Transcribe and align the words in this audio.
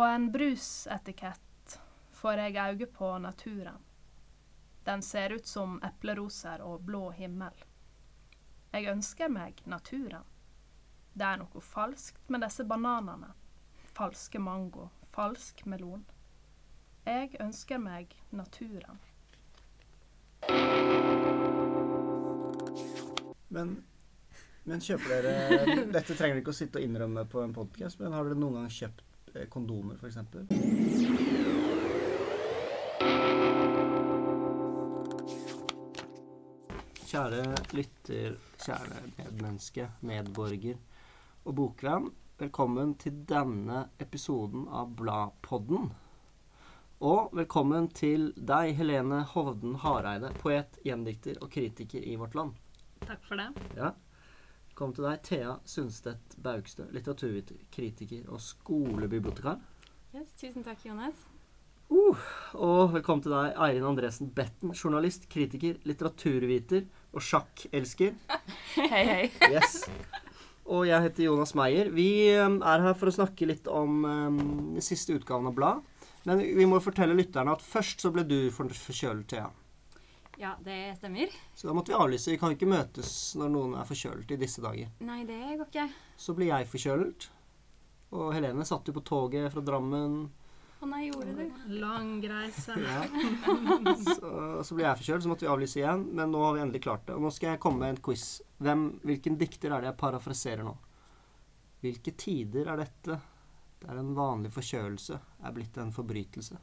På 0.00 0.04
en 0.04 0.32
brusetikett 0.32 1.80
får 2.12 2.32
jeg 2.32 2.56
øye 2.56 2.86
på 2.86 3.18
naturen. 3.18 3.82
Den 4.84 5.02
ser 5.02 5.30
ut 5.30 5.46
som 5.46 5.74
epleroser 5.84 6.62
og 6.64 6.86
blå 6.88 7.10
himmel. 7.10 7.52
Jeg 8.72 8.88
ønsker 8.88 9.28
meg 9.28 9.60
naturen. 9.68 10.24
Det 11.12 11.26
er 11.26 11.36
noe 11.42 11.60
falskt 11.60 12.32
med 12.32 12.40
disse 12.40 12.64
bananene. 12.64 13.28
Falske 13.92 14.40
mango, 14.40 14.86
falsk 15.12 15.60
melon. 15.66 16.06
Jeg 17.04 17.36
ønsker 17.36 17.84
meg 17.84 18.16
naturen. 18.30 19.04
Men, 23.52 23.76
men 24.64 24.80
kjøper 24.80 25.14
dere 25.28 25.62
Dette 25.98 26.16
trenger 26.16 26.40
dere 26.40 26.44
ikke 26.46 26.56
å 26.56 26.60
sitte 26.62 26.80
og 26.80 26.88
innrømme 26.88 27.28
på 27.28 27.44
en 27.44 27.52
podkast, 27.60 28.00
men 28.00 28.16
har 28.16 28.24
dere 28.24 28.40
noen 28.40 28.62
gang 28.62 28.74
kjøpt 28.80 29.09
kondomer, 29.50 29.96
f.eks.? 29.96 30.18
Kjære 37.10 37.44
lytter, 37.74 38.36
kjære 38.62 39.00
medmenneske, 39.16 39.88
medborger 40.06 40.76
og 41.44 41.56
bokvenn. 41.58 42.10
Velkommen 42.40 42.94
til 43.00 43.18
denne 43.28 43.88
episoden 44.00 44.68
av 44.72 44.94
Bladpodden. 44.96 45.90
Og 47.00 47.32
velkommen 47.32 47.88
til 47.96 48.30
deg, 48.36 48.74
Helene 48.78 49.22
Hovden 49.32 49.74
Hareide, 49.82 50.30
poet, 50.40 50.78
gjendikter 50.84 51.40
og 51.40 51.50
kritiker 51.52 52.04
i 52.04 52.14
vårt 52.20 52.36
land. 52.38 52.54
Takk 53.06 53.24
for 53.26 53.40
det. 53.40 53.48
Ja. 53.76 53.94
Velkommen 54.80 54.96
til 54.96 55.04
deg, 55.04 55.18
Thea 55.28 55.50
Sundstedt 55.68 56.34
Baugstø, 56.40 56.86
litteraturviter, 56.88 57.58
kritiker 57.68 58.30
og 58.32 58.40
skolebibliotekar. 58.40 59.58
Yes, 60.16 60.30
tusen 60.40 60.64
takk, 60.64 60.80
Jonas. 60.86 61.18
Uh, 61.92 62.22
og 62.56 62.94
velkommen 62.94 63.20
til 63.20 63.34
deg, 63.34 63.58
Eirin 63.60 63.84
Andresen 63.90 64.30
Betten, 64.32 64.72
journalist, 64.72 65.28
kritiker, 65.28 65.76
litteraturviter 65.84 66.88
og 67.12 67.20
sjakkelsker. 67.28 68.16
Hei, 68.78 69.04
hei. 69.04 69.28
Yes. 69.52 69.82
Og 70.64 70.88
jeg 70.88 71.10
heter 71.10 71.26
Jonas 71.26 71.52
Meyer. 71.60 71.92
Vi 71.92 72.08
um, 72.40 72.62
er 72.64 72.88
her 72.88 72.96
for 72.96 73.12
å 73.12 73.16
snakke 73.20 73.52
litt 73.52 73.68
om 73.68 74.00
um, 74.08 74.42
siste 74.80 75.12
utgaven 75.20 75.52
av 75.52 75.60
Blad. 75.60 75.84
Men 76.24 76.40
vi 76.40 76.64
må 76.64 76.80
fortelle 76.80 77.20
lytterne 77.20 77.52
at 77.52 77.68
først 77.68 78.00
så 78.00 78.16
ble 78.16 78.24
du 78.24 78.38
forkjølet, 78.48 79.28
Thea. 79.28 79.50
Ja, 79.50 79.59
det 80.64 80.96
stemmer. 80.98 81.32
Så 81.54 81.68
da 81.68 81.74
måtte 81.76 81.92
vi 81.92 81.98
avlyse. 81.98 82.32
Vi 82.32 82.38
kan 82.40 82.54
ikke 82.54 82.68
møtes 82.70 83.12
når 83.38 83.52
noen 83.52 83.76
er 83.80 83.88
forkjølet 83.88 84.34
i 84.34 84.38
disse 84.40 84.62
dager. 84.64 84.90
Nei, 85.04 85.22
det 85.28 85.38
går 85.60 85.66
ikke. 85.68 85.86
Så 86.20 86.34
ble 86.36 86.48
jeg 86.48 86.68
forkjølet. 86.70 87.28
Og 88.16 88.32
Helene 88.34 88.66
satt 88.66 88.88
jo 88.88 88.94
på 88.96 89.04
toget 89.06 89.52
fra 89.52 89.62
Drammen. 89.64 90.20
Å 90.80 90.88
nei, 90.88 91.02
gjorde 91.10 91.34
du? 91.36 91.58
Lang 91.82 92.14
reise. 92.24 92.74
Ja. 92.80 93.02
Så, 94.16 94.30
så 94.64 94.76
ble 94.76 94.86
jeg 94.86 95.00
forkjølet, 95.02 95.24
så 95.26 95.30
måtte 95.30 95.44
vi 95.44 95.50
avlyse 95.52 95.80
igjen. 95.82 96.06
Men 96.16 96.32
nå 96.32 96.40
har 96.44 96.56
vi 96.56 96.62
endelig 96.64 96.80
klart 96.86 97.04
det. 97.06 97.18
Og 97.18 97.26
nå 97.26 97.32
skal 97.36 97.52
jeg 97.52 97.60
komme 97.62 97.84
med 97.84 97.94
en 97.94 98.00
quiz. 98.08 98.24
Hvem, 98.64 98.86
hvilken 99.04 99.36
dikter 99.40 99.74
er 99.74 99.84
det 99.84 99.90
jeg 99.92 100.00
parafraserer 100.00 100.64
nå? 100.64 100.72
Hvilke 101.84 102.16
tider 102.16 102.72
er 102.72 102.80
dette 102.80 103.20
der 103.80 104.00
en 104.00 104.14
vanlig 104.16 104.50
forkjølelse 104.52 105.20
er 105.44 105.54
blitt 105.56 105.76
en 105.80 105.92
forbrytelse? 105.96 106.58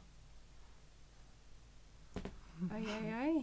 Oi, 2.58 2.82
oi, 2.82 3.10
oi. 3.14 3.34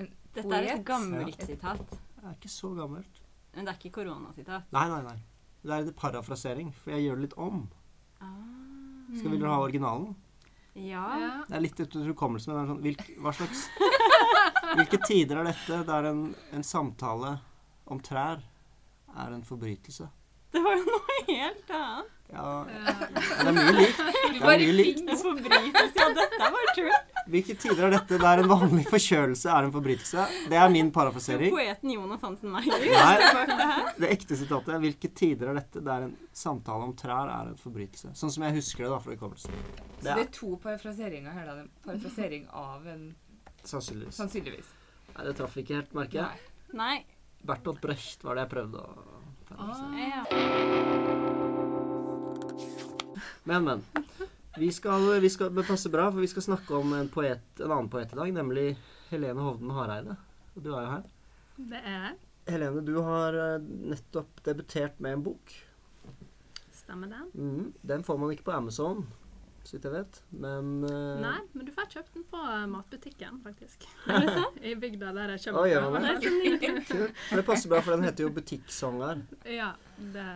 En 0.00 0.08
Dette 0.34 0.56
er 0.56 0.70
et 0.74 0.86
gammelt 0.86 1.44
sitat. 1.46 1.92
Det 1.92 2.24
er 2.24 2.32
ikke 2.34 2.50
så 2.50 2.72
gammelt. 2.74 3.20
Men 3.54 3.66
det 3.66 3.72
er 3.72 3.78
ikke 3.78 3.92
koronasitat. 4.00 4.66
Nei, 4.74 4.86
nei, 4.90 5.00
nei. 5.06 5.18
Det 5.62 5.76
er 5.76 5.86
en 5.86 5.94
parafrasering, 6.00 6.72
for 6.74 6.94
jeg 6.94 7.06
gjør 7.06 7.20
det 7.20 7.28
litt 7.28 7.36
om. 7.38 7.62
Ah. 8.18 8.34
Skal 9.14 9.34
Vil 9.34 9.42
du 9.42 9.46
ha 9.46 9.58
originalen? 9.62 10.16
Ja. 10.74 11.04
Ja. 11.18 11.32
Det 11.46 11.56
er 11.58 11.64
litt 11.64 11.82
etter 11.82 12.06
hukommelsen, 12.10 12.54
men 12.54 12.58
det 12.58 12.64
er 12.64 12.72
sånn 12.72 12.84
hvilk, 12.84 13.06
Hva 13.22 13.32
slags 13.34 13.64
Hvilke 14.70 15.00
tider 15.02 15.40
er 15.40 15.48
dette 15.50 15.80
der 15.88 16.06
en, 16.12 16.20
en 16.54 16.66
samtale 16.66 17.32
om 17.90 17.98
trær 18.06 18.38
er 19.18 19.34
en 19.34 19.42
forbrytelse? 19.46 20.06
Det 20.50 20.60
var 20.64 20.74
jo 20.80 20.86
noe 20.86 21.20
helt 21.28 21.70
annet. 21.76 22.16
Ja, 22.30 22.50
det 22.70 23.48
er 23.50 23.54
mye 23.56 23.72
likt. 23.74 24.00
Det 24.00 24.38
er 24.38 24.60
mye 24.60 24.74
likt. 24.74 25.00
En 25.10 25.18
forbrytelse. 25.18 25.98
Ja, 25.98 26.06
dette 26.14 26.50
var 26.54 26.68
tull. 26.76 26.92
Hvilke 27.30 27.54
tider 27.58 27.86
er 27.88 27.94
dette 27.96 28.18
der 28.22 28.42
en 28.42 28.48
vanlig 28.50 28.84
forkjølelse 28.90 29.50
er 29.50 29.66
en 29.66 29.72
forbrytelse? 29.74 30.26
Det 30.50 30.58
er 30.58 30.70
min 30.70 30.92
parafrasering. 30.94 31.50
Poeten 31.54 31.92
Jonas 31.94 32.22
Hansen 32.26 32.54
Meyer. 32.54 32.86
Nei, 32.86 33.82
det 33.98 34.12
ekte 34.14 34.38
sitatet 34.38 34.78
hvilke 34.86 35.10
tider 35.18 35.50
er 35.52 35.58
dette 35.58 35.82
der 35.86 36.06
en 36.06 36.14
samtale 36.38 36.86
om 36.86 36.94
trær 36.98 37.30
er 37.34 37.50
en 37.50 37.58
forbrytelse? 37.58 38.14
Sånn 38.18 38.34
som 38.34 38.46
jeg 38.46 38.58
husker 38.60 38.86
det 38.86 38.92
da 38.94 39.00
fra 39.02 39.14
hukommelsen. 39.18 39.50
Så 39.50 39.98
Det 39.98 40.06
det 40.06 40.14
er 40.16 40.24
er 40.24 40.32
to 40.38 40.52
parafraseringer 40.62 41.34
her, 41.34 41.50
da. 41.50 41.58
En 41.64 41.70
Parafrasering 41.86 42.46
av 42.62 42.86
en 42.94 43.06
sannsynligvis. 43.66 44.18
Sannsynligvis. 44.22 44.70
Nei, 45.16 45.24
det 45.26 45.34
traff 45.38 45.58
ikke 45.62 45.80
helt, 45.80 45.94
merker 45.98 46.22
jeg. 46.22 46.50
Nei. 46.72 46.82
Nei. 46.84 46.98
Bertolt 47.46 47.80
Brecht 47.82 48.22
var 48.22 48.36
det 48.38 48.46
jeg 48.46 48.52
prøvde 48.54 48.82
å 48.86 49.09
parafrasere. 49.50 50.08
Ja. 50.10 50.22
Men, 53.44 53.64
men. 53.64 53.84
Vi 54.58 54.72
skal, 54.72 55.20
vi 55.20 55.30
skal, 55.30 55.54
det 55.54 55.66
passer 55.66 55.90
bra, 55.90 56.08
for 56.10 56.20
vi 56.20 56.28
skal 56.28 56.42
snakke 56.42 56.74
om 56.74 56.92
en, 56.92 57.08
poet, 57.08 57.44
en 57.60 57.70
annen 57.70 57.88
poet 57.90 58.12
i 58.12 58.18
dag, 58.18 58.32
nemlig 58.34 58.66
Helene 59.12 59.44
Hovden 59.46 59.70
Hareide. 59.74 60.16
Og 60.56 60.64
du 60.64 60.72
er 60.74 60.82
jo 60.82 60.90
her. 60.90 61.04
Det 61.70 61.80
er 61.86 62.10
Helene, 62.50 62.82
du 62.82 62.96
har 63.06 63.36
eh, 63.38 63.62
nettopp 63.92 64.42
debutert 64.46 64.98
med 64.98 65.18
en 65.18 65.24
bok. 65.30 65.54
Stemmer 66.74 67.12
det? 67.12 67.22
Mm, 67.38 67.72
Den 67.86 68.04
får 68.04 68.18
man 68.18 68.34
ikke 68.34 68.48
på 68.48 68.56
Amazon, 68.56 69.04
så 69.62 69.76
vidt 69.76 69.86
jeg 69.86 69.92
vet. 69.94 70.18
Men 70.42 70.70
uh... 70.86 71.20
Nei, 71.20 71.38
men 71.52 71.66
du 71.68 71.72
får 71.74 71.90
kjøpt 71.92 72.16
den 72.16 72.24
på 72.30 72.40
eh, 72.40 72.64
matbutikken, 72.70 73.40
faktisk. 73.44 73.84
I 74.70 74.74
bygda 74.80 75.12
der 75.16 75.34
jeg 75.34 75.44
kjøper 75.44 75.60
oh, 75.60 75.68
ja, 75.68 75.82
den. 75.84 75.96
Men, 76.00 76.80
Det 76.88 77.40
det 77.40 77.44
passer 77.46 77.72
bra, 77.72 77.82
for 77.84 77.94
den 77.94 78.06
heter 78.08 78.26
jo 78.26 78.32
Butikksanger. 78.34 79.24
Ja, 79.48 79.70
det 80.16 80.28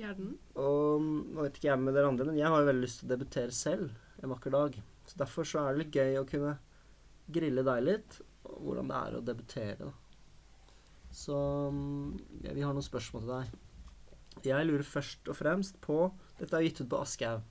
gjør 0.00 0.18
den. 0.18 0.34
Og 0.60 1.06
nå 1.06 1.46
vet 1.46 1.60
ikke 1.60 1.70
jeg 1.70 1.84
med 1.84 1.96
dere 1.96 2.10
andre, 2.10 2.28
men 2.28 2.40
jeg 2.40 2.50
har 2.52 2.62
jo 2.62 2.70
veldig 2.70 2.84
lyst 2.84 3.02
til 3.02 3.08
å 3.08 3.14
debutere 3.14 3.54
selv 3.54 4.22
en 4.22 4.32
vakker 4.34 4.54
dag. 4.54 4.80
Så 5.06 5.20
derfor 5.22 5.46
så 5.46 5.62
er 5.62 5.72
det 5.72 5.84
litt 5.84 6.00
gøy 6.00 6.18
å 6.20 6.26
kunne 6.28 6.56
grille 7.32 7.64
deg 7.66 7.86
litt, 7.86 8.20
og 8.46 8.58
hvordan 8.66 8.90
det 8.90 8.98
er 8.98 9.16
å 9.18 9.24
debutere. 9.30 9.90
da. 9.90 9.94
Så 11.16 11.36
mm, 11.72 12.42
ja, 12.44 12.52
vi 12.52 12.64
har 12.66 12.74
noen 12.76 12.84
spørsmål 12.84 13.24
til 13.24 13.34
deg. 13.36 13.62
Jeg 14.46 14.68
lurer 14.68 14.84
først 14.84 15.28
og 15.32 15.38
fremst 15.38 15.78
på 15.82 16.10
Dette 16.36 16.58
er 16.58 16.66
gitt 16.66 16.82
ut 16.82 16.90
på 16.92 16.98
Aschehoug. 17.00 17.44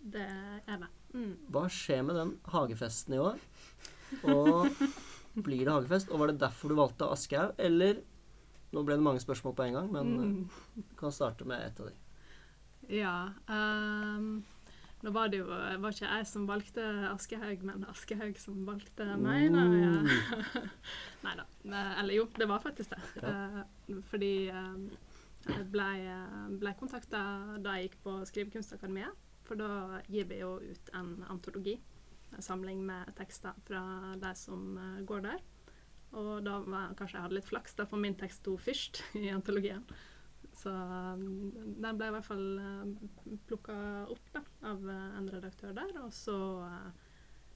Det 0.00 0.26
er 0.66 0.78
det. 0.84 0.88
Mm. 1.14 1.32
Hva 1.50 1.64
skjer 1.72 2.02
med 2.04 2.16
den 2.16 2.34
hagefesten 2.52 3.14
i 3.16 3.18
år? 3.22 3.38
Og 4.28 4.68
blir 5.44 5.64
det 5.64 5.72
hagefest? 5.74 6.10
Og 6.12 6.20
var 6.22 6.30
det 6.32 6.40
derfor 6.42 6.68
du 6.72 6.76
valgte 6.78 7.08
Aschehoug, 7.12 7.54
eller 7.58 8.02
Nå 8.68 8.82
ble 8.84 8.98
det 8.98 9.04
mange 9.06 9.20
spørsmål 9.22 9.54
på 9.56 9.64
en 9.64 9.72
gang, 9.78 9.86
men 9.92 10.08
Mm. 10.18 10.32
eh, 10.44 10.82
du 10.90 10.96
kan 11.00 11.10
starte 11.10 11.46
med 11.48 11.62
ett 11.64 11.78
av 11.80 11.86
de. 11.88 11.94
Ja. 12.98 13.32
Um, 13.48 14.44
nå 15.02 15.10
var 15.14 15.28
det 15.32 15.38
jo 15.40 15.46
var 15.46 15.88
ikke 15.94 16.04
jeg 16.10 16.26
som 16.28 16.44
valgte 16.46 16.84
Aschehoug, 17.14 17.62
men 17.64 17.86
Aschehoug 17.88 18.36
som 18.38 18.66
valgte 18.66 19.06
meg. 19.16 19.48
Da. 19.54 19.64
Ja. 19.72 20.62
Nei 21.24 21.34
da. 21.40 21.46
Eller 22.02 22.12
jo, 22.18 22.26
det 22.36 22.46
var 22.50 22.60
faktisk 22.60 22.90
det. 22.92 23.00
Eh, 23.24 23.62
fordi 24.10 24.50
um, 24.52 24.90
jeg 25.48 25.64
ble, 25.72 25.88
ble 26.60 26.74
kontakta 26.78 27.22
da 27.64 27.78
jeg 27.78 27.88
gikk 27.88 27.98
på 28.04 28.18
Skrivekunstakademiet. 28.28 29.16
For 29.48 29.56
da 29.56 30.02
gir 30.12 30.28
vi 30.28 30.42
jo 30.42 30.58
ut 30.60 30.90
en 30.96 31.14
antologi. 31.32 31.78
En 32.36 32.44
samling 32.44 32.82
med 32.84 33.14
tekster 33.16 33.56
fra 33.64 33.82
de 34.20 34.34
som 34.36 34.76
eh, 34.76 35.00
går 35.08 35.24
der. 35.24 35.40
Og 36.18 36.44
da 36.44 36.58
var, 36.64 36.94
kanskje 36.96 37.18
jeg 37.18 37.24
hadde 37.24 37.36
litt 37.36 37.48
flaks, 37.48 37.74
da, 37.76 37.84
for 37.88 38.00
min 38.00 38.16
tekst 38.16 38.42
sto 38.42 38.56
først 38.60 39.02
i 39.20 39.28
antologien. 39.32 39.84
Så 40.56 40.72
um, 40.72 41.50
den 41.54 41.98
ble 41.98 42.08
i 42.08 42.14
hvert 42.14 42.26
fall 42.26 42.46
uh, 42.58 43.34
plukka 43.46 43.76
opp 44.10 44.32
da, 44.34 44.42
av 44.70 44.88
uh, 44.88 45.18
en 45.18 45.28
redaktør 45.30 45.76
der. 45.76 45.92
Og 46.02 46.12
så 46.16 46.36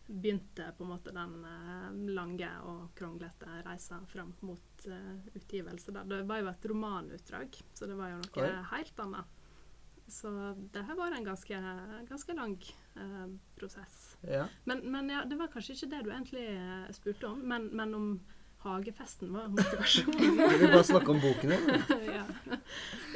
begynte 0.07 0.69
på 0.77 0.85
en 0.85 0.91
måte 0.91 1.13
den 1.15 2.11
lange 2.13 2.49
og 2.69 2.91
kronglete 2.99 3.63
reisa 3.65 4.01
fram 4.11 4.33
mot 4.45 4.87
utgivelse. 5.33 5.95
Da. 5.95 6.03
Det 6.05 6.19
var 6.29 6.43
jo 6.43 6.51
et 6.51 6.67
romanutdrag, 6.69 7.57
så 7.73 7.89
det 7.89 7.97
var 7.97 8.11
jo 8.11 8.19
noe 8.21 8.45
Oi. 8.45 8.51
helt 8.75 9.03
annet. 9.07 9.39
Så 10.13 10.31
det 10.75 10.85
her 10.87 10.99
var 10.99 11.17
en 11.17 11.25
ganske, 11.25 11.59
ganske 12.09 12.37
lang 12.37 12.59
uh, 12.99 13.27
prosess. 13.57 14.19
Ja. 14.29 14.45
Men, 14.69 14.85
men 14.93 15.11
ja, 15.11 15.25
det 15.29 15.39
var 15.41 15.51
kanskje 15.53 15.79
ikke 15.79 15.91
det 15.95 16.05
du 16.07 16.13
egentlig 16.13 16.47
uh, 16.53 16.87
spurte 16.93 17.31
om, 17.31 17.41
men, 17.49 17.71
men 17.77 17.95
om 17.97 18.09
hagefesten 18.63 19.33
var 19.35 19.49
motivasjonen. 19.49 20.37
Vil 20.39 20.61
du 20.61 20.67
bare 20.69 20.85
snakke 20.87 21.11
om 21.11 21.21
boken 21.21 21.51
din? 21.51 21.83
ja. 22.19 22.25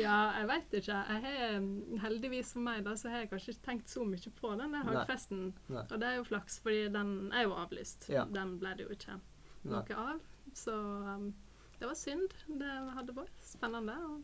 ja, 0.01 0.17
jeg 0.41 0.49
veit 0.51 0.77
ikke. 0.81 0.97
Jeg 0.97 1.23
har, 1.27 1.59
mm, 1.63 1.99
heldigvis 2.03 2.53
for 2.57 2.67
meg 2.67 2.83
da, 2.87 2.97
så 2.99 3.13
har 3.13 3.23
jeg 3.23 3.31
kanskje 3.31 3.55
ikke 3.55 3.67
tenkt 3.69 3.93
så 3.93 4.07
mye 4.09 4.33
på 4.41 4.53
den 4.59 4.75
hagefesten. 4.75 5.45
Nei. 5.69 5.77
Nei. 5.77 5.85
Og 5.87 6.03
det 6.03 6.09
er 6.11 6.19
jo 6.19 6.29
flaks, 6.33 6.59
fordi 6.65 6.87
den 6.97 7.13
er 7.31 7.47
jo 7.47 7.55
avlyst. 7.63 8.09
Ja. 8.13 8.25
Den 8.39 8.57
ble 8.63 8.75
det 8.79 8.89
jo 8.89 8.97
ikke 8.97 9.21
noe 9.67 10.01
av. 10.07 10.25
Så 10.57 10.75
um, 10.75 11.31
det 11.79 11.91
var 11.91 11.99
synd. 11.99 12.35
Det 12.63 12.75
hadde 12.97 13.17
vært 13.17 13.47
spennende 13.47 13.97
å, 14.03 14.17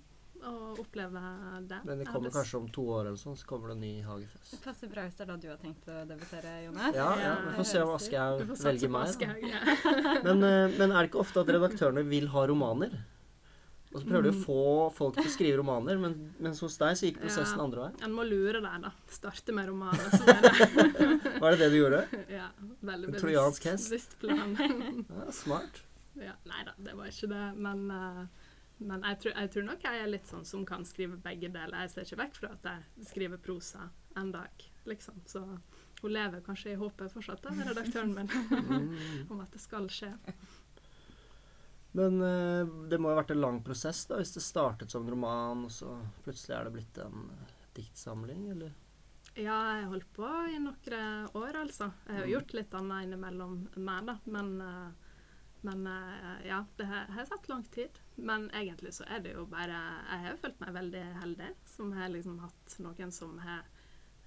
å 0.49 0.53
oppleve 0.83 1.23
det. 1.69 1.79
Men 1.85 1.99
det 2.03 2.06
kommer 2.11 2.33
kanskje 2.35 2.59
om 2.61 2.67
to 2.75 2.85
år 2.97 3.06
eller 3.11 3.21
sånn, 3.21 3.37
så 3.39 3.47
kommer 3.47 3.73
det 3.73 3.77
en 3.79 3.85
ny 3.85 3.93
hagefest. 4.06 4.50
Det 4.55 4.61
passer 4.65 4.91
bra 4.93 5.06
hvis 5.06 5.17
det 5.19 5.25
er 5.27 5.31
da 5.33 5.37
du 5.44 5.49
har 5.53 5.61
tenkt 5.62 5.89
å 5.89 6.03
debutere, 6.09 6.53
Jonas. 6.67 6.94
Ja, 6.99 7.09
ja, 7.21 7.33
vi 7.47 7.55
får 7.61 7.69
se 7.73 7.83
om 7.85 7.93
Du 7.93 7.97
Aschehoug 7.97 8.53
velger 8.67 8.93
meg. 8.99 9.25
Ja. 9.49 9.62
Men, 10.27 10.43
eh, 10.49 10.77
men 10.79 10.91
er 10.93 10.99
det 11.03 11.11
ikke 11.12 11.23
ofte 11.25 11.43
at 11.44 11.50
redaktørene 11.56 12.05
vil 12.09 12.29
ha 12.35 12.47
romaner? 12.50 12.99
Og 13.93 14.00
så 14.00 14.06
prøver 14.09 14.25
de 14.25 14.31
å 14.33 14.41
få 14.41 14.61
folk 14.97 15.19
til 15.19 15.27
å 15.29 15.33
skrive 15.35 15.59
romaner, 15.61 15.99
men, 16.00 16.15
mens 16.41 16.62
hos 16.65 16.79
deg 16.81 16.94
så 16.97 17.05
gikk 17.11 17.19
prosessen 17.21 17.59
Ja. 17.59 17.65
andre 17.67 17.83
vei. 17.83 17.89
En 18.06 18.15
må 18.17 18.25
lure 18.25 18.62
deg, 18.65 18.77
da. 18.87 18.93
Starte 19.12 19.53
med 19.53 19.69
romaner. 19.69 20.06
Så 20.17 20.23
er 20.33 20.41
det 20.47 21.41
Var 21.43 21.50
det 21.53 21.59
det 21.61 21.69
du 21.75 21.77
gjorde? 21.77 22.00
ja, 22.39 22.47
veldig 22.81 23.11
En 23.11 23.12
bevisst, 23.12 23.21
trojansk 23.27 23.67
hest? 23.69 23.91
bevisst 23.93 24.17
plan. 24.23 24.55
Ja, 25.12 25.27
smart. 25.37 25.83
ja, 26.17 26.33
nei 26.49 26.65
da, 26.65 26.73
det 26.89 26.97
var 26.97 27.12
ikke 27.12 27.29
det. 27.35 27.43
Men, 27.69 27.85
eh, 27.93 28.42
men 28.88 29.05
jeg, 29.08 29.19
tror, 29.23 29.34
jeg 29.38 29.50
tror 29.55 29.67
nok 29.69 29.84
jeg 29.87 30.00
er 30.02 30.11
litt 30.11 30.26
sånn 30.31 30.44
som 30.49 30.64
kan 30.69 30.84
skrive 30.88 31.17
begge 31.23 31.49
deler. 31.52 31.84
Jeg 31.84 31.90
ser 31.94 32.08
ikke 32.08 32.20
vekk 32.25 32.40
fra 32.40 32.50
at 32.56 32.69
jeg 32.70 33.06
skriver 33.12 33.40
prosa 33.43 33.88
en 34.20 34.32
dag, 34.34 34.64
liksom. 34.90 35.23
Så 35.26 35.43
hun 36.02 36.11
lever 36.12 36.43
kanskje 36.43 36.73
i 36.73 36.79
håpet 36.81 37.12
fortsatt, 37.14 37.43
da, 37.44 37.55
redaktøren 37.69 38.14
min, 38.17 38.29
Mm. 38.52 38.96
om 39.31 39.40
at 39.40 39.52
det 39.55 39.61
skal 39.62 39.87
skje. 39.93 40.12
Men 41.93 42.23
eh, 42.25 42.67
det 42.88 42.99
må 42.99 43.11
jo 43.11 43.17
ha 43.17 43.20
vært 43.20 43.34
en 43.34 43.43
lang 43.43 43.58
prosess 43.64 44.06
da, 44.08 44.17
hvis 44.20 44.32
det 44.37 44.43
startet 44.44 44.90
som 44.93 45.05
en 45.05 45.12
roman, 45.12 45.67
og 45.69 45.73
så 45.75 45.93
plutselig 46.25 46.56
er 46.56 46.69
det 46.69 46.75
blitt 46.79 47.00
en 47.05 47.26
eh, 47.34 47.52
diktsamling, 47.76 48.46
eller? 48.55 48.73
Ja, 49.37 49.58
jeg 49.79 49.88
holdt 49.88 50.08
på 50.17 50.29
i 50.52 50.58
noen 50.61 51.29
år, 51.38 51.56
altså. 51.62 51.90
Jeg 52.08 52.19
har 52.19 52.31
gjort 52.34 52.55
litt 52.56 52.75
annet 52.76 53.06
innimellom 53.06 53.55
meg, 53.76 54.08
da. 54.08 54.17
Men, 54.29 54.50
eh, 54.61 55.12
men 55.62 55.84
ja, 56.43 56.64
det 56.76 56.88
har 56.90 57.12
har 57.14 57.29
satt 57.29 57.46
lang 57.49 57.62
tid. 57.70 58.00
Men 58.17 58.50
egentlig 58.50 58.94
så 58.94 59.05
er 59.09 59.20
det 59.25 59.32
jo 59.32 59.47
bare 59.49 59.79
Jeg 60.11 60.25
har 60.26 60.41
følt 60.43 60.61
meg 60.61 60.75
veldig 60.76 61.05
heldig 61.23 61.55
som 61.64 61.93
har 61.97 62.09
liksom 62.12 62.38
hatt 62.43 62.75
noen 62.85 63.12
som 63.12 63.38
har 63.41 63.62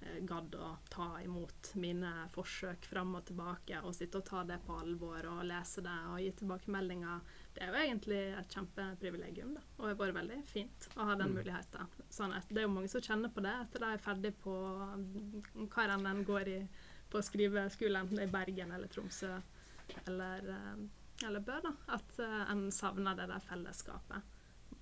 eh, 0.02 0.18
gadd 0.26 0.54
å 0.58 0.72
ta 0.90 1.06
imot 1.22 1.70
mine 1.80 2.10
forsøk 2.34 2.84
fram 2.90 3.14
og 3.16 3.24
tilbake, 3.30 3.78
og 3.82 3.94
sitte 3.94 4.18
og 4.18 4.26
ta 4.28 4.42
det 4.44 4.58
på 4.66 4.76
alvor 4.76 5.28
og 5.30 5.44
lese 5.48 5.84
det 5.86 5.94
og 6.10 6.18
gi 6.20 6.32
tilbakemeldinger. 6.40 7.20
Det 7.54 7.62
er 7.62 7.72
jo 7.72 7.84
egentlig 7.84 8.20
et 8.40 8.58
kjempeprivilegium, 8.58 9.54
da. 9.56 9.62
Og 9.78 9.86
det 9.86 9.94
har 9.94 10.02
vært 10.02 10.18
veldig 10.20 10.40
fint 10.50 10.88
å 10.96 11.06
ha 11.08 11.14
den 11.14 11.32
Mm. 11.32 11.38
muligheten. 11.38 11.86
Sånn 12.10 12.34
det 12.48 12.58
er 12.58 12.66
jo 12.66 12.74
mange 12.74 12.88
som 12.90 13.00
kjenner 13.00 13.32
på 13.32 13.42
det 13.42 13.54
etter 13.62 13.78
de 13.80 13.92
er 13.94 14.04
ferdig 14.04 14.34
på 14.42 14.52
hva 15.70 15.88
enn 15.94 16.06
en 16.06 16.24
går 16.24 16.48
i 16.48 16.68
på 17.10 17.22
skriveskolen, 17.22 18.02
enten 18.02 18.16
det 18.16 18.24
er 18.24 18.28
i 18.28 18.32
Bergen 18.34 18.72
eller 18.72 18.88
Tromsø 18.88 19.40
eller, 20.06 20.48
eh, 20.50 20.86
eller 21.24 21.40
bør, 21.40 21.60
da. 21.64 21.72
At 21.96 22.18
eh, 22.18 22.42
en 22.50 22.66
savner 22.72 23.16
det 23.16 23.28
der 23.30 23.44
fellesskapet. 23.44 24.32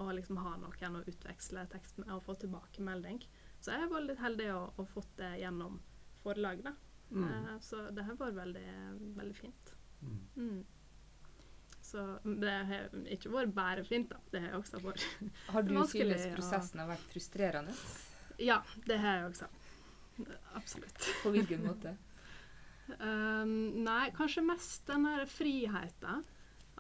Og 0.03 0.15
liksom 0.17 0.41
ha 0.43 0.57
noen 0.59 0.99
å 0.99 1.05
utveksle 1.07 1.67
tekst 1.71 2.01
med 2.03 2.11
og 2.15 2.25
få 2.27 2.35
tilbakemelding. 2.43 3.21
Så 3.61 3.73
jeg 3.73 3.85
har 3.85 3.93
vært 3.93 4.09
litt 4.11 4.23
heldig 4.23 4.49
og, 4.57 4.81
og 4.81 4.89
fått 4.91 5.13
det 5.21 5.31
gjennom 5.41 5.79
forlag, 6.23 6.65
da. 6.67 6.75
Mm. 7.11 7.27
Eh, 7.29 7.53
så 7.63 7.89
det 7.95 8.07
har 8.07 8.19
vært 8.19 8.39
veldig, 8.41 8.71
veldig 9.21 9.37
fint. 9.39 9.75
Mm. 10.01 10.23
Mm. 10.37 10.65
Så 11.85 12.07
det 12.25 12.55
har 12.71 12.97
ikke 13.13 13.31
vært 13.31 13.55
bare 13.55 13.85
fint, 13.87 14.11
da. 14.11 14.19
Det 14.33 14.43
har 14.47 14.57
også 14.59 14.81
vært 14.83 15.05
Har 15.55 15.69
du 15.69 15.77
syntes 15.87 16.27
prosessen 16.35 16.83
har 16.83 16.91
vært 16.91 17.07
frustrerende? 17.13 17.77
Ja, 18.43 18.63
det 18.89 18.99
har 18.99 19.21
jeg 19.21 19.31
også. 19.31 19.51
Absolutt. 20.59 21.07
På 21.23 21.31
hvilken 21.35 21.63
måte? 21.69 21.95
Um, 22.99 23.85
nei, 23.85 24.11
kanskje 24.17 24.45
mest 24.45 24.87
den 24.87 25.07
her 25.09 25.25
friheten. 25.31 26.25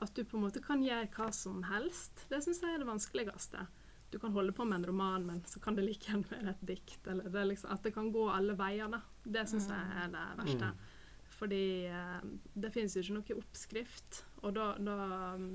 At 0.03 0.15
du 0.17 0.25
på 0.27 0.37
en 0.37 0.45
måte 0.49 0.63
kan 0.63 0.83
gjøre 0.83 1.09
hva 1.15 1.31
som 1.35 1.63
helst. 1.69 2.27
Det 2.31 2.43
syns 2.45 2.63
jeg 2.65 2.75
er 2.75 2.83
det 2.83 2.89
vanskeligste. 2.89 3.67
Du 4.11 4.19
kan 4.23 4.35
holde 4.35 4.53
på 4.55 4.67
med 4.67 4.81
en 4.81 4.89
roman, 4.91 5.27
men 5.27 5.41
så 5.47 5.61
kan 5.63 5.75
det 5.75 5.87
like 5.87 6.11
gjerne 6.11 6.29
være 6.31 6.53
et 6.53 6.67
dikt. 6.67 7.07
Eller 7.11 7.31
det 7.31 7.47
liksom, 7.53 7.73
at 7.75 7.87
det 7.87 7.95
kan 7.95 8.11
gå 8.15 8.27
alle 8.31 8.57
veier. 8.59 8.91
da. 8.91 9.01
Det 9.25 9.47
syns 9.51 9.71
jeg 9.71 10.03
er 10.03 10.11
det 10.13 10.27
verste. 10.43 10.73
Mm. 10.75 10.83
Fordi 11.35 11.65
uh, 11.91 12.27
det 12.55 12.73
finnes 12.75 12.95
jo 12.95 13.03
ikke 13.03 13.17
noe 13.17 13.39
oppskrift. 13.41 14.21
Og 14.43 14.55
da, 14.59 14.75
da 14.79 14.99
um, 15.39 15.49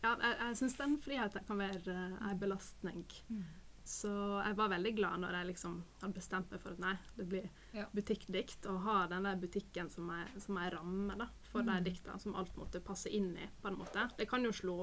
Ja, 0.00 0.14
jeg, 0.14 0.36
jeg 0.38 0.56
syns 0.56 0.78
den 0.78 0.94
friheten 1.04 1.44
kan 1.48 1.60
være 1.60 1.96
uh, 1.96 2.30
en 2.30 2.40
belastning. 2.40 3.04
Så 3.84 4.12
jeg 4.44 4.56
var 4.56 4.70
veldig 4.72 4.94
glad 4.96 5.20
når 5.24 5.36
jeg 5.40 5.50
liksom 5.50 5.80
hadde 6.00 6.16
bestemt 6.16 6.52
meg 6.52 6.62
for 6.62 6.76
at 6.76 6.82
nei, 6.82 6.94
det 7.16 7.26
blir 7.28 7.48
Ja. 7.72 7.84
butikkdikt. 7.94 8.66
Og 8.66 8.80
ha 8.82 9.06
den 9.06 9.22
der 9.28 9.36
butikken 9.36 9.90
som 9.90 10.08
er, 10.10 10.26
som 10.42 10.56
er 10.58 10.70
ramme 10.76 11.16
da, 11.18 11.28
for 11.52 11.62
de 11.62 11.76
dikta 11.86 12.18
som 12.18 12.34
alt 12.34 12.56
måtte 12.58 12.80
passe 12.80 13.08
inn 13.14 13.36
i. 13.36 13.48
på 13.62 13.68
en 13.68 13.78
måte. 13.78 14.08
Det 14.18 14.28
kan 14.28 14.42
jo 14.44 14.50
slå 14.52 14.74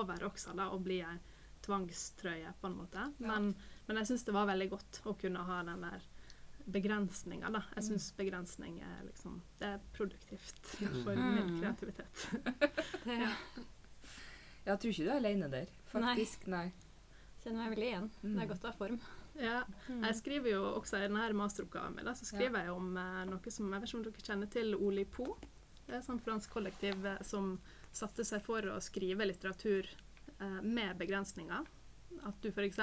over 0.00 0.22
også 0.28 0.54
da, 0.56 0.68
og 0.70 0.82
bli 0.84 1.00
ei 1.02 1.16
tvangstrøye, 1.66 2.52
på 2.60 2.66
en 2.68 2.76
måte. 2.78 3.12
Men, 3.18 3.54
men 3.88 3.96
jeg 3.96 4.06
syns 4.06 4.24
det 4.24 4.34
var 4.36 4.46
veldig 4.46 4.68
godt 4.70 5.00
å 5.10 5.14
kunne 5.18 5.42
ha 5.48 5.62
den 5.66 5.80
der 5.82 6.04
begrensninga, 6.66 7.50
da. 7.54 7.62
Jeg 7.76 7.84
syns 7.88 8.08
begrensning 8.18 8.80
er 8.82 9.04
liksom 9.06 9.40
Det 9.58 9.68
er 9.76 9.82
produktivt 9.94 10.72
for 11.04 11.14
min 11.14 11.46
Mm. 11.46 11.60
kreativitet. 11.60 12.26
Det 13.06 13.18
Ja. 13.20 13.32
Jeg 14.66 14.80
tror 14.82 14.90
ikke 14.90 15.04
du 15.06 15.10
er 15.12 15.20
alene 15.20 15.48
der, 15.50 15.66
faktisk. 15.92 16.46
Nei. 16.50 16.72
kjenner 17.42 17.60
meg 17.62 17.76
veldig 17.76 17.86
igjen. 17.90 18.08
Det 18.22 18.42
er 18.42 18.48
godt 18.50 18.64
å 18.66 18.70
ha 18.72 18.74
form. 18.74 18.96
Ja, 19.40 19.62
jeg 19.88 20.16
skriver 20.20 20.50
jo 20.54 20.62
også 20.78 20.96
i 20.98 21.06
denne 21.08 21.26
masteroppgaven 21.36 21.96
min, 21.98 22.08
så 22.16 22.24
skriver 22.28 22.64
jeg 22.64 22.72
om 22.72 22.96
eh, 22.96 23.22
noe 23.28 23.50
som 23.52 23.72
Jeg 23.72 23.82
vet 23.82 23.88
ikke 23.90 23.98
om 23.98 24.04
dere 24.06 24.26
kjenner 24.30 24.50
til 24.52 24.74
Oli 24.76 25.04
Po. 25.04 25.36
Det 25.86 25.94
er 25.94 25.98
et 26.00 26.06
sånt 26.08 26.24
fransk 26.24 26.50
kollektiv 26.50 27.04
eh, 27.06 27.20
som 27.22 27.58
satte 27.96 28.24
seg 28.26 28.42
for 28.44 28.64
å 28.72 28.78
skrive 28.84 29.26
litteratur 29.28 29.86
eh, 30.40 30.60
med 30.62 30.96
begrensninger. 30.98 31.68
At 32.26 32.40
du 32.42 32.48
f.eks. 32.48 32.78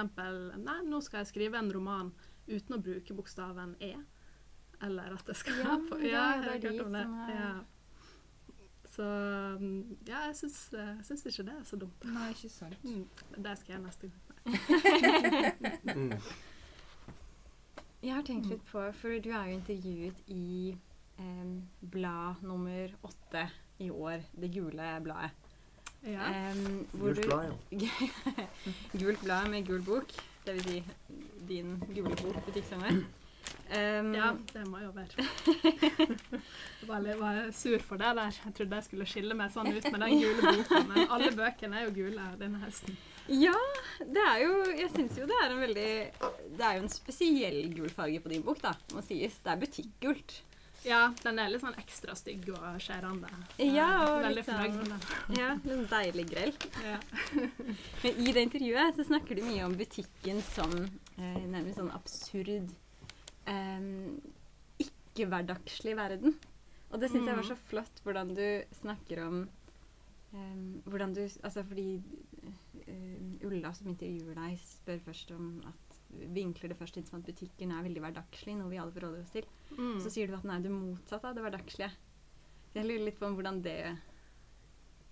Nei, 0.62 0.80
nå 0.86 1.02
skal 1.02 1.24
jeg 1.24 1.32
skrive 1.34 1.58
en 1.60 1.72
roman 1.74 2.12
uten 2.48 2.76
å 2.78 2.82
bruke 2.84 3.16
bokstaven 3.18 3.76
E. 3.82 3.96
Eller 4.84 5.14
at 5.16 5.26
det 5.26 5.36
skal 5.40 5.62
Ja, 5.64 5.78
på, 5.90 6.00
ja, 6.04 6.26
jeg 6.38 6.44
det 6.44 6.54
er 6.54 6.66
de 6.70 6.78
som 6.84 6.96
er- 7.02 7.32
Ja. 7.34 7.54
Så 8.94 9.06
mm, 9.58 9.96
ja, 10.06 10.20
jeg 10.28 10.36
syns, 10.38 10.58
eh, 10.78 10.92
jeg 11.00 11.06
syns 11.08 11.24
ikke 11.26 11.46
det 11.48 11.54
er 11.58 11.64
så 11.66 11.80
dumt. 11.82 12.04
Nei, 12.14 12.28
ikke 12.36 12.50
sant. 12.54 12.84
Mm, 12.86 13.08
det 13.42 13.56
skal 13.58 13.74
jeg 13.74 13.82
neste 13.88 14.10
gang. 14.12 14.23
Mm. 14.46 16.14
Jeg 18.04 18.14
har 18.18 18.26
tenkt 18.28 18.50
litt 18.52 18.64
på, 18.68 18.82
for 19.00 19.16
du 19.24 19.30
er 19.32 19.46
jo 19.48 19.54
intervjuet 19.56 20.18
i 20.28 20.74
em, 21.24 21.54
blad 21.94 22.42
nummer 22.44 22.92
åtte 23.08 23.46
i 23.80 23.88
år, 23.90 24.26
Det 24.36 24.50
gule 24.52 24.90
bladet. 25.06 25.32
Ja. 26.04 26.52
Um, 26.52 26.88
hvor 26.92 27.14
Gult 27.16 27.26
blad, 27.26 27.54
ja. 27.72 27.90
Gult 29.00 29.22
blad 29.24 29.50
med 29.50 29.66
gul 29.68 29.82
bok. 29.88 30.12
Det 30.46 30.54
vil 30.58 30.64
si 30.64 30.84
din 31.48 31.78
gule 31.96 32.16
bok, 32.20 32.42
butikksanger. 32.46 32.92
Um, 33.72 34.12
Ja, 34.14 34.34
det 34.54 34.68
må 34.68 34.84
jo 34.84 34.92
være. 34.92 35.24
Jeg 36.82 36.90
var 36.90 37.00
litt 37.00 37.20
var 37.20 37.40
sur 37.56 37.80
for 37.80 37.96
det 38.04 38.12
der. 38.20 38.42
Jeg 38.46 38.54
trodde 38.58 38.76
jeg 38.76 38.84
skulle 38.90 39.08
skille 39.08 39.34
meg 39.34 39.56
sånn 39.56 39.72
ut 39.72 39.88
med 39.92 40.04
den 40.04 40.20
gule 40.20 40.42
boka, 40.58 40.84
men 40.92 41.08
alle 41.08 41.32
bøkene 41.40 41.80
er 41.80 41.88
jo 41.88 41.96
gule 41.96 42.28
denne 42.40 42.60
høsten. 42.66 43.00
Ja, 43.32 43.56
det 44.04 44.20
er 44.20 44.40
jo 44.44 44.56
Jeg 44.76 44.90
syns 44.92 45.16
jo 45.16 45.28
det 45.30 45.36
er 45.40 45.54
en 45.54 45.62
veldig 45.64 45.92
Det 46.58 46.66
er 46.66 46.76
jo 46.76 46.82
en 46.84 46.92
spesiell 46.92 47.70
gul 47.72 47.92
farge 47.94 48.20
på 48.24 48.34
din 48.34 48.44
bok, 48.44 48.60
da, 48.64 48.74
må 48.94 49.04
sies. 49.06 49.38
Det 49.44 49.54
er 49.54 49.62
butikkgult. 49.62 50.42
Ja, 50.84 51.14
den 51.24 51.40
er 51.40 51.48
litt 51.48 51.64
sånn 51.64 51.78
ekstra 51.80 52.12
stygg 52.20 52.50
og 52.52 52.64
skjærende. 52.84 53.30
Ja, 53.64 53.88
og 54.04 54.18
Veldig 54.26 54.44
fornøyd 54.44 54.74
med 54.82 54.90
den. 54.92 55.38
Ja, 55.40 55.52
deilig 55.94 56.26
grell. 56.28 56.52
Ja. 56.84 56.98
Men 58.04 58.20
i 58.20 58.34
det 58.36 58.44
intervjuet 58.50 59.00
så 59.00 59.06
snakker 59.08 59.40
du 59.40 59.46
mye 59.48 59.64
om 59.64 59.78
butikken 59.80 60.42
som 60.50 60.74
eh, 60.84 61.40
nærmest 61.40 61.80
sånn 61.80 61.94
absurd 61.96 62.52
eh, 63.48 63.88
ikke-hverdagslig 64.84 65.96
verden. 65.96 66.36
Og 66.92 67.00
det 67.00 67.10
syns 67.14 67.32
jeg 67.32 67.40
var 67.40 67.48
så 67.48 67.58
flott 67.72 68.04
hvordan 68.04 68.36
du 68.36 68.46
snakker 68.82 69.24
om 69.24 69.40
eh, 70.36 70.60
hvordan 70.84 71.16
du 71.16 71.24
Altså 71.24 71.64
fordi 71.64 71.88
Ulla 73.48 73.74
som 73.76 73.90
intervjuer 73.92 74.38
deg, 74.40 74.62
spør 74.64 75.04
først 75.10 75.36
om 75.36 75.50
at 75.70 76.00
Vinkler 76.14 76.70
det 76.70 76.78
først 76.78 76.98
inn 77.00 77.08
som 77.08 77.18
at 77.18 77.26
butikken 77.26 77.72
er 77.74 77.82
veldig 77.82 78.02
hverdagslig, 78.04 78.54
noe 78.60 78.70
vi 78.70 78.78
alle 78.78 78.94
forholder 78.94 79.24
oss 79.24 79.32
til. 79.34 79.48
Mm. 79.74 79.96
Så 80.04 80.12
sier 80.14 80.30
du 80.30 80.36
at 80.38 80.46
er 80.46 80.62
det 80.62 80.70
motsatte 80.70 81.26
av 81.26 81.34
det 81.34 81.42
hverdagslige. 81.42 81.90
Jeg 82.76 82.86
lurer 82.86 83.08
litt 83.08 83.18
på 83.18 83.26
om 83.26 83.38
hvordan 83.38 83.62
det 83.66 83.78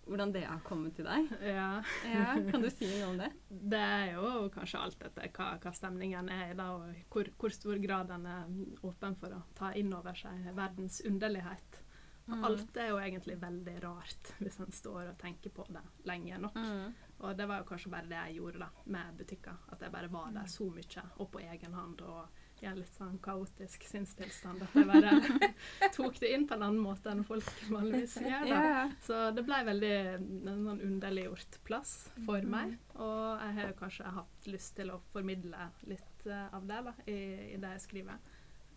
hvordan 0.05 0.31
det 0.33 0.43
har 0.45 0.61
kommet 0.65 0.95
til 0.97 1.05
deg. 1.07 1.29
ja. 1.55 1.69
Ja, 2.09 2.25
kan 2.50 2.63
du 2.63 2.69
si 2.73 2.89
noe 2.89 3.11
om 3.11 3.19
det? 3.21 3.29
Det 3.50 3.81
er 3.81 4.15
jo 4.15 4.47
kanskje 4.53 4.81
alt 4.81 5.05
etter 5.07 5.29
hva, 5.35 5.53
hva 5.61 5.73
stemningen 5.75 6.31
er 6.33 6.51
i 6.51 6.57
da, 6.57 6.71
og 6.77 7.13
hvor, 7.13 7.29
hvor 7.39 7.55
stor 7.55 7.79
grad 7.83 8.11
den 8.11 8.27
er 8.29 8.50
åpen 8.88 9.17
for 9.21 9.38
å 9.38 9.43
ta 9.57 9.71
inn 9.77 9.93
over 9.95 10.17
seg 10.17 10.51
verdens 10.57 11.01
underlighet. 11.07 11.81
Mm. 12.27 12.43
Alt 12.47 12.77
er 12.79 12.91
jo 12.91 13.00
egentlig 13.01 13.35
veldig 13.41 13.77
rart 13.83 14.33
hvis 14.39 14.59
en 14.61 14.73
står 14.73 15.09
og 15.09 15.17
tenker 15.21 15.53
på 15.53 15.65
det 15.73 15.81
lenge 16.07 16.38
nok. 16.43 16.57
Mm. 16.57 16.91
Og 17.21 17.35
det 17.37 17.45
var 17.49 17.61
jo 17.61 17.67
kanskje 17.69 17.91
bare 17.93 18.09
det 18.09 18.17
jeg 18.17 18.39
gjorde 18.39 18.63
da, 18.63 18.69
med 18.93 19.17
butikker. 19.19 19.57
At 19.73 19.83
jeg 19.85 19.93
bare 19.93 20.09
var 20.11 20.31
der 20.33 20.47
så 20.49 20.69
mye, 20.73 21.03
og 21.17 21.29
på 21.33 21.41
egen 21.43 21.75
hånd, 21.77 22.01
og 22.01 22.41
i 22.61 22.67
en 22.69 22.77
litt 22.77 22.93
sånn 22.93 23.17
kaotisk 23.23 23.85
sinnstilstand. 23.89 24.61
At 24.65 24.75
jeg 24.77 24.87
bare 24.89 25.49
tok 25.95 26.19
det 26.21 26.29
inn 26.35 26.45
på 26.49 26.57
en 26.57 26.65
annen 26.67 26.81
måte 26.83 27.09
enn 27.13 27.23
folk 27.25 27.47
vanligvis 27.71 28.19
gjør. 28.29 28.49
da. 28.49 28.83
Så 29.05 29.21
det 29.35 29.45
ble 29.47 29.61
veldig 29.71 29.93
en 30.17 30.67
sånn 30.67 30.83
underliggjort 30.91 31.57
plass 31.65 31.95
for 32.27 32.45
meg. 32.45 32.75
Og 32.97 33.41
jeg 33.41 33.57
har 33.57 33.71
jo 33.71 33.79
kanskje 33.81 34.13
hatt 34.17 34.51
lyst 34.53 34.75
til 34.77 34.93
å 34.93 35.01
formidle 35.13 35.71
litt 35.89 36.29
eh, 36.29 36.47
av 36.53 36.69
det 36.69 36.83
da, 36.89 36.95
i, 37.09 37.19
i 37.55 37.57
det 37.61 37.75
jeg 37.77 37.85
skriver. 37.87 38.31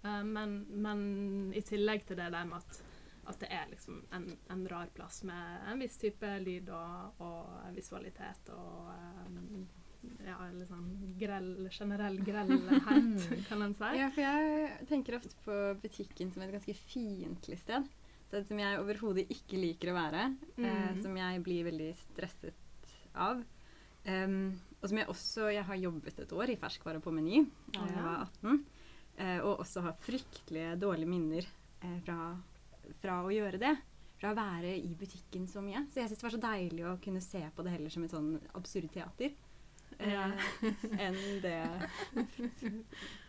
Eh, 0.04 0.24
men, 0.24 0.58
men 0.68 1.06
i 1.56 1.64
tillegg 1.64 2.08
til 2.08 2.20
det 2.20 2.30
der 2.32 2.48
med 2.48 2.60
at, 2.62 2.80
at 3.26 3.38
det 3.40 3.48
er 3.52 3.70
liksom 3.70 4.02
en, 4.12 4.26
en 4.52 4.66
rar 4.68 4.90
plass 4.94 5.22
med 5.24 5.64
en 5.70 5.80
viss 5.80 5.96
type 6.00 6.30
lyd 6.44 6.68
og, 6.74 7.20
og 7.24 7.74
visualitet 7.76 8.50
og 8.52 8.90
um, 9.28 9.66
ja, 10.26 10.36
sånn 10.68 10.88
grell, 11.18 11.68
generell 11.72 12.18
grellhet, 12.20 13.28
kan 13.48 13.62
en 13.64 13.72
si. 13.78 13.90
Ja, 13.96 14.10
for 14.12 14.20
jeg 14.20 14.86
tenker 14.90 15.16
ofte 15.16 15.36
på 15.46 15.54
butikken 15.80 16.32
som 16.34 16.42
et 16.44 16.52
ganske 16.52 16.74
fiendtlig 16.76 17.56
sted. 17.62 17.86
Sted 18.28 18.44
som 18.48 18.60
jeg 18.60 18.80
overhodet 18.82 19.24
ikke 19.32 19.56
liker 19.62 19.92
å 19.92 19.96
være. 19.96 20.26
Eh, 20.58 20.62
Mm. 20.92 21.00
som 21.02 21.16
jeg 21.16 21.42
blir 21.44 21.64
veldig 21.70 21.90
stresset 22.02 22.92
av. 23.16 23.40
Um, 24.04 24.58
og 24.82 24.88
som 24.90 24.98
jeg 25.00 25.08
også 25.08 25.46
Jeg 25.54 25.64
har 25.64 25.76
jobbet 25.80 26.18
et 26.20 26.32
år 26.36 26.50
i 26.52 26.56
ferskvare 26.60 27.00
på 27.00 27.08
Meny 27.16 27.38
da 27.72 27.86
jeg 27.88 28.02
var 28.04 28.26
18. 28.26 28.58
eh, 29.16 29.38
og 29.40 29.62
også 29.64 29.80
har 29.86 29.94
fryktelige 30.04 30.74
dårlige 30.82 31.08
minner 31.08 31.46
eh, 31.80 31.94
fra, 32.04 32.18
fra 33.02 33.20
å 33.24 33.32
gjøre 33.32 33.60
det. 33.62 33.74
Fra 34.20 34.32
å 34.32 34.38
være 34.38 34.72
i 34.78 34.94
butikken 34.98 35.48
så 35.50 35.62
mye. 35.64 35.84
Så 35.92 36.00
jeg 36.00 36.10
syns 36.10 36.22
det 36.22 36.26
var 36.28 36.36
så 36.36 36.42
deilig 36.44 36.86
å 36.88 36.96
kunne 37.02 37.22
se 37.24 37.42
på 37.54 37.66
det 37.66 37.74
heller 37.74 37.92
som 37.92 38.06
et 38.06 38.14
sånn 38.14 38.32
absurd 38.58 38.92
teater. 38.94 39.34
Ja. 39.98 40.30
Eh, 40.30 40.84
enn 41.06 41.20
det 41.44 41.60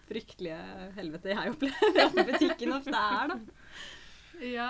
fryktelige 0.10 0.58
helvete 0.98 1.34
jeg 1.34 1.54
opplever 1.54 2.02
at 2.06 2.20
butikken 2.30 2.76
ofte 2.78 3.00
er, 3.00 3.34
da. 3.34 3.40
Ja, 4.46 4.70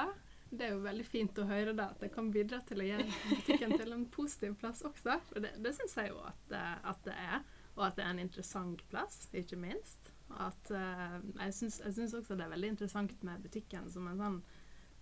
det 0.52 0.68
er 0.68 0.74
jo 0.76 0.82
veldig 0.86 1.06
fint 1.08 1.40
å 1.42 1.48
høre 1.50 1.74
da, 1.76 1.90
at 1.92 2.04
det 2.04 2.12
kan 2.14 2.32
bidra 2.34 2.62
til 2.68 2.84
å 2.84 2.88
gjøre 2.88 3.06
butikken 3.30 3.76
til 3.76 3.96
en 3.96 4.08
positiv 4.14 4.58
plass 4.62 4.84
også. 4.88 5.20
For 5.32 5.44
det, 5.44 5.56
det 5.64 5.74
syns 5.78 5.96
jeg 6.00 6.14
jo 6.14 6.20
at, 6.28 6.58
at 6.86 7.08
det 7.08 7.16
er. 7.16 7.40
Og 7.76 7.88
at 7.90 7.98
det 7.98 8.06
er 8.06 8.14
en 8.14 8.24
interessant 8.24 8.84
plass, 8.92 9.26
ikke 9.36 9.60
minst. 9.60 10.12
At, 10.42 10.72
uh, 10.72 11.20
jeg 11.42 11.54
syns 11.56 12.14
også 12.18 12.38
det 12.38 12.46
er 12.46 12.54
veldig 12.54 12.72
interessant 12.76 13.26
med 13.28 13.44
butikken 13.44 13.90
som 13.92 14.08
en 14.10 14.22
sånn 14.22 14.40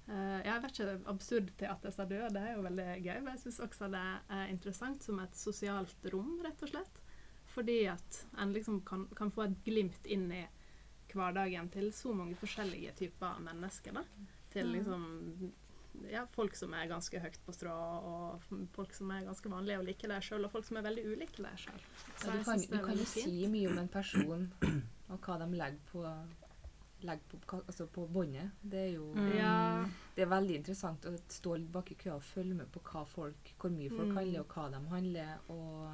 Jeg 0.08 0.60
vet 0.66 0.74
ikke, 0.74 0.98
absurd 1.08 1.54
teater 1.60 1.94
sa 1.96 2.06
du, 2.10 2.18
det 2.36 2.42
er 2.42 2.58
jo 2.58 2.66
veldig 2.66 2.90
gøy. 3.06 3.16
Men 3.22 3.32
jeg 3.36 3.46
syns 3.46 3.62
også 3.64 3.88
det 3.94 4.04
er 4.36 4.52
interessant 4.52 5.06
som 5.06 5.22
et 5.24 5.38
sosialt 5.40 6.10
rom, 6.12 6.36
rett 6.44 6.66
og 6.66 6.74
slett. 6.74 7.00
Fordi 7.54 7.80
at 7.92 8.20
en 8.42 8.52
liksom 8.56 8.82
kan, 8.88 9.06
kan 9.16 9.32
få 9.32 9.48
et 9.48 9.56
glimt 9.66 10.12
inn 10.12 10.28
i 10.34 10.44
hverdagen 11.14 11.68
til 11.70 11.92
så 11.94 12.10
mange 12.18 12.34
forskjellige 12.40 12.96
typer 12.98 13.38
mennesker. 13.46 14.00
da 14.00 14.04
til 14.54 14.70
liksom 14.76 15.04
ja, 16.12 16.24
folk 16.34 16.56
som 16.58 16.74
er 16.74 16.90
ganske 16.90 17.20
høyt 17.22 17.40
på 17.46 17.54
strå, 17.56 17.74
og 17.74 18.46
folk 18.76 18.96
som 18.98 19.12
er 19.14 19.28
ganske 19.28 19.52
vanlige 19.52 19.82
og 19.82 19.88
liker 19.88 20.14
deg 20.14 20.26
sjøl, 20.26 20.48
og 20.48 20.54
folk 20.54 20.68
som 20.68 20.80
er 20.80 20.88
veldig 20.88 21.04
ulike 21.14 21.46
deg 21.46 21.60
sjøl. 21.66 21.84
Ja, 22.24 22.38
du 22.38 22.46
kan, 22.48 22.64
du 22.72 22.80
kan 22.88 22.98
jo 22.98 23.10
si 23.10 23.36
mye 23.52 23.70
om 23.72 23.82
en 23.84 23.92
person 23.94 24.48
og 25.14 25.28
hva 25.28 25.38
de 25.44 25.50
legger 25.54 25.82
på 25.92 26.06
legger 27.04 27.40
på, 27.48 27.60
altså 27.68 27.86
på 27.88 28.08
båndet. 28.08 28.52
Det 28.62 28.80
er 28.88 28.92
jo 28.96 29.06
Mm. 29.14 29.90
Det 30.16 30.22
er 30.22 30.30
veldig 30.30 30.56
interessant 30.56 31.06
å 31.06 31.18
stå 31.28 31.56
litt 31.58 31.72
bak 31.72 31.92
i 31.92 31.96
køa 31.96 32.16
og 32.16 32.22
følge 32.24 32.54
med 32.56 32.72
på 32.72 32.80
hva 32.80 33.06
folk, 33.08 33.54
hvor 33.60 33.70
mye 33.72 33.90
folk 33.90 34.10
Mm. 34.10 34.16
handler, 34.18 34.40
og 34.40 34.48
hva 34.48 34.70
de 34.72 34.88
handler. 34.90 35.38
Og 35.50 35.90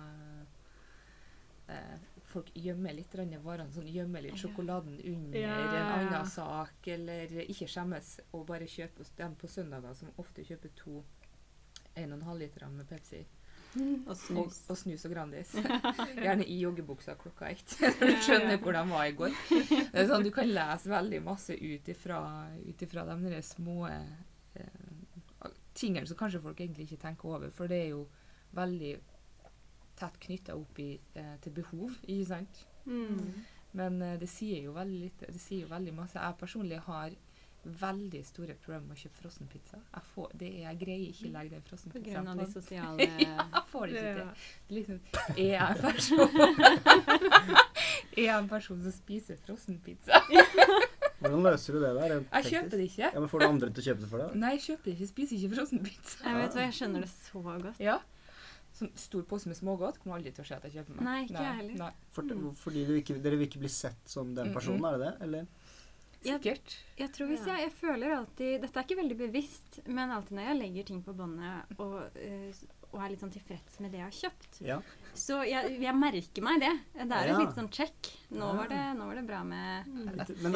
eh, 1.70 1.98
folk 2.26 2.52
gjemmer 2.56 2.94
litt 2.94 3.14
varene, 3.14 3.72
sånn, 3.74 3.88
gjemmer 3.94 4.22
litt 4.22 4.36
sjokoladen 4.38 5.00
under 5.06 5.40
Ja, 5.40 5.56
en 5.56 6.08
annen 6.08 6.26
sak, 6.26 6.88
eller 6.88 7.28
ikke 7.46 7.68
skjemmes 7.68 8.20
og 8.34 8.46
bare 8.48 8.66
kjøpe 8.66 9.06
dem 9.18 9.36
på 9.36 9.48
søndager, 9.48 9.94
som 9.96 10.10
ofte 10.18 10.44
kjøper 10.44 10.70
to 10.76 11.04
1,5 11.96 12.38
liter 12.40 12.68
med 12.70 12.88
Pepsi. 12.88 13.26
Og 13.78 14.10
Og, 14.10 14.16
snus. 14.18 14.56
og 14.70 14.78
snus 14.78 15.06
og 15.06 15.12
Grandis. 15.14 15.52
Gjerne 16.24 16.46
i 16.46 16.60
joggebuksa 16.64 17.14
klokka 17.22 17.52
ett. 17.54 17.76
Du 18.00 18.16
skjønner 18.26 18.58
hvor 18.58 18.74
de 18.74 18.82
var 18.90 19.06
i 19.06 19.14
går. 19.18 19.36
Det 19.50 19.94
er 19.94 20.08
sånn, 20.10 20.26
du 20.26 20.32
kan 20.34 20.50
lese 20.50 20.90
veldig 20.90 21.22
masse 21.26 21.54
ut 21.54 21.92
ifra, 21.94 22.22
ut 22.66 22.82
ifra 22.82 23.06
de 23.06 23.42
små 23.46 23.86
eh, 23.92 24.66
tingene 25.78 26.08
som 26.10 26.18
kanskje 26.18 26.42
folk 26.44 26.60
egentlig 26.60 26.90
ikke 26.90 27.04
tenker 27.06 27.30
over. 27.36 27.54
For 27.56 27.70
det 27.72 27.84
er 27.86 27.94
jo 27.94 28.08
veldig 28.58 28.96
tett 30.00 30.20
knytta 30.26 30.56
opp 30.58 30.80
i, 30.82 30.94
eh, 31.14 31.36
til 31.44 31.56
behov, 31.60 31.96
ikke 32.08 32.28
sant? 32.34 32.66
mm. 32.86 33.24
Men 33.78 34.02
eh, 34.02 34.16
det 34.18 34.30
sier 34.32 34.64
jo 34.66 34.74
veldig 34.74 35.00
lite. 35.04 35.28
Det 35.30 35.42
sier 35.42 35.68
jo 35.68 35.70
veldig 35.70 35.94
masse. 35.94 36.18
Jeg 36.18 36.40
personlig 36.40 36.80
har 36.88 37.14
veldig 37.80 38.22
store 38.26 38.54
problemer 38.64 38.88
med 38.88 38.98
å 38.98 39.02
kjøpe 39.02 39.22
frossenpizza. 39.22 39.78
Jeg, 39.94 40.04
får- 40.16 40.32
det 40.42 40.48
er- 40.50 40.62
jeg 40.66 40.80
greier 40.84 41.08
ikke 41.14 41.28
å 41.30 41.34
legge 41.38 41.50
den 41.56 41.62
På 41.62 41.70
frossenpizzaen 41.70 42.14
grunn 42.14 42.28
av 42.28 42.38
de 42.38 42.48
sosiale 42.52 42.98
sosiale 43.10 43.28
Jeg 43.54 43.64
får 43.72 43.86
det 43.88 43.94
ikke 43.96 44.14
til. 44.20 44.30
Liksom, 44.78 45.00
er 45.38 45.52
jeg 45.54 45.62
en 45.70 45.82
person 45.84 46.30
Er 48.20 48.24
jeg 48.26 48.36
en 48.36 48.50
person 48.52 48.82
som 48.84 48.92
spiser 48.96 49.40
frossenpizza? 49.46 50.22
Hvordan 51.20 51.44
løser 51.44 51.76
du 51.76 51.82
det 51.84 51.90
der? 51.98 52.14
rent 52.14 52.30
Jeg 52.32 52.46
kjøper 52.54 52.78
det 52.80 52.86
ikke. 52.90 53.10
Ja, 53.12 53.20
men 53.20 53.28
Får 53.32 53.42
du 53.44 53.46
andre 53.50 53.70
til 53.76 53.82
å 53.84 53.86
kjøpe 53.90 54.04
det 54.06 54.10
for 54.12 54.22
deg? 54.24 54.36
Nei, 54.40 54.54
jeg 54.56 54.64
kjøper 54.70 54.88
det 54.88 54.94
ikke. 54.96 55.08
Spiser 55.12 55.36
ikke 55.40 55.50
frossenpizza. 55.58 56.22
Jeg 56.24 56.38
vet 56.40 56.56
hva, 56.56 56.64
jeg 56.64 56.76
skjønner 56.80 57.04
det 57.06 57.10
så 57.12 57.42
godt. 57.44 57.82
Ja. 57.84 57.98
Sånn 58.80 58.92
stor 59.02 59.24
pose 59.28 59.50
med 59.52 59.58
smågodt 59.60 59.98
kommer 60.00 60.20
aldri 60.20 60.32
til 60.32 60.46
å 60.46 60.48
se 60.48 60.56
at 60.56 60.64
jeg 60.70 60.78
kjøper 60.78 60.96
meg. 60.96 61.04
Nei, 61.10 61.18
ikke 61.26 61.36
Nei. 61.42 61.56
heller. 61.60 61.76
Nei. 61.82 61.92
For, 62.16 62.24
Mm. 62.30 62.54
fordi 62.56 62.86
du 62.88 62.94
ikke, 62.96 63.18
dere 63.24 63.36
vil 63.42 63.48
ikke 63.50 63.60
bli 63.66 63.72
sett 63.74 64.00
som 64.08 64.32
den 64.38 64.48
Mm, 64.52 64.56
personen, 64.56 64.86
er 64.86 64.98
det 64.98 65.02
det? 65.08 65.14
Eller? 65.28 65.48
Sikkert. 66.22 66.76
Jeg 67.00 67.12
tror 67.16 67.28
hvis 67.32 67.46
Ja. 67.48 67.56
jeg, 67.56 67.70
jeg 67.70 67.74
føler 67.80 68.18
alltid 68.18 68.62
Dette 68.62 68.78
er 68.80 68.84
ikke 68.84 68.98
veldig 69.02 69.18
bevisst, 69.18 69.80
men 69.88 70.10
alltid 70.12 70.36
når 70.38 70.50
jeg 70.50 70.60
legger 70.60 70.84
ting 70.86 71.02
på 71.04 71.14
båndet 71.16 71.80
og, 71.80 72.18
eh, 72.18 72.52
og 72.92 73.04
er 73.06 73.10
litt 73.14 73.22
sånn 73.22 73.32
tilfreds 73.32 73.80
med 73.80 73.92
det 73.94 74.00
jeg 74.00 74.08
har 74.10 74.18
kjøpt, 74.18 74.62
Ja. 74.66 74.82
så 75.14 75.46
jeg, 75.48 75.80
jeg 75.80 75.94
merker 75.96 76.42
meg 76.42 76.60
det. 76.60 76.72
Det 76.96 77.12
er 77.12 77.22
et 77.22 77.28
Ja. 77.30 77.38
litt 77.38 77.54
sånn 77.56 77.70
check. 77.72 78.10
Nå 78.32 78.40
Ja. 78.50 78.54
var 78.58 78.68
det, 78.68 78.98
nå 78.98 79.06
var 79.06 79.16
det 79.16 79.28
bra 79.28 79.44
med 79.44 79.86
er, 79.86 80.26
Riktig 80.26 80.42
men, 80.42 80.54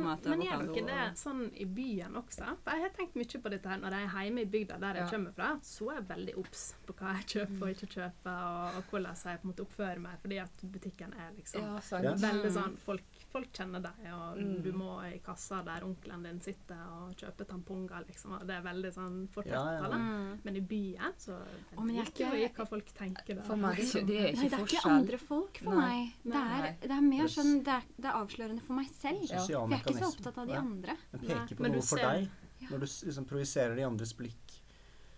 tomat 0.00 0.18
og 0.24 0.30
men 0.30 0.40
gjør 0.40 0.54
avokado 0.54 0.86
dere 0.86 1.10
det 1.10 1.18
sånn 1.18 1.42
i 1.52 1.64
byen 1.66 2.14
også? 2.14 2.46
For 2.62 2.70
jeg 2.70 2.80
har 2.80 2.90
tenkt 2.94 3.14
mye 3.16 3.42
på 3.42 3.50
dette 3.50 3.66
her 3.68 3.78
når 3.78 3.90
jeg 3.90 4.04
er 4.06 4.24
hjemme 4.24 4.40
i 4.40 4.44
bygda 4.54 4.78
der 4.80 4.94
jeg 4.94 5.04
Ja. 5.04 5.10
kommer 5.18 5.32
fra. 5.34 5.58
Så 5.62 5.90
er 5.90 5.94
jeg 6.00 6.08
veldig 6.08 6.34
obs 6.38 6.74
på 6.86 6.94
hva 6.94 7.16
jeg 7.18 7.26
kjøper 7.26 7.62
og 7.62 7.74
ikke 7.74 7.90
kjøper, 7.92 8.36
og, 8.46 8.76
og 8.78 8.82
hvordan 8.90 9.16
jeg 9.24 9.40
på 9.42 9.44
en 9.44 9.52
måte 9.52 9.66
oppfører 9.66 10.00
meg. 10.00 10.18
Fordi 10.22 10.38
at 10.40 10.56
butikken 10.70 11.12
er 11.18 11.32
liksom 11.36 11.60
Ja, 11.60 11.78
veldig 12.16 12.50
Mm. 12.50 12.54
sånn 12.54 12.78
folk, 12.78 13.02
folk 13.34 13.50
kjenner 13.56 13.82
deg, 13.82 14.04
og 14.14 14.36
Mm. 14.38 14.62
du 14.62 14.68
må 14.78 14.92
i 15.08 15.18
kassa 15.18 15.58
der 15.66 15.82
onkelen 15.82 16.22
din 16.22 16.40
sitter 16.40 16.78
og 16.94 17.14
kjøper 17.18 17.48
tamponger, 17.50 18.04
liksom. 18.06 18.32
Og 18.38 18.46
det 18.46 18.54
er 18.54 18.62
veldig 18.62 18.92
sånn 18.94 19.16
Ja, 19.42 19.42
ja. 19.42 19.80
fortetta. 19.82 19.98
mm. 19.98 20.38
Men 20.44 20.56
i 20.56 20.60
byen 20.60 21.16
så 21.18 21.34
oh, 21.76 21.82
men 21.84 21.96
jeg 21.96 22.06
er 22.06 22.10
ikke- 22.12 22.38
i 22.44 22.48
hva 22.54 22.66
folk 22.68 22.92
tenker. 22.94 23.34
der. 23.34 23.42
For 23.42 23.56
meg 23.56 23.76
det 23.76 23.84
er 23.84 23.98
ikke, 23.98 24.04
Nei, 24.06 24.48
det 24.48 24.52
er 24.52 24.58
ikke 24.58 24.66
forskjell. 24.66 24.90
andre 24.90 25.18
folk 25.18 25.58
for 25.58 25.74
Nei. 25.74 25.98
meg. 26.24 26.32
Det 26.32 26.34
er, 26.34 26.76
det 26.88 26.90
er 26.90 27.00
mer 27.02 27.26
sånn 27.26 27.52
det 27.64 27.74
er, 27.74 27.82
det 27.98 28.04
er 28.06 28.12
avslørende 28.22 28.62
for 28.62 28.72
meg 28.74 28.86
selv. 28.94 29.28
Ja. 29.30 29.38
For 29.40 29.68
jeg 29.68 29.80
er 29.80 29.84
ikke 29.84 29.98
så 29.98 30.12
opptatt 30.14 30.38
av 30.38 30.46
de 30.46 30.54
andre. 30.54 30.96
Men 31.12 31.20
peker 31.20 31.56
på 31.56 31.60
men 31.60 31.72
noe 31.72 31.80
noe 31.80 31.82
for 31.82 31.96
deg, 31.98 32.30
Ja. 32.60 32.68
når 32.70 32.78
du 32.80 32.86
liksom 32.86 33.24
projiserer 33.26 33.74
de 33.76 33.82
andres 33.82 34.12
blikk. 34.14 34.60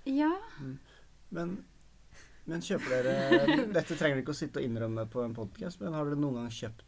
Ja. 0.06 0.32
Men, 1.30 1.64
men 2.46 2.61
kjøper 2.61 3.02
dere 3.02 3.66
Dette 3.76 3.96
trenger 3.99 4.16
dere 4.16 4.23
ikke 4.25 4.35
å 4.35 4.40
sitte 4.40 4.56
og 4.62 4.64
innrømme 4.64 5.06
på 5.11 5.25
en 5.25 5.35
podkast, 5.35 5.80
men 5.80 5.92
har 5.92 6.04
dere 6.06 6.16
noen 6.16 6.35
gang 6.35 6.49
kjøpt 6.49 6.82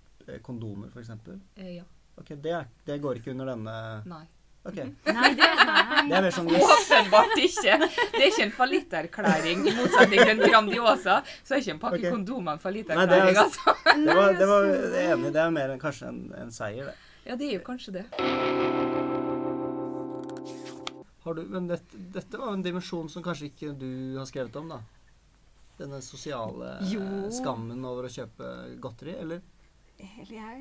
kondomer, 0.45 0.91
f.eks.? 0.93 1.11
Eh, 1.57 1.77
ja. 1.79 1.87
Ok, 2.19 2.35
det, 2.43 2.51
er, 2.51 2.67
det 2.87 2.99
går 3.03 3.21
ikke 3.21 3.31
under 3.35 3.53
denne 3.53 3.75
Nei. 4.11 4.25
Ok. 4.69 4.75
Nei, 5.17 5.29
det 5.39 5.47
nei. 5.69 6.03
Det 6.09 6.17
er 6.19 6.25
mer 6.27 6.35
sånn. 6.35 6.49
Åpenbart 6.51 7.37
ikke. 7.41 7.77
Det 7.87 8.19
er 8.19 8.27
ikke 8.27 8.45
en 8.49 8.55
fallitterklæring. 8.57 9.63
I 9.71 9.75
motsetning 9.79 10.21
til 10.25 10.33
en 10.35 10.43
Grandiosa, 10.43 11.21
så 11.47 11.55
er 11.57 11.63
ikke 11.63 11.77
en 11.77 11.81
pakke 11.85 12.01
okay. 12.03 12.11
kondomer 12.13 12.53
en 12.53 12.59
det 12.59 12.61
er- 12.61 12.65
fallitterklæring. 12.67 13.39
Altså. 13.45 13.77
Det 13.87 14.17
var, 14.19 14.35
det 14.41 14.49
var 14.51 14.69
enig. 15.07 15.33
Det 15.33 15.43
er 15.45 15.55
mer 15.55 15.73
enn 15.77 15.81
kanskje 15.83 16.11
en, 16.11 16.21
en 16.43 16.53
seier, 16.53 16.91
det. 16.91 16.97
Ja, 17.29 17.37
det 17.39 17.49
er 17.49 17.57
jo 17.59 17.65
kanskje 17.65 17.97
det. 18.01 18.05
Har 21.25 21.35
du, 21.35 21.43
men 21.53 21.67
dette, 21.69 21.99
dette 22.19 22.39
var 22.41 22.53
en 22.53 22.63
dimensjon 22.65 23.09
som 23.13 23.25
kanskje 23.25 23.51
ikke 23.51 23.73
du 23.77 23.91
har 24.19 24.29
skrevet 24.29 24.55
om, 24.57 24.71
da? 24.75 24.83
Denne 25.79 26.01
sosiale 26.03 26.79
Jo. 26.91 27.03
skammen 27.33 27.85
over 27.87 28.09
å 28.09 28.13
kjøpe 28.13 28.53
godteri, 28.83 29.15
eller? 29.23 29.43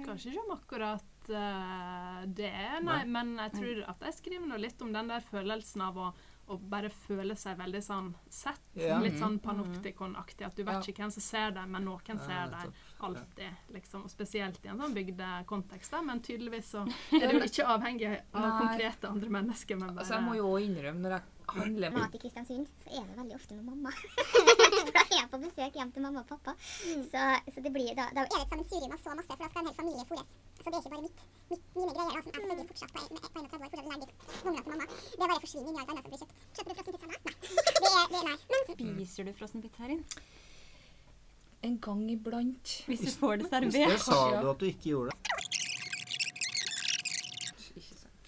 Kanskje 0.06 0.32
ikke 0.32 0.46
om 0.48 0.56
akkurat 0.56 1.29
uh, 1.29 2.24
det, 2.25 2.50
nei, 2.82 2.82
Nei. 2.82 3.03
men 3.06 3.36
jeg 3.38 3.51
tror 3.60 3.84
at 3.94 4.01
jeg 4.08 4.15
skriver 4.17 4.48
noe 4.50 4.58
litt 4.62 4.82
om 4.82 4.94
den 4.96 5.12
der 5.12 5.22
følelsen 5.22 5.84
av 5.86 6.00
å, 6.01 6.08
å 6.48 6.58
bare 6.58 6.89
føle 6.89 7.36
seg 7.38 7.58
veldig 7.60 7.82
sånn 7.84 8.08
sett. 8.32 8.63
Ja. 8.79 8.98
Litt 9.03 9.20
sånn 9.20 9.38
panoptikon-aktig. 9.44 10.46
At 10.48 10.56
du 10.58 10.63
vet 10.63 10.79
Ja. 10.79 10.82
ikke 10.94 11.03
hvem 11.03 11.12
som 11.13 11.25
ser 11.25 11.51
deg, 11.51 11.67
men 11.70 11.86
noen 11.86 12.22
ser 12.24 12.50
deg 12.53 12.74
alltid. 13.03 13.63
Liksom. 13.75 14.06
Og 14.08 14.10
spesielt 14.13 14.63
i 14.65 14.72
en 14.72 14.79
sånn 14.82 14.96
bygdekontekst. 14.96 15.98
Men 16.08 16.22
tydeligvis 16.24 16.72
så 16.74 16.86
er 17.22 17.34
du 17.36 17.44
ikke 17.46 17.67
avhengig 17.67 18.13
av 18.34 18.41
Nei. 18.48 18.53
konkrete 18.63 19.12
andre 19.12 19.29
mennesker. 19.29 19.75
Men 19.77 19.91
bare 19.94 20.06
Altså, 20.06 20.15
jeg 20.17 20.24
må 20.29 20.38
jo 20.39 20.53
innrømme, 20.63 21.03
når 21.03 21.17
jeg 21.20 21.37
handler 21.56 21.89
mat 21.96 22.16
i 22.16 22.20
Kristiansund, 22.22 22.68
så 22.84 22.89
er 23.00 23.06
det 23.08 23.16
veldig 23.18 23.36
ofte 23.38 23.56
med 23.56 23.63
mamma. 23.70 23.92
For 24.88 24.92
da 24.96 25.01
er 25.04 25.13
jeg 25.16 25.30
på 25.32 25.39
besøk 25.44 25.74
hjem 25.80 25.92
til 25.96 26.01
mamma 26.06 26.20
og 26.24 26.27
pappa. 26.32 26.54
Så, 26.60 27.22
så 27.54 27.63
det 27.66 27.72
blir 27.75 27.92
da, 27.98 28.06
da 28.16 28.24
er 28.24 28.30
det 28.32 28.42
et 28.44 28.51
sammensurium 28.51 28.94
av 28.96 29.00
så 29.04 29.16
masse, 29.18 29.32
for 29.32 29.42
da 29.44 29.50
skal 29.51 29.62
en 29.63 29.70
hel 29.72 29.77
familie 29.80 30.06
fôres. 30.10 30.30
Så 30.58 30.68
det 30.68 30.75
er 30.75 30.82
ikke 30.82 30.94
bare 30.94 31.06
mitt, 31.08 31.20
mitt, 31.51 31.63
mine 31.77 31.94
greier, 31.96 32.12
da, 32.12 32.22
som 32.22 32.27
jeg 32.27 32.38
selvfølgelig 32.38 32.68
fortsatt 32.72 32.92
på, 32.92 33.00
en- 33.00 33.08
på 33.08 33.39
31 33.39 33.48
år 33.48 33.72
fortsatt 33.72 33.88
legger 33.88 34.10
ungene 34.48 34.63
til 34.63 34.72
mamma. 34.74 34.86
Det 34.88 35.22
bare 35.24 35.39
forsvinner 35.46 35.70
inn 35.72 35.77
i 35.77 35.82
alt 35.84 35.92
annet 35.94 36.04
som 36.04 36.12
blir 36.12 36.22
kjøpt. 36.24 36.36
Kjøper 36.58 36.70
du 36.70 36.75
frossen 36.77 36.94
pizza 36.96 37.08
da? 37.08 37.18
Nei. 37.18 37.34
Det 37.77 37.92
er, 37.92 38.06
det 38.12 38.18
er 38.18 38.27
nei. 38.27 38.38
Men 38.51 38.62
Spiser 38.74 39.24
du 39.27 39.32
frossenpizza 39.39 39.86
her 39.86 39.96
inne? 39.96 40.25
En 41.68 41.77
gang 41.88 42.04
iblant. 42.13 42.75
Hvis 42.88 43.01
du 43.08 43.12
får 43.18 43.39
det 43.42 43.48
Det 43.48 43.72
servert? 43.74 44.04
sa 44.06 44.20
du 44.42 44.50
at 44.51 44.60
du 44.62 44.68
ikke 44.70 44.92
gjorde. 44.92 45.16
Sant. 45.16 45.66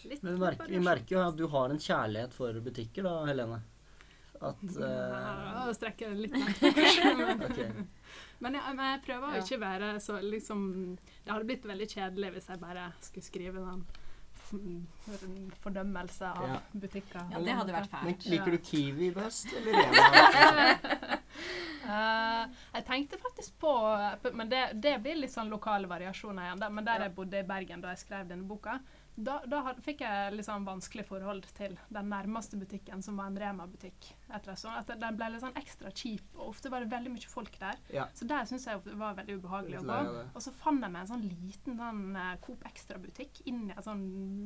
Litt 0.10 0.24
Men 0.26 0.34
vi 0.36 0.40
merker, 0.44 0.72
vi 0.74 0.80
merker 0.80 1.16
jo 1.16 1.22
at 1.28 1.38
du 1.38 1.46
har 1.54 1.70
en 1.74 1.80
kjærlighet 1.80 2.34
for 2.34 2.60
butikker, 2.66 3.06
da, 3.06 3.14
Helene. 3.30 3.60
At 4.40 4.62
uh... 4.64 4.82
Ja, 4.82 5.64
Strekker 5.76 5.76
strekke 5.76 6.10
det 6.10 6.20
litt 6.24 6.36
mer. 6.40 7.46
okay. 7.50 7.72
Men 8.40 8.56
jeg, 8.56 8.76
men 8.78 8.86
jeg 8.94 9.02
prøver 9.04 9.34
å 9.36 9.42
ikke 9.44 9.58
være 9.60 9.90
så 10.00 10.20
liksom 10.24 10.62
Det 11.26 11.34
hadde 11.34 11.48
blitt 11.50 11.66
veldig 11.68 11.88
kjedelig 11.92 12.30
hvis 12.38 12.48
jeg 12.54 12.62
bare 12.62 12.86
skulle 13.04 13.28
skrive 13.28 13.60
en 13.60 13.66
sånn 13.68 13.84
fordømmelse 15.64 16.26
av 16.26 16.48
Ja. 16.48 16.60
butikker. 16.72 17.20
Ja, 17.32 17.40
det 17.40 17.58
hadde 17.60 17.74
vært 17.76 17.92
Men 17.92 18.16
fælt. 18.16 18.30
liker 18.32 18.52
du 18.52 18.58
Kiwi 18.58 19.12
best, 19.14 19.52
eller 19.54 19.74
Rema? 19.74 20.80
uh, 21.90 22.44
jeg 22.74 22.86
tenkte 22.88 23.18
faktisk 23.22 23.60
på 23.60 23.74
på- 24.24 24.34
Men 24.34 24.50
det, 24.50 24.64
det 24.74 24.96
blir 25.04 25.16
litt 25.20 25.32
sånn 25.36 25.50
lokale 25.52 25.88
variasjoner 25.88 26.44
igjen. 26.48 26.60
Da. 26.60 26.70
Men 26.70 26.86
der 26.86 27.00
Ja. 27.00 27.04
jeg 27.04 27.16
bodde 27.16 27.40
i 27.40 27.44
Bergen 27.44 27.82
da 27.82 27.90
jeg 27.90 27.98
skrev 28.08 28.28
denne 28.28 28.48
boka, 28.48 28.80
da, 29.20 29.36
da 29.50 29.60
fikk 29.84 30.02
jeg 30.06 30.34
litt 30.36 30.48
sånn 30.48 30.66
vanskelig 30.68 31.06
forhold 31.08 31.48
til 31.58 31.76
den 31.94 32.10
nærmeste 32.12 32.60
butikken, 32.60 33.04
som 33.06 33.20
var 33.20 33.30
en 33.32 33.40
Rema-butikk. 33.40 34.10
At 34.34 34.48
Den 34.90 35.18
ble 35.18 35.30
litt 35.34 35.44
sånn 35.44 35.58
ekstra 35.60 35.92
kjip, 35.92 36.26
og 36.38 36.54
ofte 36.54 36.72
var 36.72 36.86
det 36.86 36.92
veldig 36.94 37.14
mye 37.14 37.32
folk 37.32 37.60
der. 37.62 37.80
Ja. 37.94 38.08
Så 38.16 38.28
der 38.30 38.48
syns 38.50 38.68
jeg 38.70 38.82
det 38.86 38.98
var 39.00 39.18
veldig 39.18 39.40
ubehagelig 39.42 39.82
å 39.82 39.86
gå. 39.88 40.00
Og 40.34 40.44
så 40.46 40.54
fant 40.56 40.84
jeg 40.84 40.94
meg 40.94 41.06
en 41.06 41.12
sånn 41.12 41.26
liten 41.26 41.80
sånn 41.80 42.04
uh, 42.18 42.34
Coop 42.44 42.66
Extra-butikk 42.70 43.44
inni 43.50 43.76
en 43.76 43.86
sånn 43.86 44.04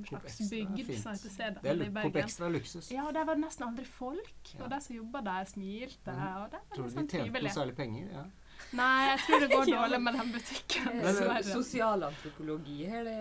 slags 0.10 0.39
bygd 0.51 0.94
sånn 0.94 1.01
som 1.03 1.13
heter 1.15 1.36
Sedal 1.38 1.63
Det 1.63 1.74
i 1.75 1.89
Bergen. 1.89 2.10
Coop 2.10 2.22
Extra 2.24 2.51
luksus. 2.51 2.92
Ja, 2.94 3.08
og 3.08 3.18
der 3.18 3.27
var 3.30 3.39
det 3.39 3.46
nesten 3.46 3.68
aldri 3.68 3.88
folk. 3.89 4.53
Ja. 4.53 4.63
Og 4.65 4.72
de 4.74 4.82
som 4.88 4.98
jobba 4.98 5.24
der, 5.30 5.50
smilte. 5.50 6.13
Mm. 6.13 6.24
Og 6.44 6.48
det 6.53 6.63
var 6.63 6.77
Tror 6.77 6.88
du 6.88 6.89
de 6.89 6.98
sånn 6.98 7.12
tjente 7.12 7.44
noe 7.44 7.58
særlig 7.60 7.77
penger? 7.80 8.10
Ja. 8.13 8.25
Nei, 8.72 9.10
jeg 9.12 9.20
tror 9.25 9.39
det 9.43 9.50
går 9.51 9.65
dårlig 9.77 10.00
med 10.01 10.13
den 10.20 10.32
butikken. 10.34 11.01
Men. 11.03 11.43
Sosialantropologi 11.43 12.86
her, 12.89 13.03
det 13.03 13.20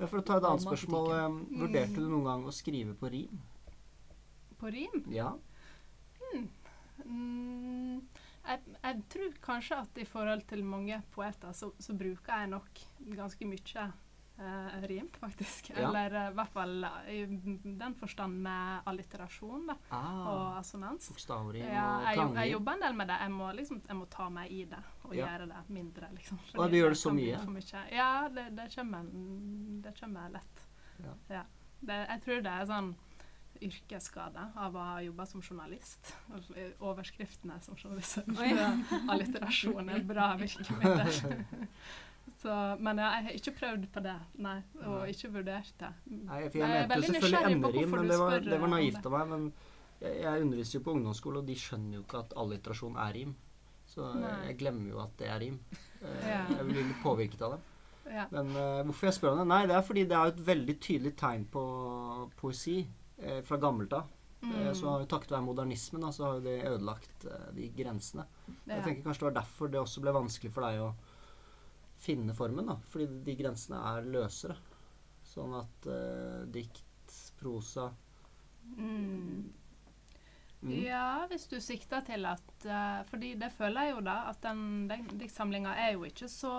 Ja, 0.00 0.06
For 0.08 0.20
å 0.20 0.24
ta 0.24 0.38
et 0.38 0.46
annet 0.48 0.64
spørsmål. 0.64 1.10
eh, 1.12 1.28
Vurderte 1.60 2.00
du 2.00 2.06
noen 2.08 2.24
gang 2.24 2.46
å 2.48 2.54
skrive 2.54 2.94
på 2.96 3.10
rim? 3.12 3.40
På 4.60 4.70
rim? 4.72 5.02
Ja. 5.12 5.34
Mm, 7.04 8.00
jeg, 8.46 8.60
jeg 8.82 9.02
tror 9.12 9.34
kanskje 9.44 9.78
at 9.84 10.00
i 10.00 10.06
forhold 10.08 10.46
til 10.48 10.64
mange 10.64 11.02
poeter, 11.12 11.52
så, 11.56 11.70
så 11.80 11.96
bruker 11.96 12.32
jeg 12.42 12.50
nok 12.54 12.80
ganske 13.16 13.48
mye 13.48 13.86
eh, 14.40 14.86
rimt, 14.88 15.16
faktisk. 15.20 15.68
Ja. 15.70 15.88
Eller 15.88 16.14
eh, 16.16 16.30
i 16.30 16.34
hvert 16.38 16.52
fall 16.54 16.86
i 17.12 17.18
den 17.84 17.94
forstand 18.00 18.40
med 18.42 18.82
alliterasjon 18.90 19.66
da, 19.68 19.76
og 19.90 19.98
Ah, 20.00 20.58
assonans. 20.60 21.08
Bokstavrim 21.12 21.64
Ja, 21.66 21.84
og 21.98 22.02
jeg, 22.04 22.16
jo- 22.16 22.22
jeg 22.22 22.32
klanger. 22.34 22.44
jobber 22.52 22.72
en 22.72 22.80
del 22.86 22.94
med 23.02 23.08
det. 23.12 23.18
Jeg 23.20 23.30
må, 23.36 23.52
liksom, 23.56 23.82
jeg 23.88 23.96
må 23.96 24.08
ta 24.10 24.28
meg 24.30 24.50
i 24.50 24.64
det 24.64 24.82
og 25.04 25.14
Ja. 25.16 25.26
gjøre 25.26 25.48
det 25.52 25.62
mindre. 25.68 26.08
Liksom, 26.16 26.38
Og 26.58 26.70
du 26.70 26.76
gjør 26.76 26.88
det 26.88 26.98
så 26.98 27.12
mye? 27.14 27.38
for 27.44 27.50
mye. 27.50 27.84
Ja, 27.92 28.28
det, 28.28 28.48
det, 28.56 28.68
kommer, 28.74 29.04
det 29.82 29.94
kommer 30.00 30.28
lett. 30.30 30.66
Ja. 31.28 31.44
Det, 31.80 32.06
jeg 32.08 32.20
tror 32.22 32.42
det 32.42 32.52
er 32.52 32.66
sånn 32.66 32.94
yrkesskade 33.60 34.42
av 34.56 34.74
å 34.74 34.78
ha 34.84 35.00
jobba 35.04 35.26
som 35.26 35.42
journalist. 35.42 36.14
Overskriftene 36.80 37.58
som 37.60 37.76
journalist. 37.76 38.18
Oi. 38.38 38.52
Alliterasjon 39.12 39.88
er 39.90 40.00
bra 40.08 40.30
virkemiddel. 40.40 41.44
Så, 42.40 42.54
men 42.80 42.98
jeg 43.02 43.24
har 43.26 43.36
ikke 43.36 43.52
prøvd 43.58 43.86
på 43.92 44.02
det, 44.04 44.16
nei. 44.46 44.56
Og 44.86 45.08
ikke 45.10 45.30
vurdert 45.34 45.72
det. 45.80 45.90
Nei, 46.06 46.40
for 46.48 46.62
jeg 46.62 46.86
mente 46.88 46.98
jo 47.00 47.08
selvfølgelig 47.12 47.52
emnerim, 47.56 47.94
men 47.96 48.10
det 48.12 48.18
var, 48.20 48.36
det 48.46 48.60
var 48.62 48.72
naivt 48.74 49.06
av 49.10 49.16
meg. 49.16 49.32
Men 49.34 49.48
jeg, 50.00 50.14
jeg 50.22 50.44
underviser 50.46 50.78
jo 50.78 50.84
på 50.86 50.94
ungdomsskole, 50.96 51.42
og 51.42 51.50
de 51.50 51.56
skjønner 51.60 51.98
jo 51.98 52.04
ikke 52.06 52.22
at 52.24 52.36
alliterasjon 52.44 53.00
er 53.04 53.16
rim. 53.18 53.34
Så 53.90 54.06
Nei. 54.14 54.36
jeg 54.46 54.60
glemmer 54.60 54.92
jo 54.94 55.02
at 55.02 55.16
det 55.18 55.28
er 55.32 55.42
rim. 55.42 55.58
Eh, 56.00 56.22
Ja. 56.30 56.44
Jeg 56.48 56.64
blir 56.70 56.86
litt 56.86 57.02
påvirket 57.02 57.42
av 57.42 57.56
det. 57.56 57.60
Ja. 58.10 58.24
Men 58.32 58.48
uh, 58.56 58.80
hvorfor 58.86 59.10
jeg 59.10 59.18
spør 59.18 59.34
om 59.34 59.42
det? 59.42 59.50
Nei, 59.50 59.60
det 59.68 59.74
er 59.76 59.84
fordi 59.86 60.06
det 60.08 60.16
er 60.16 60.32
et 60.32 60.40
veldig 60.46 60.76
tydelig 60.82 61.12
tegn 61.20 61.44
på 61.52 61.62
poesi 62.40 62.78
eh, 63.20 63.42
fra 63.46 63.58
gammelt 63.60 63.92
av. 63.98 64.08
Eh, 64.08 64.16
Mm. 64.40 64.74
Så 64.74 64.88
har 64.88 65.02
jo 65.02 65.06
takket 65.12 65.34
være 65.34 65.44
modernismen, 65.44 66.00
da, 66.00 66.08
så 66.16 66.24
har 66.24 66.38
jo 66.38 66.44
det 66.46 66.54
ødelagt 66.64 67.26
eh, 67.28 67.48
de 67.52 67.66
grensene. 67.76 68.24
Jeg 68.70 68.84
tenker 68.86 69.02
kanskje 69.04 69.20
det 69.20 69.26
var 69.26 69.34
derfor 69.42 69.68
det 69.68 69.80
også 69.82 70.00
ble 70.00 70.14
vanskelig 70.16 70.52
for 70.54 70.64
deg 70.64 70.80
å 70.80 70.86
finne 72.00 72.34
formen, 72.36 72.70
da. 72.72 72.76
Fordi 72.92 73.08
de 73.26 73.36
grensene 73.38 73.80
er 73.92 74.08
løsere. 74.08 74.56
Sånn 75.30 75.54
at 75.60 75.90
uh, 75.90 76.46
dikt, 76.50 76.86
prosa 77.40 77.90
Mm. 78.76 79.48
mm. 80.60 80.72
Ja, 80.84 81.24
hvis 81.30 81.46
du 81.50 81.56
sikter 81.64 82.04
til 82.06 82.26
at 82.28 82.66
uh, 82.68 83.00
Fordi 83.08 83.32
det 83.40 83.48
føler 83.56 83.88
jeg 83.88 83.94
jo 83.96 84.02
da, 84.04 84.16
at 84.30 84.42
den, 84.44 84.60
den 84.86 85.08
diktsamlinga 85.18 85.72
er 85.74 85.94
jo 85.96 86.04
ikke 86.06 86.28
så 86.30 86.52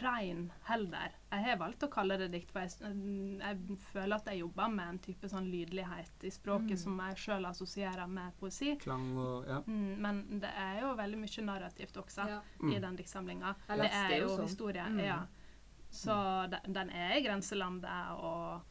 rein 0.00 0.52
heller. 0.64 1.12
Jeg 1.30 1.44
har 1.44 1.58
valgt 1.60 1.82
å 1.84 1.88
kalle 1.92 2.16
det 2.20 2.28
dikt, 2.32 2.50
for 2.52 2.60
jeg, 2.64 2.94
jeg 3.42 3.76
føler 3.92 4.16
at 4.16 4.26
jeg 4.30 4.40
jobber 4.40 4.68
med 4.72 4.88
en 4.88 4.98
type 5.04 5.28
sånn 5.28 5.50
lydlighet 5.52 6.24
i 6.24 6.30
språket 6.32 6.80
som 6.80 6.98
jeg 7.08 7.20
sjøl 7.24 7.44
assosierer 7.50 8.06
med 8.08 8.32
poesi. 8.40 8.76
Klang 8.80 9.10
og 9.20 9.46
Ja. 9.48 9.60
Mm, 9.66 10.00
men 10.00 10.22
det 10.40 10.50
er 10.56 10.80
jo 10.80 10.94
veldig 10.96 11.18
mye 11.18 11.44
narrativt 11.44 11.96
også 11.96 12.28
Ja. 12.28 12.40
Mm. 12.62 12.72
i 12.72 12.78
den 12.78 12.96
diktsamlinga. 12.96 13.54
Det 13.68 13.90
er 13.90 14.18
jo 14.20 14.28
sånn. 14.36 14.46
historie. 14.46 14.84
Mm. 14.88 14.98
Ja. 15.04 15.20
Så 15.90 16.14
den, 16.48 16.72
den 16.72 16.90
er 16.90 17.16
i 17.18 17.22
grenselandet, 17.22 18.12
og 18.16 18.62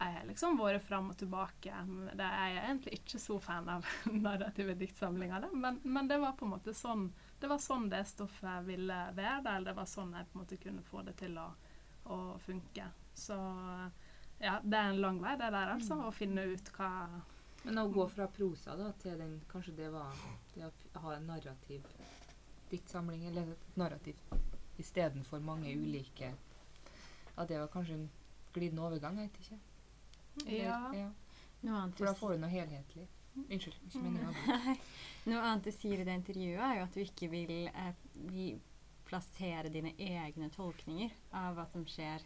jeg 0.00 0.14
har 0.14 0.24
liksom 0.24 0.56
vært 0.56 0.80
fram 0.82 1.10
og 1.10 1.16
tilbake. 1.20 1.74
Det 2.16 2.24
er 2.24 2.54
jeg 2.54 2.64
egentlig 2.64 2.92
ikke 3.02 3.18
så 3.20 3.38
fan 3.38 3.68
av 3.68 3.84
narrative 4.12 4.74
diktsamlinger, 4.80 5.50
men, 5.52 5.80
men 5.84 6.08
det 6.08 6.18
var 6.20 6.32
på 6.38 6.46
en 6.48 6.54
måte 6.56 6.72
sånn 6.72 7.10
det 7.40 7.48
var 7.48 7.58
sånn 7.58 7.88
det 7.88 8.04
stoffet 8.04 8.64
ville 8.66 8.96
være, 9.16 9.40
da, 9.44 9.56
eller 9.56 9.72
det 9.72 9.76
var 9.78 9.88
sånn 9.88 10.12
jeg 10.16 10.28
på 10.28 10.38
en 10.38 10.42
måte 10.42 10.60
kunne 10.60 10.82
få 10.84 11.02
det 11.06 11.16
til 11.20 11.38
å, 11.40 11.46
å 12.12 12.18
funke. 12.44 12.86
Så 13.16 13.36
ja, 14.40 14.58
det 14.62 14.76
er 14.76 14.90
en 14.90 15.00
lang 15.00 15.20
vei 15.22 15.36
det 15.40 15.50
der, 15.52 15.74
altså, 15.74 15.98
å 16.04 16.12
finne 16.14 16.46
ut 16.48 16.72
hva 16.76 16.90
Men 17.62 17.78
å 17.82 17.88
gå 17.92 18.06
fra 18.08 18.28
prosa 18.32 18.76
da, 18.76 18.86
til 19.02 19.18
den 19.20 19.34
Kanskje 19.50 19.74
det 19.76 19.90
var 19.92 20.14
det 20.54 20.64
å 20.64 21.02
ha 21.04 21.16
en 21.16 21.26
narrativ 21.28 21.84
diktsamling, 22.70 23.26
eller 23.28 23.50
et 23.52 23.76
narrativ 23.76 24.20
istedenfor 24.80 25.42
mange 25.44 25.74
ulike 25.76 26.32
Ja, 27.36 27.44
det 27.44 27.58
var 27.58 27.68
kanskje 27.72 27.98
en 27.98 28.08
glidende 28.54 28.82
overgang, 28.82 29.18
jeg 29.20 29.28
vet 29.28 29.42
ikke. 29.44 29.58
Ja. 30.56 30.78
ja. 30.96 31.10
Noe 31.60 31.82
annet 31.82 31.98
For 32.00 32.08
da 32.08 32.14
får 32.16 32.34
du 32.34 32.42
noe 32.44 32.52
helhetlig. 32.52 33.06
Unnskyld, 33.36 33.76
ikke 33.86 34.02
meningen 34.02 34.28
å 34.28 34.32
avbryte. 34.34 34.80
Noe 35.30 35.40
annet 35.46 35.64
du 35.64 35.72
sier 35.72 36.00
i 36.00 36.04
det 36.04 36.14
intervjuet, 36.18 36.60
er 36.64 36.76
jo 36.78 36.82
at 36.86 36.94
du 36.96 37.00
ikke 37.04 37.28
vil, 37.30 37.52
eh, 37.68 38.58
plassere 39.10 39.70
dine 39.72 39.92
egne 39.98 40.50
tolkninger 40.54 41.10
av 41.34 41.56
hva 41.56 41.64
som 41.72 41.84
skjer 41.84 42.22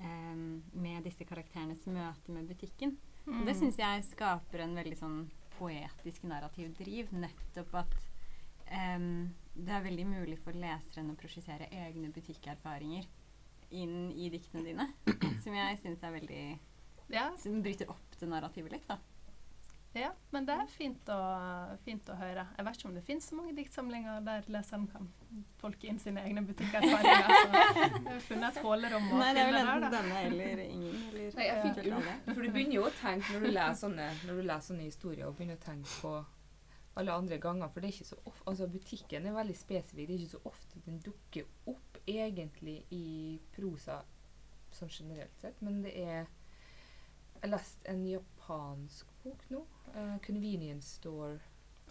eh, 0.00 0.34
med 0.78 1.02
disse 1.04 1.24
karakterenes 1.26 1.86
møte 1.90 2.30
med 2.34 2.46
butikken. 2.48 2.96
Og 3.26 3.44
det 3.44 3.54
Mm. 3.56 3.60
syns 3.60 3.76
jeg 3.78 4.04
skaper 4.04 4.60
en 4.64 4.74
veldig 4.76 4.96
sånn 4.96 5.30
poetisk 5.58 6.22
narrativ 6.24 6.70
driv. 6.78 7.10
Nettopp 7.12 7.74
at 7.74 7.96
um, 8.96 9.34
det 9.54 9.72
er 9.74 9.82
veldig 9.84 10.06
mulig 10.06 10.38
for 10.38 10.52
leseren 10.52 11.10
å 11.10 11.16
prosjisere 11.18 11.68
egne 11.70 12.08
butikkerfaringer 12.14 13.04
inn 13.70 14.10
i 14.12 14.30
diktene 14.30 14.64
dine. 14.64 14.86
Som 15.42 15.54
jeg 15.58 15.78
syns 15.82 16.02
er 16.02 16.12
veldig 16.14 16.58
ja, 17.10 17.30
Som 17.36 17.62
bryter 17.62 17.88
opp 17.90 18.16
det 18.20 18.28
narrativet 18.28 18.72
litt, 18.72 18.86
da. 18.88 18.98
Ja, 19.96 20.10
men 20.30 20.44
det 20.46 20.52
er 20.52 20.66
fint 20.68 21.08
å, 21.10 21.18
fint 21.84 22.10
å 22.12 22.16
høre. 22.18 22.44
Jeg 22.58 22.66
vet 22.66 22.76
ikke 22.76 22.88
om 22.90 22.96
det 22.98 23.02
finnes 23.06 23.28
så 23.30 23.36
mange 23.38 23.54
diktsamlinger 23.56 24.20
der 24.26 24.48
leseren 24.52 24.84
kan 24.92 25.08
tolke 25.60 25.88
inn 25.88 26.00
sine 26.02 26.22
egne 26.28 26.42
butikkerfaringer. 26.46 27.30
Så 27.32 27.46
jeg 27.56 28.02
har 28.04 28.24
funnet 28.26 28.48
et 28.50 28.66
hålerom 28.66 29.08
å 29.08 29.20
Nei, 29.22 29.30
det 29.34 29.44
er 29.44 29.52
vel 29.54 29.60
enten 29.62 29.94
denne 29.96 30.24
eller 30.28 30.64
ingen. 30.66 30.98
Eller 31.08 31.38
Nei, 31.38 31.46
jeg 31.48 31.62
fikk 31.64 31.80
alle. 31.96 32.16
For 32.28 32.42
du 32.44 32.50
begynner 32.50 32.76
jo 32.76 32.84
å 32.84 32.92
tenke 33.00 33.32
når 33.32 33.46
du 33.46 33.52
leser 33.58 33.80
sånne, 33.80 34.10
når 34.28 34.42
du 34.42 34.44
leser 34.44 34.72
sånne 34.72 34.90
historier, 34.90 35.24
og 35.30 35.38
begynner 35.40 35.58
å 35.58 35.64
tenke 35.64 35.96
på 36.02 36.14
alle 36.98 37.16
andre 37.22 37.40
ganger. 37.42 37.72
For 37.72 37.80
det 37.80 37.90
er 37.90 37.96
ikke 37.96 38.10
så 38.12 38.20
ofte, 38.24 38.44
altså 38.52 38.68
butikken 38.76 39.26
er 39.30 39.36
veldig 39.40 39.56
spesifikk. 39.56 40.04
Det 40.04 40.14
er 40.14 40.24
ikke 40.26 40.36
så 40.36 40.44
ofte 40.52 40.84
den 40.84 41.02
dukker 41.08 41.72
opp 41.72 42.00
egentlig 42.08 42.82
i 42.94 43.06
prosa 43.56 44.02
sånn 44.76 44.92
generelt 44.92 45.40
sett. 45.40 45.64
Men 45.64 45.80
det 45.86 45.96
er 45.96 46.26
Jeg 47.38 47.52
leste 47.52 47.86
en 47.86 48.00
japansk 48.02 49.12
bok 49.28 49.50
nå. 49.52 49.64
Uh, 49.92 50.16
'Convenience 50.24 50.96
Store 50.96 51.38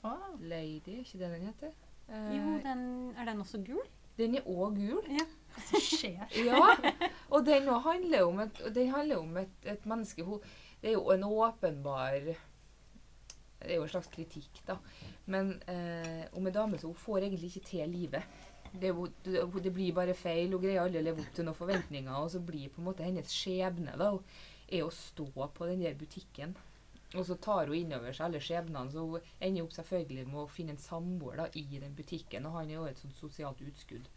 oh. 0.04 0.34
Lady', 0.42 1.00
ikke 1.04 1.22
det 1.22 1.32
den 1.36 1.48
heter? 1.50 1.78
Uh, 2.10 2.36
Jo, 2.38 2.58
den, 2.66 2.84
er 3.18 3.26
den 3.26 3.46
også 3.46 3.64
gul? 3.66 3.88
den 4.18 4.38
er 4.38 4.50
òg 4.50 4.78
gul. 4.78 5.06
Ja. 5.14 5.26
hva 5.54 5.64
som 5.70 5.84
skjer? 5.84 6.26
Ja, 6.48 6.62
og 7.30 7.46
den 7.46 7.70
handler 7.86 8.26
om 8.28 8.44
et, 8.46 8.62
den 8.76 8.92
handler 8.94 9.24
om 9.24 9.38
et, 9.44 9.56
et 9.66 9.86
menneske 9.86 10.26
hun, 10.26 10.42
Det 10.82 10.92
er 10.92 10.98
jo 10.98 11.10
en 11.12 11.24
åpenbar 11.24 12.20
Det 12.22 13.72
er 13.72 13.76
jo 13.76 13.86
en 13.86 13.90
slags 13.90 14.10
kritikk, 14.14 14.62
da. 14.68 14.78
Men 15.26 15.56
eh, 15.68 16.28
om 16.38 16.46
en 16.46 16.54
dame 16.54 16.78
som 16.78 16.94
hun 16.94 17.02
får 17.02 17.26
egentlig 17.26 17.56
ikke 17.56 17.70
til 17.72 17.90
livet. 17.90 18.24
det, 18.74 18.94
det, 19.26 19.42
det 19.64 19.74
blir 19.74 19.94
bare 19.94 20.14
feil. 20.14 20.54
Hun 20.54 20.62
greier 20.62 20.84
aldri 20.84 21.02
å 21.02 21.08
leve 21.08 21.24
opp 21.24 21.34
til 21.34 21.48
noen 21.48 21.58
forventninger. 21.58 22.14
Og 22.14 22.30
så 22.32 22.40
blir 22.40 22.70
på 22.70 22.82
en 22.82 22.90
måte 22.92 23.08
hennes 23.08 23.34
skjebne 23.34 23.98
da, 23.98 24.12
er 24.68 24.86
å 24.86 24.94
stå 24.94 25.26
på 25.32 25.70
den 25.72 25.82
der 25.82 25.98
butikken. 25.98 26.54
Og 27.16 27.24
så 27.26 27.38
tar 27.40 27.70
hun 27.70 27.78
innover 27.78 28.12
seg 28.16 28.28
alle 28.28 28.42
skjebnene, 28.44 28.92
så 28.92 29.06
hun 29.08 29.28
ender 29.40 29.64
opp 29.64 29.76
selvfølgelig 29.78 30.26
med 30.28 30.42
å 30.42 30.50
finne 30.52 30.76
en 30.76 30.82
samboer 30.82 31.40
da, 31.40 31.46
i 31.56 31.80
den 31.80 31.96
butikken. 31.96 32.48
Og 32.50 32.58
han 32.60 32.72
er 32.72 32.80
jo 32.82 32.88
et 32.90 33.00
sånt 33.00 33.16
sosialt 33.16 33.62
utskudd. 33.64 34.10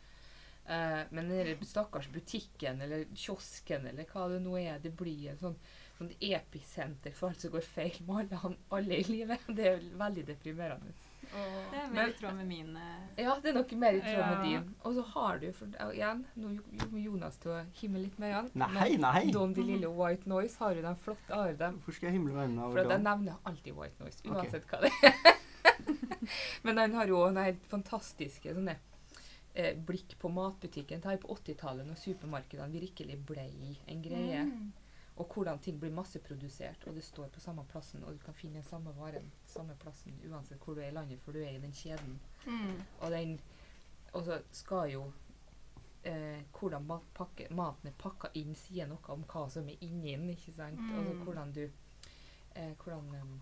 Eh, 0.66 1.03
men 1.11 1.31
den 1.31 1.62
stakkars 1.66 2.09
butikken 2.12 2.83
eller 2.85 3.07
kiosken 3.14 3.87
eller 3.90 4.11
hva 4.11 4.26
det 4.31 4.42
nå 4.44 4.57
er, 4.61 4.83
det 4.83 4.92
blir 4.98 5.31
en 5.33 5.40
sånn, 5.40 5.57
sånt 5.98 6.12
episenter 6.22 7.14
for 7.16 7.31
alt 7.31 7.46
som 7.46 7.55
går 7.55 7.64
feil 7.66 8.03
med 8.07 8.35
alle, 8.35 8.57
alle 8.74 9.00
i 9.00 9.07
livet. 9.09 9.46
Det 9.57 9.70
er 9.70 9.88
veldig 10.03 10.26
deprimerende. 10.35 10.94
Det 11.31 11.79
er 11.79 11.87
Men- 11.87 11.95
mer 11.95 12.09
i 12.09 12.12
tråd 12.19 12.35
med 12.37 12.47
min 12.49 12.77
eh, 12.77 13.23
Ja, 13.25 13.35
det 13.40 13.51
er 13.51 13.55
noe 13.59 13.77
mer 13.79 13.93
i 13.95 14.01
tråd 14.01 14.25
med 14.27 14.38
Ja. 14.38 14.43
din. 14.61 14.75
Og 14.85 14.95
så 14.97 15.03
har 15.12 15.38
du 15.38 15.53
for, 15.53 15.66
igjen, 15.93 16.25
Nå 16.37 16.59
kommer 16.79 16.99
Jonas 17.05 17.37
til 17.38 17.51
å 17.53 17.64
himme 17.81 18.03
litt 18.03 18.19
med 18.19 18.35
øynene. 18.35 18.69
Nei, 18.75 18.97
nei. 18.97 19.31
Don 19.31 19.53
de 19.55 19.62
lille 19.62 19.87
White 19.88 20.27
Noise 20.29 20.59
har 20.59 20.75
jo 20.75 20.83
den 20.83 20.97
flotte 20.97 21.57
dem. 21.59 21.79
Hvorfor 21.79 21.93
skal 21.95 22.09
jeg 22.11 22.19
himle 22.19 22.33
med 22.35 22.49
øynene 22.49 22.61
For 22.61 22.69
over 22.69 22.81
at 22.81 22.90
jeg 22.90 23.03
nevner 23.07 23.37
alltid 23.47 23.75
White 23.77 24.01
Noise, 24.01 24.23
uansett 24.25 24.64
uansett 24.64 24.66
hva 24.66 24.81
det 24.81 24.93
er. 25.03 25.37
Men 26.64 26.77
han 26.79 26.95
har 26.95 27.07
jo 27.07 27.25
den 27.27 27.37
helt 27.45 27.66
fantastiske 27.71 28.53
sånne 28.55 28.77
eh, 29.55 29.75
blikk 29.77 30.16
på 30.21 30.29
matbutikken. 30.33 31.01
Det 31.01 31.11
her 31.11 31.16
på 31.23 31.29
80-tallet, 31.37 31.87
når 31.87 31.99
supermarkedene 32.01 32.73
virkelig 32.81 33.16
ble 33.27 33.47
en 33.88 34.03
greie. 34.03 34.45
Mm. 34.45 34.73
Og 35.20 35.35
hvordan 35.35 35.59
ting 35.61 35.76
blir 35.80 35.92
masseprodusert, 35.92 36.87
og 36.88 36.96
det 36.96 37.04
står 37.04 37.28
på 37.28 37.42
samme 37.44 37.64
plassen, 37.68 38.04
og 38.04 38.14
du 38.16 38.22
kan 38.24 38.35
finne 38.35 38.62
den 38.62 38.68
samme 38.68 38.94
varen 38.96 39.26
samme 39.46 39.74
plassen 39.80 40.16
uansett 40.24 40.62
hvor 40.64 40.78
du 40.78 40.80
er 40.80 40.88
i 40.88 40.96
landet, 40.96 41.20
for 41.20 41.37
du 41.37 41.42
er 41.42 41.50
i 41.52 41.61
den 41.61 41.74
kjeden. 41.76 42.20
Mm. 42.46 42.78
Og 43.00 43.11
den 43.11 43.40
Og 44.12 44.24
så 44.24 44.40
skal 44.50 44.88
jo 44.90 45.04
eh, 46.02 46.40
hvordan 46.59 46.87
matpakke, 46.87 47.46
maten 47.54 47.90
er 47.90 47.98
pakka 47.98 48.33
inn, 48.35 48.56
sier 48.59 48.88
noe 48.90 49.12
om 49.12 49.22
hva 49.28 49.44
som 49.52 49.68
er 49.68 49.85
inni 49.87 50.16
den. 50.16 50.30
ikke 50.30 50.56
sant? 50.56 50.80
Og 50.96 51.06
så 51.06 51.14
hvordan 51.24 51.52
du 51.52 51.62
eh, 52.54 52.72
hvordan 52.83 53.14
um, 53.22 53.37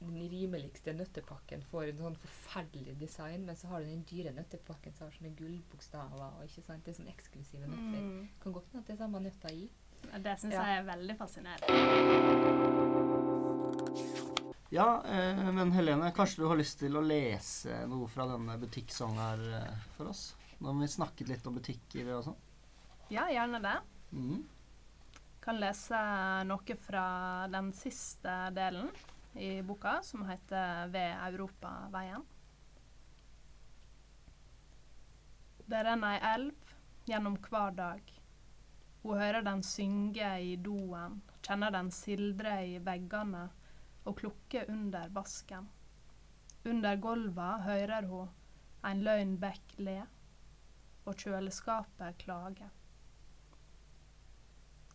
den 0.00 0.30
rimeligste 0.30 0.92
nøttepakken 0.92 1.62
får 1.70 1.92
en 1.92 2.02
sånn 2.02 2.18
forferdelig 2.24 2.96
design, 3.00 3.46
men 3.46 3.56
så 3.56 3.70
har 3.70 3.82
du 3.82 3.90
den 3.90 4.04
dyre 4.10 4.34
nøttepakken 4.34 4.94
som 4.96 5.06
har 5.06 5.16
sånne 5.16 5.34
gullbokstaver. 5.38 6.38
og 6.38 6.44
ikke 6.44 6.66
sant? 6.66 6.84
Det 6.84 6.92
er 6.92 6.98
sånne 6.98 7.14
eksklusive 7.14 7.70
nøtter. 7.70 8.02
Mm. 8.02 8.28
Kan 8.42 8.56
godt 8.56 8.72
hende 8.72 8.82
at 8.82 8.90
det 8.90 8.96
er 8.96 9.02
samme 9.04 9.22
nøtta 9.22 9.54
i. 9.54 9.68
Det 10.22 10.36
syns 10.40 10.52
Ja. 10.54 10.62
jeg 10.66 10.78
er 10.78 10.84
veldig 10.86 11.16
fascinerende. 11.16 11.66
Ja, 14.72 15.02
eh, 15.04 15.52
men 15.52 15.72
Helene, 15.72 16.12
kanskje 16.16 16.42
du 16.42 16.48
har 16.48 16.56
lyst 16.56 16.78
til 16.80 16.96
å 16.96 17.02
lese 17.04 17.82
noe 17.86 18.08
fra 18.08 18.24
denne 18.30 18.54
butikksongen 18.60 19.18
her 19.20 19.42
eh, 19.58 19.74
for 19.96 20.08
oss? 20.08 20.34
Nå 20.58 20.70
har 20.70 20.80
vi 20.80 20.88
snakket 20.88 21.28
litt 21.28 21.46
om 21.46 21.54
butikker 21.58 22.08
og 22.16 22.24
sånn. 22.24 22.36
Ja, 23.12 23.26
gjerne 23.28 23.60
det. 23.60 23.74
Mm. 24.12 24.44
Kan 25.44 25.60
lese 25.60 25.98
noe 26.48 26.76
fra 26.80 27.04
den 27.52 27.72
siste 27.76 28.36
delen 28.56 28.88
i 29.34 29.60
boka, 29.62 29.98
som 30.02 30.24
heter 30.28 30.88
'Ved 30.88 31.16
Europaveien'. 31.26 32.24
Det 35.66 35.84
renner 35.84 36.16
ei 36.16 36.34
elv 36.34 36.74
gjennom 37.06 37.36
hver 37.36 37.76
dag. 37.76 38.11
Hun 39.02 39.18
hører 39.18 39.42
den 39.42 39.62
synge 39.66 40.28
i 40.46 40.56
doen, 40.56 41.20
kjenner 41.42 41.74
den 41.74 41.90
sildre 41.90 42.54
i 42.66 42.76
veggene 42.78 43.48
og 44.04 44.18
klukke 44.20 44.64
under 44.70 45.08
vasken. 45.14 45.68
Under 46.64 46.96
gulvet 47.02 47.64
hører 47.66 48.06
hun 48.06 48.30
en 48.86 49.02
løgn 49.02 49.34
bekk 49.42 49.74
le, 49.78 49.96
og 51.06 51.18
kjøleskapet 51.18 52.18
klage. 52.22 52.68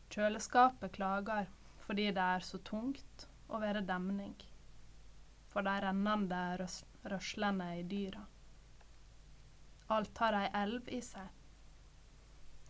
Kjøleskapet 0.08 0.96
klager 0.96 1.50
fordi 1.84 2.08
det 2.16 2.24
er 2.36 2.44
så 2.44 2.60
tungt 2.68 3.28
å 3.48 3.60
være 3.64 3.84
demning 3.88 4.36
for 5.52 5.68
de 5.68 5.76
rennende 5.84 6.40
røs 6.62 6.82
røslene 7.08 7.68
i 7.80 7.84
dyra. 7.88 8.24
Alt 9.96 10.20
har 10.24 10.36
ei 10.36 10.48
elv 10.62 10.90
i 10.92 11.00
seg. 11.04 11.28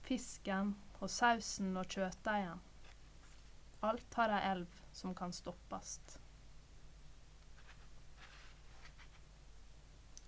Fisken 0.05 0.75
og 0.99 1.11
sausen 1.11 1.75
og 1.77 1.89
kjøttdeigen. 1.93 2.61
Alt 3.85 4.15
har 4.17 4.33
ei 4.33 4.45
elv 4.51 4.79
som 4.95 5.13
kan 5.15 5.33
stoppast. 5.35 6.17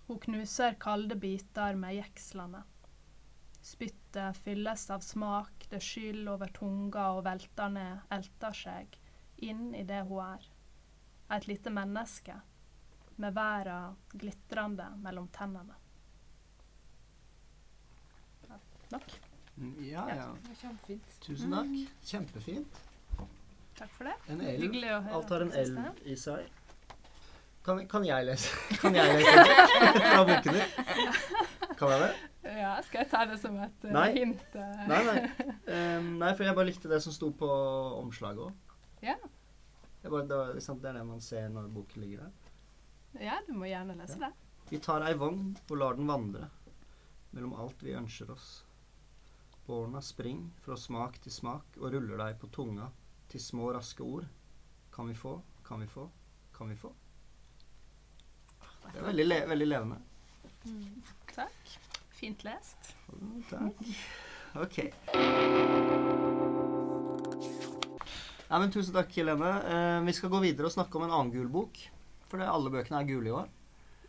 Hun 0.06 0.18
knuser 0.18 0.74
kalde 0.82 1.14
biter 1.22 1.76
med 1.78 1.94
jekslene. 1.94 2.62
Spyttet 3.62 4.38
fylles 4.42 4.86
av 4.90 5.04
smak, 5.06 5.66
det 5.70 5.82
skyller 5.84 6.32
over 6.32 6.50
tunga 6.56 7.10
og 7.14 7.24
velter 7.26 7.70
ned, 7.70 8.00
elter 8.10 8.56
seg, 8.56 8.96
inn 9.36 9.74
i 9.76 9.84
det 9.86 10.00
hun 10.08 10.24
er. 10.24 10.48
Et 11.36 11.46
lite 11.46 11.70
menneske, 11.70 12.34
med 13.22 13.36
verden 13.36 13.98
glitrende 14.18 14.88
mellom 15.04 15.28
tennene. 15.34 15.78
Ja, 18.48 18.58
Nok. 18.96 19.29
Mm, 19.56 19.74
Ja, 19.84 20.04
ja. 20.08 20.28
Det 20.42 20.48
var 20.48 20.56
kjempefint. 20.62 21.18
Tusen 21.24 21.50
takk. 21.52 21.74
Kjempefint. 22.12 22.80
Takk 23.80 23.90
for 23.96 24.04
det. 24.04 24.14
En 24.28 24.40
elv. 24.40 24.60
Hyggelig 24.62 24.90
å 24.94 25.00
høre. 25.02 25.14
Alt 25.18 25.30
har 25.34 25.44
en 25.46 25.52
elv 25.52 26.02
i 26.04 26.16
seg. 26.16 26.48
Kan, 27.64 27.82
kan 27.88 28.04
jeg 28.08 28.24
lese 28.24 28.54
Kan 28.80 28.94
jeg 28.96 29.18
lese 29.18 29.42
fra 30.14 30.22
boken 30.24 30.56
din? 30.56 31.74
Kan 31.76 31.90
jeg 31.92 32.00
det? 32.06 32.10
Ja, 32.56 32.70
skal 32.86 33.02
jeg 33.02 33.10
ta 33.12 33.20
det 33.28 33.36
som 33.42 33.58
et 33.60 33.84
eh, 33.84 33.92
Nei. 33.92 34.06
hint? 34.16 34.54
Nei, 34.88 35.00
nei. 35.04 35.18
Um, 35.68 36.06
nei, 36.22 36.30
for 36.38 36.46
jeg 36.48 36.56
bare 36.56 36.70
likte 36.70 36.88
det 36.88 37.02
som 37.04 37.12
sto 37.12 37.28
på 37.36 37.48
omslaget 38.00 38.46
òg. 38.46 38.78
Ja. 39.04 39.14
Det, 40.00 40.08
var- 40.08 40.24
det, 40.24 40.38
var- 40.40 40.54
liksom, 40.56 40.80
det 40.80 40.88
er 40.88 40.96
det 41.00 41.04
man 41.10 41.20
ser 41.24 41.50
når 41.52 41.68
boken 41.74 42.00
ligger 42.06 42.24
der. 42.24 42.32
ja, 43.28 43.36
du 43.46 43.52
må 43.60 43.68
gjerne 43.68 43.96
lese 44.00 44.16
det. 44.22 44.32
Vi 44.70 44.78
tar 44.80 45.04
ei 45.04 45.12
vogn 45.20 45.50
og 45.68 45.76
lar 45.76 45.96
den 46.00 46.08
vandre 46.08 46.48
mellom 47.36 47.52
alt 47.60 47.80
vi 47.84 47.92
ønsker 47.98 48.32
oss. 48.32 48.48
Bårna 49.70 50.00
spring 50.02 50.48
fra 50.64 50.74
smak 50.74 51.20
til 51.22 51.30
smak 51.30 51.76
og 51.78 51.92
ruller 51.94 52.18
deg 52.18 52.38
på 52.42 52.48
tunga 52.50 52.88
til 53.30 53.38
små, 53.38 53.68
raske 53.76 54.02
ord. 54.02 54.24
Kan 54.90 55.06
vi 55.06 55.14
få, 55.14 55.36
kan 55.62 55.78
vi 55.78 55.86
få, 55.86 56.08
kan 56.56 56.72
vi 56.72 56.74
få? 56.74 56.90
Det 58.90 58.98
er 58.98 59.06
veldig, 59.06 59.26
le 59.28 59.38
veldig 59.52 59.68
levende. 59.70 60.00
Takk. 61.36 61.76
Fint 62.18 62.42
lest. 62.42 62.90
Mm, 63.14 63.44
Takk. 63.52 63.86
OK. 64.64 64.80
Ja, 68.50 68.58
men 68.58 68.74
Tusen 68.74 68.98
takk, 68.98 69.14
Helene. 69.14 69.54
Eh, 69.70 70.00
vi 70.10 70.18
skal 70.18 70.34
gå 70.34 70.42
videre 70.42 70.66
og 70.66 70.74
snakke 70.74 70.98
om 70.98 71.06
en 71.06 71.14
annen 71.14 71.30
gul 71.36 71.46
bok. 71.46 71.78
For 72.26 72.42
det, 72.42 72.50
alle 72.50 72.74
bøkene 72.74 73.04
er 73.04 73.12
gule 73.14 73.30
i 73.30 73.38
år. 73.38 73.46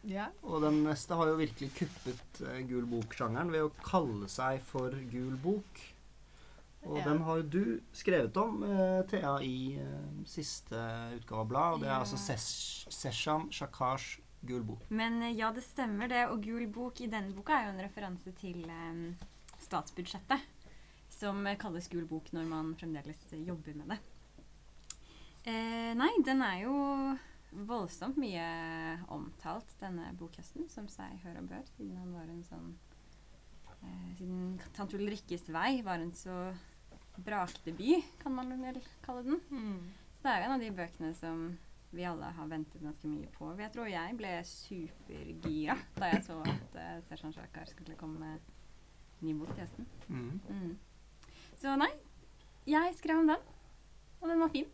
Ja. 0.10 0.30
Og 0.44 0.62
den 0.64 0.80
neste 0.84 1.14
har 1.14 1.28
jo 1.30 1.36
virkelig 1.38 1.70
kuppet 1.78 2.40
uh, 2.42 2.56
gul 2.70 2.86
bok-sjangeren 2.90 3.52
ved 3.54 3.68
å 3.68 3.74
kalle 3.86 4.28
seg 4.32 4.62
for 4.66 4.96
gul 5.12 5.36
bok. 5.44 5.82
Og 6.84 6.98
Ja. 6.98 7.04
den 7.06 7.20
har 7.22 7.38
jo 7.38 7.44
du 7.44 7.82
skrevet 7.94 8.38
om, 8.42 8.64
uh, 8.66 9.04
Thea, 9.12 9.36
i 9.46 9.78
uh, 9.78 10.24
siste 10.26 10.74
utgave 11.20 11.44
av 11.44 11.48
bladet. 11.52 11.74
Og 11.76 11.80
det 11.84 11.90
er 11.90 11.94
Ja. 11.94 12.00
altså 12.00 12.18
Sesh- 12.18 12.90
Sesham 12.90 13.52
Shakars 13.52 14.20
gul 14.44 14.64
bok. 14.66 14.82
Men 14.90 15.22
ja, 15.38 15.52
det 15.54 15.62
stemmer 15.64 16.10
det. 16.10 16.24
Og 16.32 16.42
gul 16.42 16.66
bok 16.68 17.02
i 17.02 17.08
denne 17.08 17.36
boka 17.38 17.54
er 17.60 17.68
jo 17.70 17.76
en 17.78 17.86
referanse 17.86 18.34
til 18.42 18.66
um, 18.66 19.16
statsbudsjettet. 19.62 20.42
Som 21.14 21.46
kalles 21.60 21.88
gul 21.92 22.08
bok 22.10 22.32
når 22.34 22.48
man 22.50 22.74
fremdeles 22.80 23.20
jobber 23.46 23.76
med 23.78 23.90
det. 23.94 24.00
Nei, 25.46 26.10
den 26.26 26.42
er 26.42 26.62
jo 26.64 26.74
voldsomt 27.52 28.20
mye 28.22 28.46
omtalt, 29.12 29.74
denne 29.82 30.12
bokhøsten, 30.20 30.70
som 30.72 30.88
seg 30.92 31.20
hør 31.26 31.42
og 31.42 31.50
bør. 31.52 31.66
Siden 31.76 31.98
han 32.00 32.14
var 32.16 32.30
en 32.32 32.44
sånn 32.48 32.70
eh, 33.82 34.12
Siden 34.20 34.54
Tante 34.76 35.00
Ulrikkes 35.00 35.50
vei 35.52 35.82
var 35.86 36.04
en 36.04 36.14
så 36.16 36.38
brakdebut, 37.22 38.08
kan 38.22 38.34
man 38.36 38.54
vel 38.62 38.80
kalle 39.04 39.26
den. 39.28 39.42
Mm. 39.52 39.92
Så 40.16 40.24
det 40.24 40.32
er 40.32 40.40
jo 40.40 40.48
en 40.48 40.56
av 40.56 40.64
de 40.64 40.72
bøkene 40.78 41.12
som 41.18 41.44
vi 41.92 42.06
alle 42.08 42.30
har 42.38 42.48
ventet 42.48 42.82
ganske 42.82 43.10
mye 43.12 43.28
på. 43.36 43.52
Jeg 43.60 43.74
tror 43.74 43.90
jeg 43.92 44.16
ble 44.20 44.32
supergira 44.48 45.76
da 45.98 46.14
jeg 46.14 46.24
så 46.30 46.38
at 46.48 46.78
uh, 46.78 46.98
Sersan 47.10 47.36
Shakar 47.36 47.68
skulle 47.68 48.00
komme 48.00 48.22
med 48.22 49.22
ny 49.26 49.36
bok 49.38 49.52
til 49.52 49.66
høsten. 49.66 49.90
Mm. 50.08 50.78
Så 51.60 51.76
nei, 51.78 51.92
jeg 52.70 52.96
skrev 52.98 53.22
om 53.22 53.34
den, 53.34 53.48
og 54.22 54.30
den 54.32 54.46
var 54.46 54.54
fin. 54.56 54.70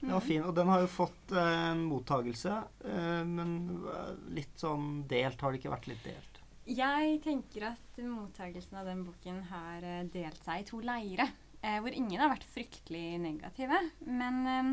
Den 0.00 0.12
var 0.12 0.24
fin, 0.24 0.42
og 0.44 0.54
den 0.56 0.68
har 0.68 0.82
jo 0.84 0.90
fått 0.92 1.32
eh, 1.32 1.52
en 1.70 1.84
mottagelse, 1.88 2.56
eh, 2.84 3.22
men 3.28 3.54
eh, 3.88 4.10
litt 4.36 4.58
sånn 4.60 5.04
delt. 5.08 5.40
Har 5.40 5.52
det 5.54 5.60
ikke 5.62 5.72
vært 5.72 5.88
litt 5.90 6.02
delt? 6.04 6.40
Jeg 6.70 7.20
tenker 7.24 7.70
at 7.72 8.00
mottagelsen 8.04 8.76
av 8.78 8.86
den 8.90 9.04
boken 9.06 9.40
har 9.50 9.86
eh, 9.86 10.02
delt 10.12 10.42
seg 10.44 10.62
i 10.62 10.68
to 10.68 10.82
leire. 10.84 11.26
Eh, 11.62 11.78
hvor 11.84 11.92
ingen 11.92 12.20
har 12.20 12.30
vært 12.32 12.46
fryktelig 12.48 13.18
negative. 13.20 13.80
Men 14.06 14.40
eh, 14.46 14.70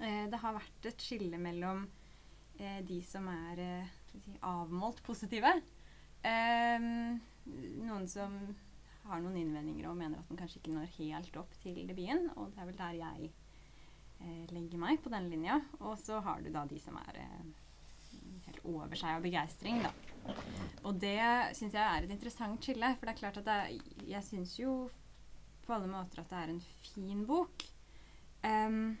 eh, 0.00 0.24
det 0.32 0.40
har 0.44 0.56
vært 0.56 0.90
et 0.92 1.04
skille 1.04 1.40
mellom 1.40 1.86
eh, 2.60 2.80
de 2.86 3.00
som 3.04 3.26
er 3.32 3.64
eh, 3.64 3.98
avmålt 4.44 5.02
positive, 5.06 5.50
noen 6.20 8.06
som 8.10 8.34
har 9.08 9.20
noen 9.22 9.38
innvendinger 9.40 9.86
og 9.88 9.96
mener 9.96 10.20
at 10.20 10.28
den 10.28 10.38
kanskje 10.38 10.58
ikke 10.60 10.74
når 10.74 10.90
helt 10.98 11.38
opp 11.40 11.54
til 11.62 11.78
debuten. 11.88 12.26
Og 12.36 12.50
det 12.52 12.60
er 12.60 12.68
vel 12.68 12.80
der 12.80 12.98
jeg 12.98 13.30
eh, 14.20 14.46
legger 14.54 14.80
meg 14.80 15.02
på 15.02 15.12
den 15.12 15.28
linja. 15.32 15.58
Og 15.80 15.98
så 16.00 16.20
har 16.24 16.40
du 16.44 16.50
da 16.54 16.64
de 16.68 16.78
som 16.82 16.96
er 17.00 17.20
eh, 17.24 17.50
helt 18.46 18.64
over 18.64 18.96
seg 18.98 19.16
av 19.18 19.26
begeistring, 19.26 19.82
da. 19.84 19.92
Og 20.84 20.96
det 21.00 21.20
syns 21.56 21.76
jeg 21.76 21.82
er 21.82 22.06
et 22.06 22.14
interessant 22.14 22.64
skille. 22.64 22.94
For 22.96 23.08
det 23.08 23.14
er 23.14 23.20
klart 23.20 23.40
at 23.42 23.52
er, 23.52 23.76
jeg 24.08 24.26
syns 24.26 24.56
jo 24.60 24.74
på 25.66 25.76
alle 25.76 25.90
måter 25.90 26.22
at 26.22 26.32
det 26.32 26.40
er 26.40 26.52
en 26.54 26.64
fin 26.90 27.22
bok. 27.28 27.64
Um, 28.42 28.98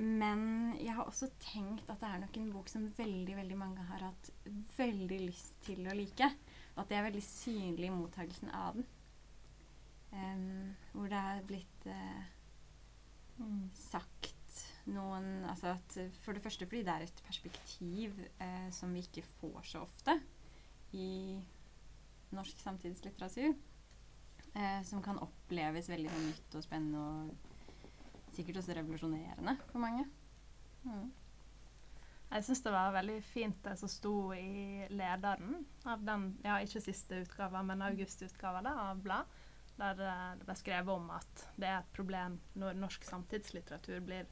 men 0.00 0.42
jeg 0.78 0.94
har 0.94 1.08
også 1.08 1.30
tenkt 1.42 1.88
at 1.90 2.00
det 2.00 2.08
er 2.08 2.20
nok 2.22 2.36
en 2.38 2.52
bok 2.54 2.68
som 2.70 2.86
veldig 2.96 3.36
veldig 3.36 3.56
mange 3.58 3.84
har 3.88 4.04
hatt 4.06 4.30
veldig 4.76 5.18
lyst 5.26 5.58
til 5.66 5.82
å 5.88 5.96
like. 5.96 6.30
Og 6.76 6.84
at 6.84 6.92
det 6.92 6.98
er 6.98 7.08
veldig 7.08 7.24
synlig 7.26 7.88
i 7.88 7.94
mottagelsen 7.94 8.52
av 8.54 8.78
den. 8.78 8.86
Um, 10.10 10.76
hvor 10.92 11.10
det 11.10 11.18
er 11.18 11.42
blitt 11.46 11.84
eh, 11.86 12.22
sagt 13.76 14.36
noen 14.90 15.44
Altså 15.46 15.74
at 15.76 15.96
for 16.24 16.34
det 16.34 16.42
første 16.42 16.66
fordi 16.66 16.82
det 16.86 16.92
er 16.92 17.04
et 17.04 17.22
perspektiv 17.26 18.16
eh, 18.42 18.68
som 18.74 18.92
vi 18.94 19.04
ikke 19.04 19.22
får 19.38 19.60
så 19.70 19.82
ofte 19.84 20.16
i 20.96 21.38
norsk 22.34 22.58
samtidslitteratur. 22.62 23.54
Eh, 24.54 24.82
som 24.82 25.02
kan 25.02 25.20
oppleves 25.22 25.88
veldig 25.92 26.10
sånn 26.10 26.26
nytt 26.26 26.54
og 26.58 26.64
spennende 26.64 27.00
og 27.00 28.34
sikkert 28.34 28.58
også 28.58 28.74
revolusjonerende 28.74 29.54
for 29.68 29.82
mange. 29.82 30.06
Mm. 30.82 31.10
Jeg 32.30 32.46
syns 32.46 32.62
det 32.64 32.72
var 32.74 32.94
veldig 32.94 33.18
fint 33.26 33.60
det 33.62 33.76
som 33.78 33.90
sto 33.90 34.14
i 34.34 34.86
lederen 34.90 35.64
av 35.90 36.02
den, 36.06 36.32
ja 36.46 36.58
ikke 36.62 36.82
siste 36.82 37.22
utgava, 37.24 37.62
men 37.66 37.82
augustutgava 37.82 38.62
av 38.70 39.02
Blad, 39.02 39.38
der 39.80 40.00
eh, 40.06 40.36
det 40.38 40.46
ble 40.48 40.56
skrevet 40.60 40.92
om 40.94 41.10
at 41.16 41.44
det 41.56 41.68
er 41.70 41.78
et 41.82 41.92
problem 41.96 42.38
når 42.60 42.78
norsk 42.80 43.04
samtidslitteratur 43.08 44.00
blir, 44.06 44.26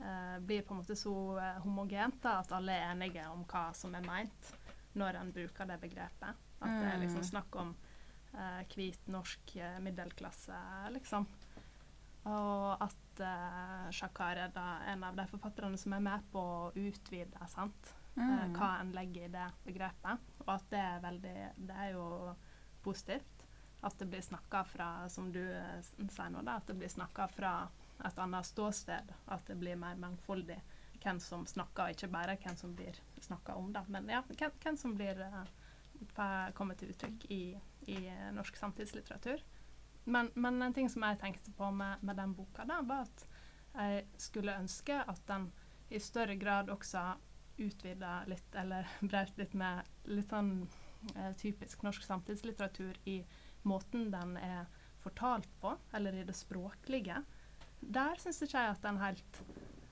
eh, 0.00 0.38
blir 0.40 0.62
på 0.66 0.74
en 0.74 0.80
måte 0.82 0.96
så 0.98 1.14
eh, 1.42 1.60
homogent 1.64 2.18
da, 2.24 2.38
at 2.42 2.52
alle 2.56 2.72
er 2.80 2.90
enige 2.94 3.26
om 3.32 3.44
hva 3.48 3.68
som 3.76 3.94
er 3.94 4.06
meint 4.08 4.52
når 4.96 5.18
en 5.20 5.32
bruker 5.36 5.68
det 5.68 5.76
begrepet. 5.82 6.42
At 6.64 6.78
det 6.80 6.88
er 6.88 6.98
liksom 7.02 7.20
Mm. 7.20 7.28
snakk 7.30 7.56
om 7.60 7.74
eh, 8.32 8.62
hvit 8.74 9.08
norsk 9.12 9.56
eh, 9.60 9.76
middelklasse, 9.84 10.56
liksom. 10.94 11.26
Og 12.26 12.80
at 12.82 13.20
eh, 13.22 13.90
Shakar 13.94 14.40
er 14.46 14.48
da 14.54 14.64
en 14.90 15.04
av 15.06 15.14
de 15.16 15.26
forfatterne 15.30 15.78
som 15.78 15.92
er 15.94 16.00
med 16.02 16.24
på 16.32 16.40
å 16.40 16.72
utvide 16.74 17.48
sant? 17.52 17.92
eh, 18.16 18.22
Mm. 18.22 18.54
hva 18.56 18.80
en 18.80 18.92
legger 18.96 19.26
i 19.26 19.28
det 19.28 19.46
begrepet. 19.66 20.18
Og 20.46 20.48
at 20.54 20.62
det 20.72 20.78
er 20.80 21.00
veldig 21.04 21.34
Det 21.68 21.74
er 21.76 21.90
jo 21.92 22.06
positivt. 22.82 23.35
At 23.84 23.98
det 23.98 24.08
blir 24.10 24.24
snakka 24.24 24.64
fra, 24.64 25.08
som 25.12 25.28
du 25.32 25.42
eh, 25.42 25.82
sier 25.82 26.30
nå, 26.32 26.42
da, 26.46 26.56
at 26.56 26.66
det 26.70 26.78
blir 26.78 26.90
fra 27.34 27.52
et 28.04 28.18
annet 28.18 28.46
ståsted. 28.46 29.12
At 29.26 29.46
det 29.46 29.58
blir 29.60 29.76
mer 29.76 29.96
mangfoldig 29.96 30.58
hvem 31.02 31.20
som 31.20 31.46
snakker, 31.46 31.84
og 31.84 31.94
ikke 31.94 32.10
bare 32.10 32.36
hvem 32.40 32.56
som 32.56 32.74
blir 32.74 32.98
snakka 33.20 33.54
om. 33.54 33.72
da, 33.72 33.84
Men 33.88 34.08
ja, 34.08 34.22
hvem, 34.28 34.50
hvem 34.62 34.76
som 34.76 34.94
blir 34.96 35.20
eh, 35.20 36.50
kommer 36.54 36.74
til 36.74 36.90
uttrykk 36.90 37.28
i, 37.30 37.42
i 37.86 38.00
eh, 38.06 38.32
norsk 38.34 38.56
samtidslitteratur. 38.56 39.44
Men, 40.04 40.30
men 40.34 40.62
en 40.62 40.74
ting 40.74 40.88
som 40.90 41.02
jeg 41.02 41.18
tenkte 41.18 41.52
på 41.58 41.70
med, 41.70 42.02
med 42.02 42.16
den 42.16 42.34
boka, 42.34 42.64
da, 42.64 42.80
var 42.86 43.06
at 43.06 43.26
jeg 43.76 44.04
skulle 44.22 44.54
ønske 44.56 44.98
at 45.02 45.22
den 45.28 45.50
i 45.92 46.00
større 46.00 46.36
grad 46.38 46.70
også 46.70 47.02
utvida 47.58 48.20
litt, 48.26 48.54
eller 48.54 48.88
brøt 49.10 49.38
litt 49.38 49.54
med 49.54 49.86
litt 50.10 50.30
sånn 50.30 50.68
eh, 51.14 51.32
typisk 51.38 51.82
norsk 51.86 52.04
samtidslitteratur 52.06 52.98
i 53.04 53.20
måten 53.68 54.10
den 54.12 54.36
er 54.40 54.66
fortalt 55.02 55.50
på, 55.60 55.76
eller 55.94 56.14
i 56.14 56.24
det 56.26 56.34
språklige. 56.36 57.22
Der 57.80 58.18
syns 58.18 58.42
ikke 58.42 58.62
jeg 58.62 58.74
at 58.74 58.84
den 58.84 58.98
helt 58.98 59.40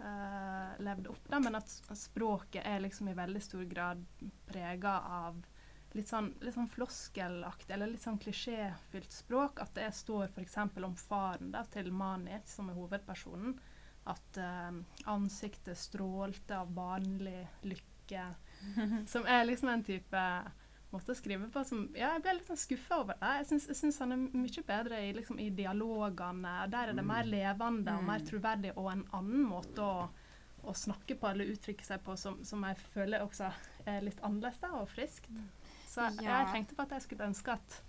uh, 0.00 0.70
levde 0.82 1.12
opp, 1.12 1.26
da, 1.30 1.40
men 1.42 1.58
at 1.58 1.70
språket 1.98 2.64
er 2.66 2.82
liksom 2.82 3.10
i 3.10 3.18
veldig 3.18 3.42
stor 3.44 3.66
grad 3.70 4.02
prega 4.48 4.98
av 5.20 5.42
litt 5.94 6.10
sånn, 6.10 6.32
litt 6.42 6.56
sånn 6.56 6.70
floskelaktig, 6.70 7.70
eller 7.76 7.92
litt 7.92 8.02
sånn 8.02 8.18
klisjéfylt 8.18 9.14
språk. 9.14 9.62
At 9.62 9.76
det 9.78 9.92
står 9.94 10.26
f.eks. 10.32 10.58
om 10.82 10.96
faren 10.98 11.52
da, 11.54 11.62
til 11.70 11.92
Mani, 11.94 12.40
som 12.50 12.70
er 12.70 12.78
hovedpersonen. 12.78 13.54
At 14.10 14.40
uh, 14.40 14.74
ansiktet 15.08 15.78
strålte 15.80 16.58
av 16.58 16.72
barnlig 16.74 17.44
lykke. 17.64 18.26
Som 19.12 19.24
er 19.26 19.46
liksom 19.46 19.70
en 19.72 19.82
type 19.86 20.20
måte 20.94 21.12
å 21.12 21.18
skrive 21.18 21.48
på 21.52 21.62
som 21.66 21.84
Ja, 21.94 22.12
jeg 22.14 22.22
ble 22.24 22.34
litt 22.38 22.46
sånn 22.48 22.60
skuffa 22.60 23.00
over 23.02 23.18
det. 23.20 23.32
Jeg 23.40 23.46
syns, 23.52 23.66
jeg 23.72 23.76
syns 23.82 23.98
han 24.02 24.12
er 24.12 24.22
mye 24.32 24.64
bedre 24.66 25.00
i, 25.04 25.12
liksom, 25.16 25.38
i 25.42 25.50
dialogene. 25.50 26.54
Der 26.70 26.88
er 26.92 26.94
det 26.98 27.04
mer 27.06 27.24
levende 27.28 27.96
og 27.98 28.04
mer 28.04 28.20
Mm. 28.20 28.28
troverdig, 28.30 28.72
og 28.76 28.90
en 28.92 29.04
annen 29.12 29.44
måte 29.50 29.82
å, 29.82 30.08
å 30.64 30.72
snakke 30.74 31.18
på 31.20 31.28
eller 31.30 31.50
uttrykke 31.52 31.84
seg 31.84 32.00
på 32.04 32.16
som, 32.16 32.38
som 32.44 32.62
jeg 32.64 32.76
føler 32.94 33.20
også 33.20 33.50
er 33.86 34.00
litt 34.00 34.20
annerledes 34.24 34.60
da, 34.60 34.68
og 34.80 34.88
friskt. 34.88 35.28
Så 35.86 36.00
jeg, 36.08 36.24
Ja. 36.24 36.44
jeg 36.44 36.52
tenkte 36.54 36.74
på 36.76 36.82
at 36.82 36.90
jeg 36.96 37.02
skulle 37.02 37.26
ønske 37.28 37.52
at 37.52 37.82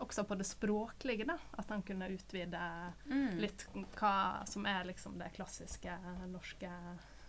også 0.00 0.22
på 0.24 0.36
det 0.38 0.46
språklige, 0.46 1.26
da, 1.26 1.36
at 1.58 1.68
han 1.68 1.82
kunne 1.82 2.08
utvide 2.08 2.60
Mm. 3.06 3.36
litt 3.38 3.66
hva 3.98 4.46
som 4.48 4.64
er 4.66 4.84
liksom 4.84 5.18
det 5.18 5.32
klassiske 5.34 5.92
norske 6.30 6.70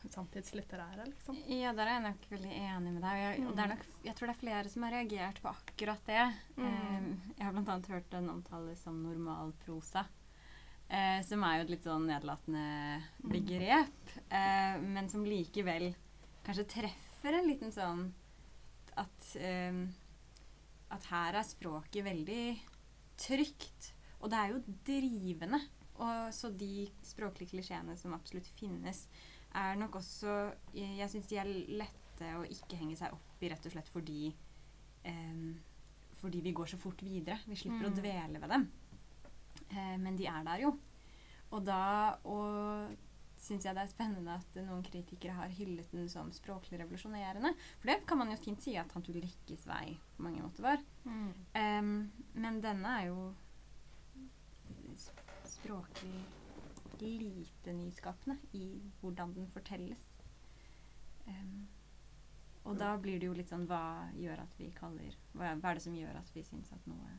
samtidslitterære, 0.10 1.06
liksom. 1.12 1.38
Ja, 1.46 1.74
der 1.78 1.86
er 1.86 1.98
jeg 1.98 2.06
nok 2.08 2.26
veldig 2.32 2.54
enig 2.58 2.94
med 2.96 3.04
deg. 3.04 3.12
Og 3.12 3.22
jeg, 3.22 3.44
og 3.46 3.54
det 3.58 3.64
er 3.64 3.72
nok, 3.76 3.86
jeg 4.08 4.16
tror 4.18 4.32
det 4.32 4.34
er 4.34 4.42
flere 4.42 4.72
som 4.74 4.86
har 4.88 4.96
reagert 4.98 5.42
på 5.44 5.52
akkurat 5.52 6.10
det. 6.10 6.24
Mm. 6.58 6.66
Eh, 6.66 7.30
jeg 7.38 7.46
har 7.46 7.54
bl.a. 7.54 7.78
hørt 7.94 8.10
den 8.16 8.32
omtales 8.34 8.82
som 8.88 8.98
normalprosa. 9.06 10.06
Eh, 10.92 11.22
som 11.24 11.44
er 11.48 11.60
jo 11.60 11.66
et 11.66 11.70
litt 11.72 11.86
sånn 11.88 12.08
nedlatende 12.10 12.64
begrep, 13.24 14.16
eh, 14.28 14.82
men 14.84 15.06
som 15.12 15.24
likevel 15.24 15.94
kanskje 16.44 16.68
treffer 16.74 17.38
en 17.38 17.48
liten 17.48 17.72
sånn 17.72 18.10
at 19.00 19.36
eh, 19.40 19.86
At 20.92 21.06
her 21.08 21.38
er 21.40 21.48
språket 21.48 22.04
veldig 22.04 22.46
trygt. 23.16 23.94
Og 24.20 24.28
det 24.34 24.40
er 24.42 24.50
jo 24.52 24.74
drivende. 24.84 25.62
Og 26.02 26.34
så 26.36 26.50
de 26.52 26.90
språklige 27.06 27.54
klisjeene 27.54 27.96
som 27.96 28.12
absolutt 28.18 28.50
finnes, 28.58 29.06
er 29.56 29.76
nok 29.76 29.96
også 29.96 30.54
Jeg, 30.74 31.10
syns 31.10 31.28
de 31.28 31.38
er 31.38 31.46
lette 31.82 32.30
å 32.38 32.44
ikke 32.46 32.78
henge 32.78 32.96
seg 32.98 33.12
opp 33.14 33.42
i, 33.44 33.50
rett 33.50 33.66
og 33.66 33.72
slett 33.74 33.90
fordi 33.90 34.34
em, 35.06 35.56
Fordi 36.22 36.42
vi 36.46 36.52
går 36.54 36.66
så 36.70 36.78
fort 36.78 37.02
videre. 37.02 37.40
Vi 37.48 37.56
slipper 37.56 37.88
å 37.88 37.90
Mm. 37.90 37.96
dvele 37.98 38.40
ved 38.40 38.50
dem. 38.50 38.72
Eh, 39.72 39.98
men 39.98 40.16
de 40.16 40.28
er 40.28 40.44
der 40.44 40.60
jo. 40.62 40.76
Og 41.52 41.66
da 41.66 42.16
og 42.24 42.92
syns 43.42 43.64
jeg 43.66 43.74
det 43.74 43.82
er 43.82 43.88
spennende 43.90 44.36
at 44.38 44.56
noen 44.62 44.84
kritikere 44.86 45.34
har 45.34 45.48
hyllet 45.50 45.90
den 45.92 46.08
som 46.08 46.30
språklig 46.32 46.78
revolusjonerende. 46.80 47.56
For 47.80 47.88
det 47.90 48.06
kan 48.06 48.18
man 48.20 48.30
jo 48.30 48.38
fint 48.38 48.62
si 48.62 48.76
at 48.78 48.92
Hans 48.94 49.10
Ulrikkes 49.10 49.66
vei 49.66 49.98
på 50.16 50.22
mange 50.28 50.44
måter 50.44 50.62
var. 50.62 50.78
Em, 51.56 52.12
men 52.36 52.62
denne 52.62 52.86
er 53.02 53.08
jo 53.08 53.34
språklig 55.48 56.22
lite 57.10 57.74
nyskapende 57.74 58.38
i 58.58 58.68
hvordan 59.02 59.34
den 59.36 59.48
fortelles. 59.52 60.22
Um, 61.28 61.68
og 62.64 62.78
da 62.78 62.94
blir 63.02 63.20
det 63.20 63.28
jo 63.30 63.34
litt 63.38 63.50
sånn 63.50 63.68
Hva 63.70 64.10
gjør 64.18 64.44
at 64.44 64.54
vi 64.58 64.68
kaller 64.74 65.14
Hva, 65.34 65.52
hva 65.58 65.72
er 65.72 65.78
det 65.78 65.84
som 65.84 65.96
gjør 65.98 66.18
at 66.18 66.30
vi 66.34 66.44
syns 66.46 66.72
at 66.74 66.88
noe 66.90 67.14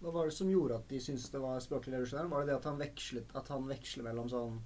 Hva 0.00 0.12
var 0.14 0.30
det 0.30 0.36
som 0.36 0.50
gjorde 0.50 0.78
at 0.78 0.88
de 0.90 1.00
syntes 1.02 1.30
det 1.30 1.42
var 1.42 1.62
språklig 1.62 1.94
revolusjonær? 1.94 2.30
Var 2.30 2.44
det 2.44 2.50
det 2.50 2.56
at 2.58 2.68
han 2.70 2.80
vekslet 2.82 3.34
at 3.38 3.50
han 3.54 3.68
veksler 3.70 4.06
mellom 4.06 4.30
sånn 4.30 4.58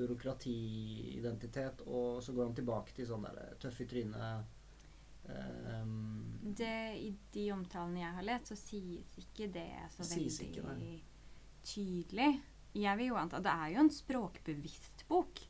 byråkratiidentitet, 0.00 1.82
og 1.86 2.22
så 2.24 2.32
går 2.32 2.46
han 2.46 2.56
tilbake 2.56 2.94
til 2.96 3.08
sånn 3.08 3.26
der 3.26 3.56
tøff 3.60 3.80
i 3.82 3.86
trynet 3.90 4.56
um, 5.28 6.38
det, 6.56 6.76
I 6.96 7.10
de 7.34 7.46
omtalene 7.52 8.00
jeg 8.00 8.16
har 8.16 8.26
lest, 8.26 8.52
så 8.52 8.56
sies 8.56 9.18
ikke 9.20 9.50
det 9.52 9.68
så 9.96 10.06
veldig 10.06 10.48
ikke, 10.48 10.94
tydelig. 11.66 12.30
Jeg 12.74 12.96
vil 12.98 13.08
jo 13.08 13.16
anta 13.18 13.40
Det 13.42 13.50
er 13.50 13.72
jo 13.74 13.80
en 13.80 13.90
språkbevisst 13.90 15.06
bok. 15.08 15.40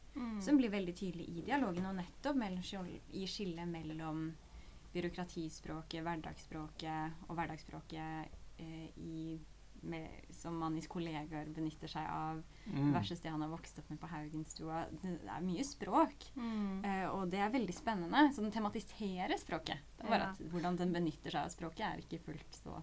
som 0.43 0.57
blir 0.57 0.71
veldig 0.71 0.95
tydelig 0.97 1.29
i 1.29 1.43
dialogen, 1.47 1.85
og 1.87 1.95
nettopp 1.95 2.35
mellom, 2.37 2.63
i 3.15 3.27
skillet 3.31 3.69
mellom 3.69 4.33
byråkratispråket, 4.93 6.03
hverdagsspråket 6.05 7.29
og 7.29 7.37
hverdagsspråket 7.39 8.29
eh, 8.59 8.89
i, 8.99 9.39
med, 9.87 10.09
som 10.37 10.59
Mannis 10.61 10.89
kollegaer 10.91 11.49
benytter 11.55 11.89
seg 11.89 12.05
av, 12.11 12.43
mm. 12.67 12.91
versus 12.93 13.23
det 13.23 13.31
han 13.33 13.41
har 13.47 13.53
vokst 13.53 13.79
opp 13.81 13.89
med 13.95 14.01
på 14.03 14.11
Haugenstua. 14.11 14.83
Det 15.01 15.15
er 15.31 15.47
mye 15.47 15.65
språk, 15.65 16.27
Mm. 16.37 16.85
eh, 16.85 17.07
og 17.09 17.31
det 17.31 17.39
er 17.41 17.51
veldig 17.55 17.75
spennende. 17.75 18.27
Så 18.35 18.43
den 18.43 18.53
tematiserer 18.53 19.39
språket. 19.41 19.79
Det 19.97 20.05
er 20.05 20.11
bare 20.11 20.27
Ja. 20.27 20.31
at 20.35 20.39
hvordan 20.53 20.77
den 20.77 20.93
benytter 20.93 21.31
seg 21.31 21.45
av 21.47 21.51
språket, 21.55 21.87
er 21.87 22.03
ikke 22.03 22.21
fullt 22.27 22.53
så 22.65 22.83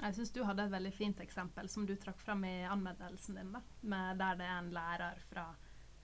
Jeg 0.00 0.14
syns 0.16 0.32
du 0.32 0.40
hadde 0.46 0.64
et 0.66 0.72
veldig 0.72 0.92
fint 0.96 1.20
eksempel 1.20 1.68
som 1.68 1.84
du 1.86 1.92
trakk 2.00 2.20
fram 2.20 2.44
i 2.48 2.62
anmeldelsen 2.64 3.36
din, 3.38 3.52
da, 3.52 3.60
med 3.80 4.18
der 4.18 4.38
det 4.40 4.48
er 4.48 4.56
en 4.56 4.72
lærer 4.72 5.20
fra 5.28 5.44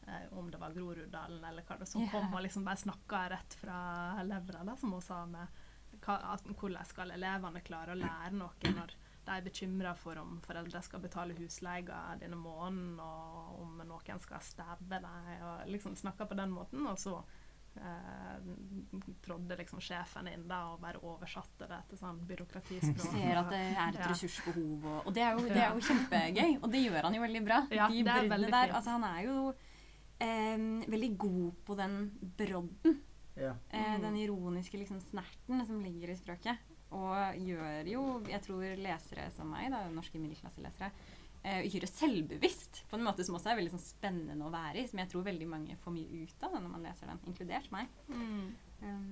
eh, 0.06 0.28
om 0.38 0.50
det 0.52 0.60
var 0.60 0.76
Groruddalen 0.76 1.44
eller 1.44 1.64
hva 1.66 1.78
det 1.80 1.88
som 1.88 2.04
yeah. 2.04 2.12
kom 2.12 2.34
og 2.34 2.44
liksom 2.44 2.68
bare 2.68 2.82
snakka 2.84 3.24
rett 3.32 3.56
fra 3.62 3.80
levra, 4.28 4.62
da, 4.68 4.76
som 4.76 4.92
hun 4.92 5.04
sa 5.04 5.24
med 5.26 5.60
hva, 6.04 6.18
at, 6.34 6.46
hvordan 6.52 6.86
skal 6.86 7.14
elevene 7.16 7.64
klare 7.64 7.96
å 7.96 7.98
lære 7.98 8.36
noe 8.36 8.74
når 8.76 8.94
de 9.28 9.34
er 9.36 9.44
bekymra 9.44 9.92
for 9.98 10.20
om 10.20 10.38
foreldre 10.44 10.80
skal 10.84 11.02
betale 11.04 11.36
husleia 11.36 11.98
denne 12.20 12.38
måneden, 12.38 12.96
og 13.00 13.58
om 13.60 13.82
noen 13.84 14.22
skal 14.22 14.44
stabbe 14.44 15.00
dem, 15.02 15.34
og 15.44 15.68
liksom 15.68 15.96
snakke 16.00 16.28
på 16.28 16.38
den 16.38 16.54
måten. 16.54 16.86
Og 16.88 16.96
så 17.00 17.18
eh, 17.78 19.14
trådde 19.24 19.56
liksom 19.58 19.80
sjefen 19.80 20.28
inn 20.28 20.46
da 20.48 20.60
og 20.72 20.80
bare 20.82 21.00
oversatte 21.02 21.68
det 21.70 21.80
til 21.90 21.98
sånn 22.00 22.20
byråkratispråk. 22.28 23.10
Ser 23.12 23.40
at 23.42 23.50
det 23.50 23.60
er 23.72 23.88
et 23.88 23.98
Ja. 24.00 24.08
ressursbehov, 24.12 24.84
og, 24.84 25.06
og 25.06 25.14
det, 25.14 25.22
er 25.22 25.32
jo, 25.38 25.48
det 25.48 25.62
er 25.62 25.74
jo 25.74 25.84
kjempegøy. 25.88 26.58
Og 26.62 26.70
det 26.72 26.84
gjør 26.86 27.02
han 27.08 27.14
jo 27.14 27.22
veldig 27.22 27.44
bra. 27.46 27.60
Ja, 27.70 27.88
De 27.88 28.02
det 28.02 28.14
er 28.14 28.28
veldig 28.28 28.50
der. 28.50 28.66
fint. 28.66 28.76
Altså, 28.78 28.90
han 28.90 29.04
er 29.04 29.20
jo 29.26 29.54
eh, 30.20 30.88
veldig 30.96 31.12
god 31.18 31.52
på 31.64 31.76
den 31.78 31.98
brodden. 32.38 32.98
Ja. 33.38 33.54
Eh, 33.70 33.94
Mm. 33.98 34.02
Den 34.02 34.16
ironiske 34.16 34.78
liksom, 34.78 35.00
snerten 35.00 35.64
som 35.66 35.80
ligger 35.80 36.10
i 36.10 36.16
språket. 36.16 36.58
Og 36.90 37.14
gjør 37.36 37.86
jo, 37.86 38.02
jeg 38.26 38.40
tror 38.42 38.62
lesere 38.80 39.30
som 39.36 39.50
meg, 39.52 39.70
da, 39.70 39.82
norske 39.92 40.18
middelklasselesere, 40.18 40.90
eh, 41.42 41.64
uhyre 41.66 41.88
selvbevisst 41.90 42.82
på 42.90 42.98
en 42.98 43.04
måte 43.06 43.24
som 43.26 43.36
også 43.38 43.52
er 43.52 43.58
veldig 43.60 43.74
sånn, 43.76 43.84
spennende 43.84 44.46
å 44.46 44.52
være 44.52 44.82
i. 44.82 44.86
Som 44.90 45.02
jeg 45.02 45.10
tror 45.12 45.26
veldig 45.26 45.48
mange 45.50 45.76
får 45.82 45.94
mye 45.94 46.22
ut 46.24 46.44
av 46.46 46.54
da, 46.54 46.62
når 46.64 46.72
man 46.74 46.86
leser 46.88 47.10
den, 47.10 47.20
inkludert 47.30 47.70
meg. 47.74 47.90
Mm. 48.08 48.46
Um, 48.82 49.08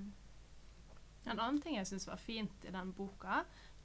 En 1.27 1.39
annen 1.39 1.57
ting 1.59 1.75
jeg 1.75 1.87
syns 1.89 2.07
var 2.07 2.21
fint 2.23 2.63
i 2.63 2.71
den 2.71 2.93
boka 2.95 3.41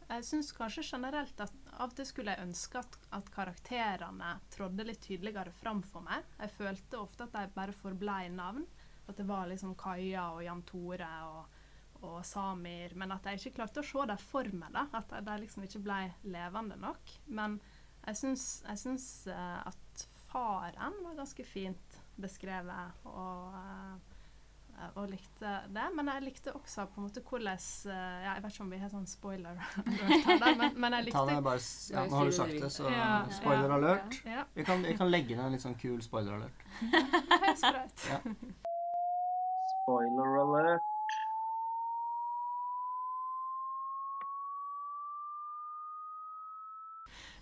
Jeg 0.07 0.22
syns 0.28 0.52
kanskje 0.55 0.85
generelt 0.87 1.40
at 1.42 1.55
av 1.72 1.88
og 1.88 1.96
til 1.98 2.07
skulle 2.07 2.35
jeg 2.35 2.44
ønske 2.44 2.78
at, 2.78 2.98
at 3.16 3.31
karakterene 3.35 4.37
trådde 4.55 4.85
litt 4.87 5.00
tydeligere 5.02 5.50
fram 5.57 5.81
for 5.83 6.05
meg. 6.07 6.22
Jeg 6.38 6.52
følte 6.55 7.00
ofte 7.00 7.26
at 7.26 7.35
de 7.35 7.55
bare 7.55 7.74
forblei 7.74 8.28
navn. 8.31 8.66
At 9.09 9.16
det 9.18 9.26
var 9.26 9.48
liksom 9.50 9.74
Kaja 9.81 10.28
og 10.37 10.44
Jan 10.44 10.62
Tore 10.68 11.09
og, 11.26 11.57
og 12.05 12.18
Samir. 12.28 12.94
Men 12.94 13.14
at 13.16 13.26
jeg 13.26 13.40
ikke 13.40 13.57
klarte 13.62 13.83
å 13.83 13.88
se 13.88 14.05
dem 14.12 14.20
for 14.20 14.52
meg. 14.52 14.70
da, 14.76 14.85
At 15.00 15.16
de, 15.24 15.38
liksom 15.42 15.64
ikke 15.66 15.83
ble 15.87 16.00
levende 16.28 16.76
nok. 16.78 17.16
Men 17.26 17.57
jeg 18.07 18.17
syns, 18.17 18.47
jeg 18.69 18.79
syns 18.79 19.09
eh, 19.31 19.61
at 19.67 20.07
faren 20.31 20.97
var 21.05 21.19
ganske 21.19 21.45
fint 21.45 22.01
beskrevet. 22.21 23.05
og... 23.05 23.55
eh, 23.59 24.12
og 24.95 25.05
likte 25.11 25.51
det. 25.69 25.85
Men 25.95 26.09
jeg 26.09 26.23
likte 26.25 26.53
også 26.57 26.87
på 26.91 27.01
en 27.01 27.05
måte 27.07 27.21
hvordan 27.23 27.61
eh, 27.93 28.25
ja, 28.25 28.33
Jeg 28.33 28.43
vet 28.43 28.55
ikke 28.55 28.65
om 28.65 28.73
vi 28.73 28.79
har 28.81 28.91
sånn 28.91 29.07
spoiler 29.07 29.51
alert 29.53 29.77
men, 30.41 30.62
men 30.81 30.97
jeg 30.97 31.12
Ta 31.15 31.23
det 31.29 31.37
likte 31.37 31.45
bare 31.47 31.61
ja, 31.93 32.07
Nå 32.09 32.17
har 32.19 32.31
du 32.31 32.35
sagt 32.35 32.57
det, 32.57 32.71
så 32.73 32.88
spoiler 33.37 33.77
alert. 33.77 34.19
ja, 34.27 34.43
Vi 34.57 34.65
kan, 34.67 34.83
vi 34.83 34.97
kan 34.99 35.12
legge 35.12 35.37
ned 35.37 35.45
en 35.47 35.55
litt 35.55 35.62
sånn 35.65 35.79
kul 35.79 36.01
spoiler 36.03 36.41
alert. 36.41 36.59
Spoiler 39.77 40.41
alert. 40.47 40.91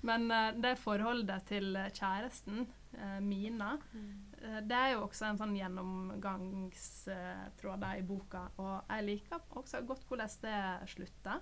Men 0.07 0.31
eh, 0.31 0.55
det 0.57 0.79
forholdet 0.81 1.45
til 1.51 1.77
kjæresten, 1.93 2.67
eh, 2.97 3.21
Mina, 3.25 3.79
eh, 3.95 4.61
det 4.65 4.77
er 4.77 4.91
jo 4.95 5.03
også 5.07 5.25
en 5.29 5.39
sånn 5.41 5.59
gjennomgangstråd 5.59 7.83
i 7.99 8.07
boka. 8.07 8.43
Og 8.63 8.75
jeg 8.89 9.05
liker 9.09 9.39
også 9.61 9.77
godt 9.89 10.05
hvordan 10.09 10.31
det 10.45 10.63
slutter. 10.95 11.39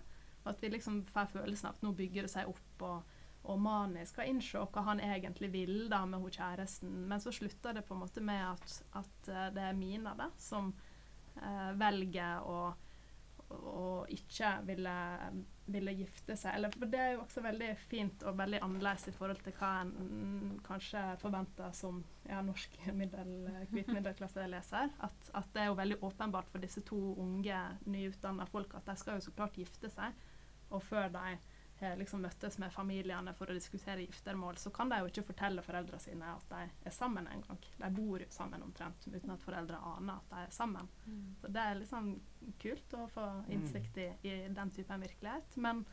At 0.48 0.56
vi 0.62 0.66
liksom 0.72 0.94
får 1.04 1.26
følelsen 1.34 1.66
av 1.68 1.74
at 1.76 1.84
nå 1.84 1.90
bygger 1.96 2.22
det 2.24 2.32
seg 2.32 2.44
opp, 2.48 2.76
og, 2.86 2.98
og 3.48 3.56
Mani 3.60 4.02
skal 4.08 4.28
innse 4.30 4.58
hva 4.64 4.82
han 4.86 5.00
egentlig 5.04 5.50
vil 5.52 5.76
da 5.92 6.00
med 6.08 6.20
hun 6.22 6.32
kjæresten. 6.32 6.92
Men 7.10 7.18
så 7.20 7.30
slutter 7.34 7.72
det 7.76 7.84
på 7.86 7.94
en 7.94 8.02
måte 8.04 8.20
med 8.24 8.42
at, 8.46 8.68
at 9.02 9.18
eh, 9.28 9.50
det 9.54 9.62
er 9.68 9.78
Mina 9.78 10.12
da, 10.18 10.26
som 10.40 10.64
eh, 11.36 11.72
velger 11.78 12.34
å 12.48 12.58
å 13.48 14.04
ikke 14.12 14.50
ville, 14.68 14.94
ville 15.72 15.92
gifte 15.98 16.36
seg. 16.36 16.56
Eller, 16.56 16.72
for 16.74 16.90
det 16.90 17.00
er 17.02 17.10
jo 17.14 17.22
også 17.24 17.42
veldig 17.44 17.68
fint 17.88 18.24
og 18.28 18.38
veldig 18.38 18.60
annerledes 18.64 19.08
i 19.10 19.14
forhold 19.16 19.42
til 19.44 19.54
hva 19.58 19.72
en 19.82 20.56
kanskje 20.66 21.02
forventer 21.22 21.74
som 21.76 22.00
ja, 22.28 22.40
norsk 22.44 22.78
middel, 23.00 23.34
hvit 23.72 23.92
middelklasseleser. 23.92 24.94
At, 25.08 25.30
at 25.38 25.52
det 25.54 25.64
er 25.64 25.70
jo 25.70 25.78
veldig 25.78 26.00
åpenbart 26.08 26.50
for 26.52 26.64
disse 26.64 26.84
to 26.88 26.98
unge, 27.18 27.60
nyutdanna 27.86 28.48
folk 28.48 28.74
at 28.78 28.88
de 28.88 28.96
skal 29.00 29.18
jo 29.18 29.28
så 29.28 29.36
klart 29.36 29.60
gifte 29.60 29.92
seg. 29.92 30.16
Og 30.68 30.82
før 30.84 31.08
de 31.12 31.38
liksom 31.98 32.22
møttes 32.22 32.58
med 32.58 32.72
familiene 32.74 33.32
for 33.38 33.50
å 33.50 33.54
diskutere 33.56 34.02
giftermål, 34.02 34.56
så 34.58 34.70
kan 34.74 34.90
de 34.90 34.98
jo 35.02 35.10
ikke 35.10 35.26
fortelle 35.28 35.62
foreldrene 35.62 36.02
sine 36.02 36.32
at 36.32 36.48
de 36.50 36.88
er 36.90 36.94
sammen 36.94 37.28
engang. 37.30 37.60
De 37.78 37.90
bor 37.94 38.22
jo 38.22 38.28
sammen 38.34 38.64
omtrent 38.66 39.06
uten 39.06 39.30
at 39.34 39.44
foreldre 39.44 39.78
aner 39.94 40.18
at 40.18 40.32
de 40.32 40.42
er 40.42 40.54
sammen. 40.54 40.90
Så 41.40 41.52
det 41.54 41.64
er 41.64 41.80
liksom 41.80 42.10
kult 42.58 42.98
å 42.98 43.06
få 43.14 43.26
innsikt 43.54 43.98
i, 44.02 44.08
i 44.26 44.34
den 44.48 44.74
typen 44.74 45.06
virkelighet. 45.06 45.56
Men, 45.56 45.84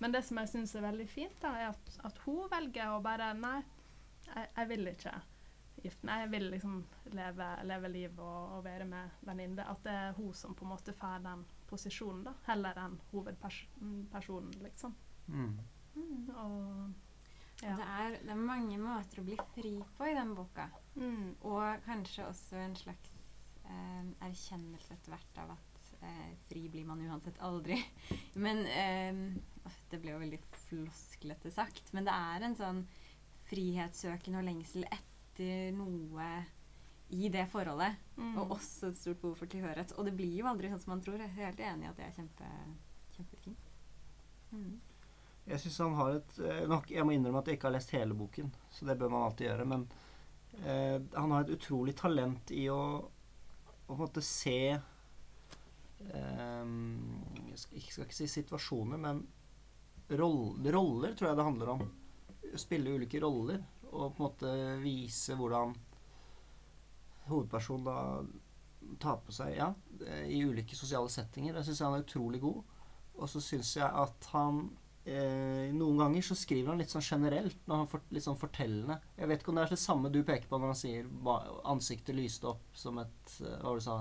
men 0.00 0.16
det 0.16 0.24
som 0.24 0.40
jeg 0.40 0.52
syns 0.54 0.74
er 0.74 0.88
veldig 0.88 1.08
fint, 1.12 1.36
da, 1.44 1.54
er 1.60 1.70
at, 1.74 2.00
at 2.08 2.18
hun 2.24 2.48
velger 2.52 2.94
å 2.94 3.02
bare 3.04 3.32
Nei, 3.36 3.60
jeg, 4.30 4.48
jeg 4.56 4.68
vil 4.72 4.92
ikke 4.94 5.14
gifte 5.84 6.08
meg. 6.08 6.24
Jeg 6.24 6.32
vil 6.32 6.50
liksom 6.54 6.78
leve, 7.12 7.48
leve 7.68 7.90
liv 7.92 8.20
og, 8.20 8.58
og 8.58 8.64
være 8.64 8.86
med 8.88 9.24
venninne. 9.26 9.66
At 9.68 9.84
det 9.84 9.96
er 10.06 10.16
hun 10.16 10.32
som 10.36 10.54
på 10.56 10.64
en 10.64 10.72
måte 10.72 10.96
får 10.96 11.24
den 11.26 11.44
posisjonen, 11.68 12.24
da, 12.28 12.34
heller 12.48 12.78
enn 12.84 13.00
hovedpersonen, 13.12 14.54
liksom. 14.62 14.94
Mm. 15.28 15.58
Og 16.34 16.92
Det, 17.60 17.70
er, 17.70 18.16
det 18.20 18.30
er 18.34 18.40
mange 18.40 18.76
måter 18.82 19.20
å 19.22 19.24
bli 19.24 19.36
fri 19.54 19.76
på 19.96 20.08
i 20.10 20.14
den 20.16 20.34
boka. 20.36 20.66
mm, 20.96 21.36
Og 21.46 21.84
kanskje 21.86 22.26
også 22.28 22.58
en 22.60 22.74
slags 22.76 23.14
eh, 23.64 24.02
erkjennelse 24.26 24.92
etter 24.96 25.14
hvert 25.14 25.38
av 25.44 25.54
at 25.54 25.86
eh, 26.02 26.34
fri 26.50 26.66
blir 26.68 26.84
man 26.88 27.00
uansett 27.06 27.38
aldri. 27.40 27.78
Men 28.44 28.64
eh, 28.66 29.22
Det 29.90 30.00
ble 30.02 30.12
jo 30.16 30.20
veldig 30.24 30.40
flosklete 30.66 31.50
sagt. 31.54 31.92
Men 31.96 32.04
det 32.08 32.12
er 32.12 32.44
en 32.48 32.58
sånn 32.58 32.82
frihetssøken 33.48 34.36
og 34.40 34.44
lengsel 34.48 34.84
etter 34.90 35.70
noe 35.76 36.28
i 37.14 37.28
det 37.30 37.46
forholdet. 37.52 37.96
mm. 38.18 38.34
Og 38.42 38.56
også 38.58 38.90
et 38.90 38.98
stort 38.98 39.20
behov 39.22 39.38
for 39.38 39.46
tilhørighet. 39.52 39.94
Og 39.96 40.04
det 40.08 40.16
blir 40.18 40.34
jo 40.40 40.48
aldri 40.50 40.68
sånn 40.72 40.82
som 40.82 40.94
man 40.96 41.04
tror. 41.04 41.20
Jeg 41.22 41.30
er 41.30 41.38
helt 41.46 41.60
enig 41.60 41.86
i 41.86 41.90
at 41.92 41.96
det 42.00 42.06
er 42.08 42.16
kjempe, 42.18 42.50
kjempefint. 43.16 43.70
Mm. 44.52 44.74
Jeg 45.44 45.60
synes 45.60 45.78
han 45.84 45.94
har 45.98 46.14
et 46.16 46.38
eh, 46.40 46.64
nok, 46.68 46.90
Jeg 46.90 47.04
må 47.04 47.12
innrømme 47.12 47.42
at 47.42 47.48
jeg 47.50 47.58
ikke 47.58 47.68
har 47.68 47.76
lest 47.76 47.92
hele 47.92 48.16
boken, 48.16 48.48
så 48.72 48.86
det 48.88 48.96
bør 49.00 49.12
man 49.12 49.26
alltid 49.26 49.46
gjøre. 49.50 49.66
Men 49.68 49.82
eh, 50.62 50.98
han 51.14 51.34
har 51.34 51.44
et 51.44 51.54
utrolig 51.58 51.94
talent 51.98 52.52
i 52.56 52.64
å, 52.72 52.80
å 53.04 53.84
på 53.84 53.94
en 53.94 54.00
måte 54.06 54.24
se 54.24 54.58
eh, 54.72 56.64
jeg 57.52 57.58
skal 57.60 58.06
ikke 58.06 58.16
si 58.16 58.28
situasjoner, 58.38 58.98
men 59.00 59.20
roller, 60.16 60.72
roller 60.72 61.12
tror 61.12 61.30
jeg 61.30 61.38
det 61.38 61.48
handler 61.50 61.74
om. 61.76 61.84
Spille 62.60 62.96
ulike 62.96 63.20
roller 63.22 63.60
og 63.94 64.14
på 64.14 64.18
en 64.18 64.24
måte 64.24 64.50
vise 64.82 65.36
hvordan 65.38 65.74
hovedpersonen 67.28 67.84
da 67.86 67.98
tar 69.00 69.20
på 69.24 69.32
seg 69.32 69.54
ja, 69.56 69.68
i 70.28 70.40
ulike 70.44 70.76
sosiale 70.76 71.08
settinger. 71.12 71.54
Jeg 71.56 71.68
syns 71.68 71.82
han 71.86 71.96
er 71.96 72.04
utrolig 72.04 72.40
god. 72.42 72.62
Og 73.14 73.30
så 73.30 73.40
syns 73.42 73.76
jeg 73.78 73.86
at 73.86 74.28
han 74.34 74.66
eh, 75.04 75.70
Noen 75.74 76.00
ganger 76.00 76.26
så 76.26 76.36
skriver 76.38 76.72
han 76.72 76.82
litt 76.82 76.92
sånn 76.92 77.04
generelt, 77.04 77.60
når 77.68 77.82
han 77.82 77.90
for, 77.90 78.04
litt 78.14 78.26
sånn 78.26 78.40
fortellende. 78.40 78.98
Jeg 79.18 79.30
vet 79.30 79.42
ikke 79.42 79.54
om 79.54 79.60
det 79.60 79.66
er 79.66 79.74
det 79.76 79.80
samme 79.84 80.12
du 80.12 80.20
peker 80.24 80.50
på 80.50 80.60
når 80.60 80.74
han 80.74 80.82
sier 80.82 81.08
ba, 81.08 81.40
'ansiktet 81.64 82.16
lyste 82.16 82.52
opp 82.54 82.76
som 82.78 83.00
et 83.02 83.40
eh, 83.40 83.58
Hva 83.60 83.72
var 83.72 83.80
det 83.80 83.84
du 83.84 83.88
sa? 83.88 83.98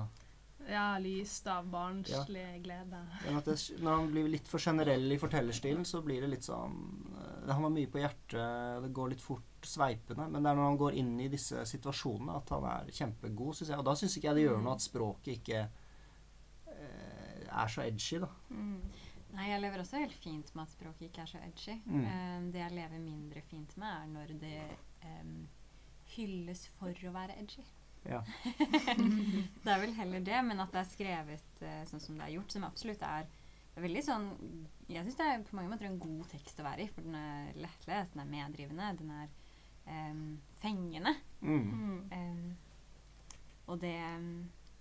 Ja, 0.69 0.97
lyst 0.99 1.47
av 1.47 1.65
barnslig 1.67 2.63
glede. 2.63 2.99
Ja, 3.27 3.41
det, 3.45 3.55
når 3.83 3.91
han 3.91 4.11
blir 4.11 4.29
litt 4.31 4.47
for 4.47 4.63
generell 4.63 5.11
i 5.11 5.19
fortellerstilen, 5.19 5.83
så 5.85 5.99
blir 6.05 6.23
det 6.23 6.29
litt 6.31 6.47
sånn 6.47 6.77
eh, 7.19 7.51
Han 7.51 7.67
har 7.67 7.73
mye 7.73 7.91
på 7.91 7.99
hjertet, 7.99 8.83
det 8.85 8.91
går 8.95 9.13
litt 9.13 9.23
fort, 9.23 9.49
sveipende. 9.67 10.29
Men 10.31 10.43
det 10.43 10.51
er 10.51 10.59
når 10.59 10.69
han 10.69 10.79
går 10.79 10.99
inn 10.99 11.13
i 11.23 11.29
disse 11.31 11.65
situasjonene 11.67 12.37
at 12.39 12.53
han 12.55 12.67
er 12.71 12.91
kjempegod, 12.95 13.57
syns 13.57 13.73
jeg. 13.73 13.79
Og 13.79 13.87
da 13.87 13.95
syns 13.99 14.15
ikke 14.17 14.31
jeg 14.31 14.39
det 14.39 14.45
gjør 14.47 14.63
noe 14.63 14.77
at 14.77 14.85
språket 14.85 15.33
ikke 15.37 15.63
eh, 16.71 17.43
er 17.47 17.73
så 17.75 17.83
edgy, 17.83 18.21
da. 18.23 18.31
Mm. 18.55 18.79
Nei, 19.33 19.47
jeg 19.49 19.61
lever 19.63 19.81
også 19.81 20.01
helt 20.01 20.15
fint 20.21 20.49
med 20.53 20.67
at 20.67 20.73
språket 20.75 21.07
ikke 21.07 21.23
er 21.23 21.29
så 21.31 21.39
edgy. 21.41 21.77
Mm. 21.89 22.01
Eh, 22.05 22.41
det 22.53 22.59
jeg 22.61 22.75
lever 22.75 22.99
mindre 23.01 23.41
fint 23.49 23.77
med, 23.81 23.89
er 23.89 24.09
når 24.11 24.33
det 24.41 24.57
um, 25.07 25.37
hylles 26.13 26.67
for 26.77 27.07
å 27.09 27.13
være 27.15 27.37
edgy. 27.41 27.63
Ja. 28.05 28.19
det 29.63 29.71
er 29.71 29.79
vel 29.81 29.95
heller 29.97 30.25
det, 30.27 30.41
men 30.45 30.59
at 30.61 30.73
det 30.75 30.81
er 30.83 30.91
skrevet 30.91 31.63
uh, 31.63 31.79
sånn 31.89 32.03
som 32.03 32.19
det 32.19 32.27
er 32.27 32.35
gjort, 32.35 32.53
som 32.53 32.67
absolutt 32.67 33.05
er 33.07 33.29
veldig 33.79 34.01
sånn 34.05 34.25
Jeg 34.85 35.01
syns 35.01 35.15
det 35.17 35.25
er 35.31 35.45
på 35.47 35.55
mange 35.57 35.71
måter 35.71 35.87
en 35.87 36.01
god 36.01 36.27
tekst 36.29 36.59
å 36.61 36.65
være 36.67 36.83
i, 36.83 36.91
for 36.93 37.07
den 37.07 37.15
er 37.17 37.55
lettlest, 37.57 38.13
den 38.13 38.21
er 38.21 38.29
meddrivende, 38.29 38.89
den 38.99 39.15
er 39.15 39.31
um, 40.11 40.27
fengende. 40.61 41.15
Mm. 41.41 42.03
Mm. 42.11 42.51
Og 43.65 43.81
det 43.81 43.97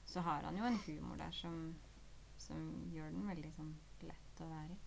Så 0.04 0.20
har 0.20 0.44
han 0.44 0.58
jo 0.58 0.66
en 0.68 0.76
humor 0.84 1.16
der 1.16 1.32
som, 1.32 1.56
som 2.36 2.60
gjør 2.92 3.14
den 3.14 3.30
veldig 3.30 3.54
sånn 3.56 3.72
lett 4.32 4.44
å 4.44 4.48
være 4.50 4.72
i. 4.72 4.80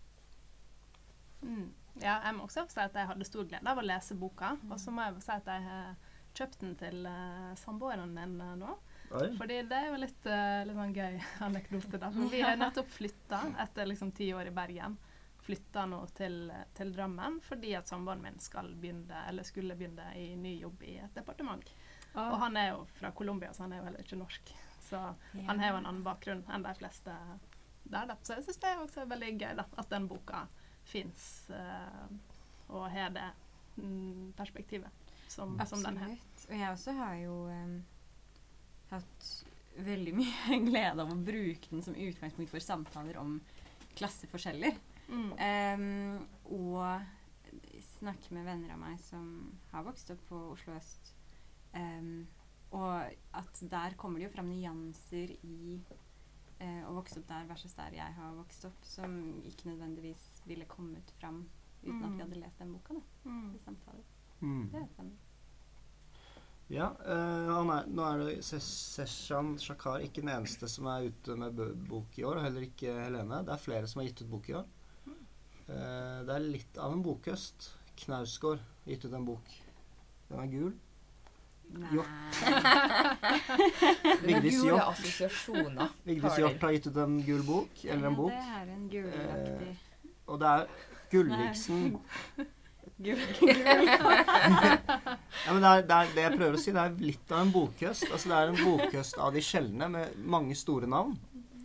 Mm. 1.46 1.74
Ja, 2.02 2.20
jeg 2.26 2.36
må 2.36 2.46
også 2.46 2.66
si 2.68 2.82
at 2.82 2.96
jeg 2.96 3.08
hadde 3.08 3.28
stor 3.28 3.46
glede 3.48 3.72
av 3.72 3.80
å 3.80 3.86
lese 3.86 4.18
boka. 4.18 4.56
Og 4.70 4.80
så 4.82 4.92
må 4.92 5.06
jeg 5.06 5.24
si 5.24 5.32
at 5.32 5.48
jeg 5.48 5.66
har 5.70 5.96
kjøpt 6.36 6.62
den 6.62 6.76
til 6.80 7.06
uh, 7.08 7.54
samboeren 7.60 8.12
min 8.12 8.40
uh, 8.42 8.56
nå. 8.60 8.76
Oi. 9.16 9.30
Fordi 9.38 9.62
det 9.70 9.78
er 9.78 9.92
jo 9.92 10.00
litt, 10.02 10.28
uh, 10.28 10.64
litt 10.68 10.80
sånn 10.80 10.96
gøy 10.96 11.20
anekdote, 11.48 12.00
da. 12.02 12.12
For 12.12 12.32
vi 12.34 12.42
har 12.44 12.58
nettopp 12.60 12.90
flytta 12.92 13.44
etter 13.64 13.92
liksom 13.92 14.12
ti 14.18 14.32
år 14.36 14.52
i 14.52 14.56
Bergen. 14.56 14.98
Flytta 15.46 15.86
nå 15.86 16.02
til, 16.18 16.50
til 16.74 16.92
Drammen 16.92 17.38
fordi 17.46 17.76
at 17.78 17.88
samboeren 17.88 18.24
min 18.24 18.40
skal 18.42 18.72
begynne, 18.74 19.28
eller 19.30 19.46
skulle 19.46 19.78
begynne 19.78 20.10
i 20.18 20.32
ny 20.42 20.58
jobb 20.58 20.84
i 20.90 20.98
et 21.06 21.16
departement. 21.16 21.70
Oh. 22.16 22.32
Og 22.32 22.40
han 22.48 22.58
er 22.58 22.72
jo 22.74 22.86
fra 22.98 23.14
Colombia, 23.16 23.54
så 23.54 23.68
han 23.68 23.76
er 23.76 23.84
jo 23.84 23.88
heller 23.92 24.04
ikke 24.04 24.20
norsk. 24.20 24.56
Så 24.86 25.00
han 25.46 25.62
har 25.62 25.72
jo 25.72 25.78
en 25.78 25.86
annen 25.86 26.04
bakgrunn 26.06 26.44
enn 26.54 26.66
de 26.66 26.74
fleste 26.78 27.14
der, 27.86 28.12
da. 28.12 28.18
Så 28.24 28.38
jeg 28.38 28.46
syns 28.46 28.62
det 28.62 28.70
er 28.72 28.84
også 28.84 29.08
veldig 29.10 29.32
gøy 29.40 29.58
da, 29.62 29.66
at 29.78 29.90
den 29.92 30.08
boka 30.10 30.46
fins, 30.86 31.26
og 32.68 32.86
har 32.94 33.10
det 33.14 33.26
mm, 33.78 34.34
perspektivet 34.38 35.06
som, 35.28 35.60
som 35.66 35.84
den 35.84 35.98
har. 35.98 36.16
Og 36.50 36.56
jeg 36.60 36.72
også 36.72 36.96
har 37.00 37.16
jo 37.24 37.36
um, 37.50 37.76
hatt 38.92 39.30
veldig 39.86 40.14
mye 40.16 40.60
glede 40.70 41.04
av 41.04 41.12
å 41.12 41.20
bruke 41.20 41.72
den 41.72 41.84
som 41.86 41.98
utgangspunkt 41.98 42.54
for 42.54 42.64
samtaler 42.64 43.20
om 43.22 43.38
klasseforskjeller. 43.98 44.78
Mm. 45.10 45.28
Um, 45.38 46.24
og 46.58 47.04
snakke 48.00 48.34
med 48.36 48.48
venner 48.48 48.74
av 48.76 48.82
meg 48.82 48.98
som 49.04 49.28
har 49.72 49.86
vokst 49.86 50.10
opp 50.14 50.24
på 50.30 50.40
Oslo 50.54 50.76
øst. 50.78 51.14
Um, 51.76 52.26
og 52.76 53.12
at 53.36 53.62
der 53.72 53.96
kommer 54.00 54.20
det 54.20 54.30
jo 54.30 54.36
fram 54.36 54.50
nyanser 54.52 55.36
i 55.46 55.78
eh, 56.60 56.84
å 56.88 56.94
vokse 56.96 57.20
opp 57.20 57.28
der 57.28 57.46
versus 57.50 57.74
der 57.74 57.92
jeg 57.94 58.14
har 58.18 58.34
vokst 58.38 58.66
opp, 58.66 58.82
som 58.84 59.42
ikke 59.46 59.70
nødvendigvis 59.72 60.42
ville 60.48 60.66
kommet 60.66 61.12
fram 61.20 61.46
uten 61.84 62.04
at 62.04 62.10
Mm. 62.12 62.16
vi 62.18 62.22
hadde 62.24 62.40
lest 62.42 62.60
den 62.60 62.74
boka. 62.74 62.94
Da, 62.94 63.30
Mm. 63.30 63.56
i 63.56 63.60
samtaler. 63.66 64.04
Mm. 64.42 64.70
Det 64.72 64.82
er 64.82 64.88
spennende. 64.88 65.18
Ja, 66.70 66.88
øh, 67.06 67.54
han 67.54 67.70
er, 67.70 67.86
nå 67.88 68.02
er 68.02 68.18
det 68.24 68.44
Se- 68.44 68.60
Seshan 68.60 69.58
Shakar 69.60 70.00
ikke 70.02 70.22
den 70.22 70.30
eneste 70.30 70.68
som 70.68 70.86
er 70.88 71.06
ute 71.12 71.36
med 71.38 71.56
bok 71.88 72.18
i 72.18 72.24
år, 72.24 72.38
og 72.38 72.44
heller 72.44 72.62
ikke 72.66 72.94
Helene. 73.04 73.44
Det 73.46 73.54
er 73.54 73.58
flere 73.62 73.88
som 73.88 74.00
har 74.02 74.08
gitt 74.08 74.22
ut 74.24 74.32
bok 74.32 74.50
i 74.50 74.54
år. 74.54 74.66
Uh, 75.68 76.22
det 76.26 76.30
er 76.30 76.40
litt 76.40 76.78
av 76.78 76.92
en 76.94 77.04
bokhøst. 77.04 77.72
Knausgård 77.98 78.60
gitt 78.86 79.06
ut 79.06 79.14
en 79.14 79.26
bok. 79.26 79.48
Den 80.30 80.40
er 80.40 80.48
gul. 80.48 80.74
Hjort. 81.92 82.08
Vigdis 84.26 84.60
Hjort. 84.64 85.00
Vigdis 86.08 86.38
Hjort 86.40 86.62
har 86.66 86.72
gitt 86.76 86.88
ut 86.90 86.98
en 87.04 87.18
gul 87.26 87.44
bok, 87.48 87.86
eller 87.86 88.08
en 88.08 88.12
Ja, 88.12 88.18
bok. 88.20 88.32
det 88.32 88.38
er 88.58 88.74
en 88.76 88.86
gulaktig 88.92 89.72
Og 90.28 90.40
det 90.42 90.48
er 90.52 90.68
Gulliksen 91.12 91.82
Gul. 93.06 93.20
Ja, 95.46 95.52
men 95.52 95.62
det 95.62 95.70
er, 95.70 95.82
det 95.84 95.96
er 95.96 96.12
det 96.16 96.24
jeg 96.24 96.38
prøver 96.38 96.56
å 96.56 96.62
si. 96.64 96.72
Det 96.72 96.80
er 96.80 96.94
litt 97.04 97.32
av 97.36 97.42
en 97.44 97.52
bokhøst. 97.52 98.06
Altså, 98.08 98.30
det 98.32 98.38
er 98.38 98.52
en 98.54 98.62
bokhøst 98.64 99.18
av 99.20 99.34
de 99.36 99.42
sjeldne, 99.44 99.90
med 99.92 100.14
mange 100.24 100.56
store 100.56 100.88
navn. 100.88 101.18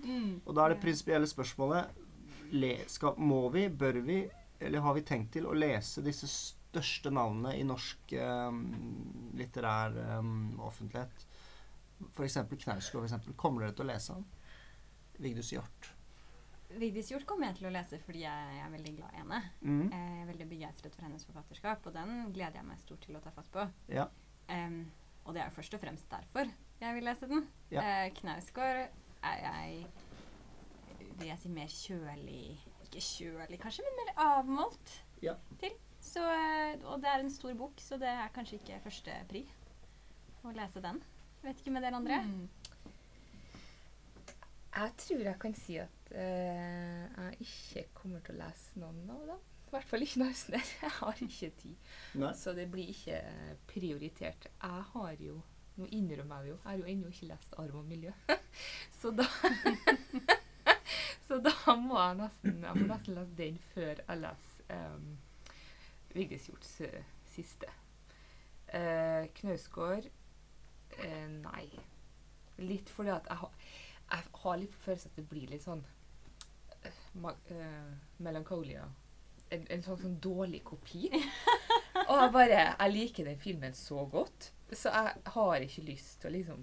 Mm. 0.02 0.40
Og 0.42 0.56
da 0.56 0.64
er 0.64 0.74
det 0.74 0.80
prinsipielle 0.82 1.28
spørsmålet 1.30 2.50
le, 2.58 2.72
skal, 2.90 3.14
Må 3.22 3.44
vi, 3.54 3.68
bør 3.70 4.00
vi, 4.08 4.24
eller 4.58 4.82
har 4.82 4.96
vi 4.98 5.04
tenkt 5.06 5.30
til 5.36 5.46
å 5.46 5.54
lese 5.54 6.02
disse 6.02 6.26
største 6.70 7.12
navnene 7.14 7.56
i 7.58 7.64
norsk 7.66 8.12
eh, 8.16 8.60
litterær 9.38 9.96
eh, 10.00 10.34
offentlighet? 10.66 11.26
F.eks. 12.14 12.38
Knausgård. 12.64 13.12
Kommer 13.36 13.66
dere 13.66 13.76
til 13.76 13.84
å 13.84 13.90
lese 13.90 14.14
han? 14.16 14.28
Vigdis 15.20 15.50
Hjorth. 15.52 15.90
Vigdis 16.80 17.10
Hjorth 17.10 17.26
kommer 17.28 17.50
jeg 17.50 17.58
til 17.58 17.68
å 17.68 17.74
lese 17.74 17.98
fordi 18.04 18.22
jeg 18.22 18.60
er 18.62 18.72
veldig 18.72 18.92
glad 18.96 19.12
i 19.14 19.20
henne. 19.20 19.40
Mm. 19.60 19.82
Jeg 19.90 20.22
er 20.22 20.28
veldig 20.30 20.46
begeistret 20.52 20.94
for 20.96 21.06
hennes 21.08 21.26
forfatterskap, 21.26 21.86
og 21.90 21.96
den 21.96 22.30
gleder 22.34 22.60
jeg 22.60 22.68
meg 22.68 22.80
stort 22.80 23.02
til 23.04 23.18
å 23.18 23.22
ta 23.24 23.32
fatt 23.34 23.50
på. 23.52 23.66
Ja. 23.90 24.06
Um, 24.50 24.84
og 25.26 25.34
det 25.34 25.42
er 25.42 25.50
jo 25.50 25.56
først 25.58 25.74
og 25.76 25.82
fremst 25.82 26.08
derfor 26.10 26.48
jeg 26.80 26.96
vil 26.96 27.04
lese 27.04 27.28
den. 27.28 27.44
Ja. 27.74 27.82
Uh, 27.84 28.06
Knausgård 28.20 28.86
er 29.28 29.42
jeg 29.44 29.82
vil 31.20 31.28
jeg 31.28 31.40
si 31.42 31.50
mer 31.52 31.68
kjølig 31.68 32.42
Ikke 32.86 33.02
kjølig, 33.04 33.58
kanskje, 33.60 33.84
men 33.84 33.98
mer 34.00 34.12
avmålt 34.24 34.94
Ja. 35.22 35.34
til. 35.60 35.74
Så, 36.00 36.22
eh, 36.24 36.80
og 36.88 37.02
det 37.02 37.10
er 37.10 37.22
en 37.22 37.32
stor 37.32 37.54
bok, 37.58 37.80
så 37.82 37.98
det 38.00 38.08
er 38.08 38.32
kanskje 38.34 38.58
ikke 38.60 38.80
første 38.86 39.14
pri 39.28 39.44
å 40.44 40.54
lese 40.56 40.82
den. 40.82 41.02
Vet 41.44 41.60
ikke 41.60 41.74
med 41.74 41.84
dere 41.84 42.00
andre. 42.00 42.22
Mm. 42.24 42.48
Jeg 44.70 44.92
tror 45.02 45.22
jeg 45.26 45.38
kan 45.42 45.54
si 45.58 45.76
at 45.82 46.12
uh, 46.14 47.06
jeg 47.10 47.46
ikke 47.46 47.86
kommer 47.94 48.22
til 48.24 48.36
å 48.36 48.42
lese 48.44 48.80
noen 48.80 49.08
av 49.12 49.24
dem. 49.32 49.46
I 49.70 49.74
hvert 49.74 49.86
fall 49.86 50.02
ikke 50.02 50.22
Nausner. 50.24 50.70
Jeg 50.82 50.90
har 50.96 51.20
ikke 51.22 51.48
tid. 51.60 51.90
Nei. 52.18 52.30
Så 52.34 52.54
det 52.56 52.66
blir 52.72 52.90
ikke 52.90 53.20
prioritert. 53.70 54.48
Jeg 54.50 54.86
har 54.94 55.16
jo 55.22 55.40
Nå 55.78 55.86
innrømmer 55.96 56.42
jeg 56.42 56.44
det 56.44 56.50
jo, 56.50 56.56
jeg 56.58 56.66
har 56.66 56.80
jo 56.80 56.88
ennå 56.90 57.08
ikke 57.08 57.26
lest 57.30 57.54
'Arv 57.56 57.76
og 57.78 57.84
miljø'. 57.88 58.10
Så 59.00 59.12
da 59.16 59.24
Så 61.28 61.38
da 61.40 61.76
må 61.78 61.94
jeg 61.96 62.18
nesten 62.18 62.58
Jeg 62.66 62.74
må 62.76 62.88
nesten 62.90 63.16
lese 63.16 63.36
den 63.38 63.60
før 63.70 64.02
jeg 64.02 64.20
leser 64.20 64.74
um, 64.74 65.06
Vigdis 66.14 66.48
Hjorts 66.48 66.80
eh, 66.86 67.04
siste. 67.30 67.68
Uh, 68.70 69.26
Knausgård 69.34 70.06
eh, 70.98 71.28
Nei. 71.28 71.68
Litt 72.60 72.90
fordi 72.92 73.12
at 73.14 73.28
jeg, 73.28 73.36
har 73.40 73.52
jeg 74.10 74.32
har 74.42 74.58
litt 74.60 74.74
følelse 74.74 75.10
at 75.10 75.18
det 75.18 75.26
blir 75.30 75.50
litt 75.50 75.64
sånn 75.64 75.82
eh, 76.82 77.04
ma 77.22 77.32
eh, 77.52 77.92
Melancholia. 78.24 78.86
En, 79.50 79.64
en 79.72 79.82
sånn, 79.82 79.98
sånn 80.02 80.18
dårlig 80.22 80.62
kopi. 80.66 81.08
Og 82.08 82.16
jeg 82.16 82.32
bare 82.34 82.58
Jeg 82.60 82.92
liker 82.94 83.26
den 83.26 83.40
filmen 83.40 83.74
så 83.74 84.04
godt, 84.10 84.52
så 84.72 84.92
jeg 84.94 85.22
har 85.34 85.64
ikke 85.64 85.86
lyst 85.88 86.20
til 86.20 86.30
å 86.30 86.34
liksom 86.36 86.60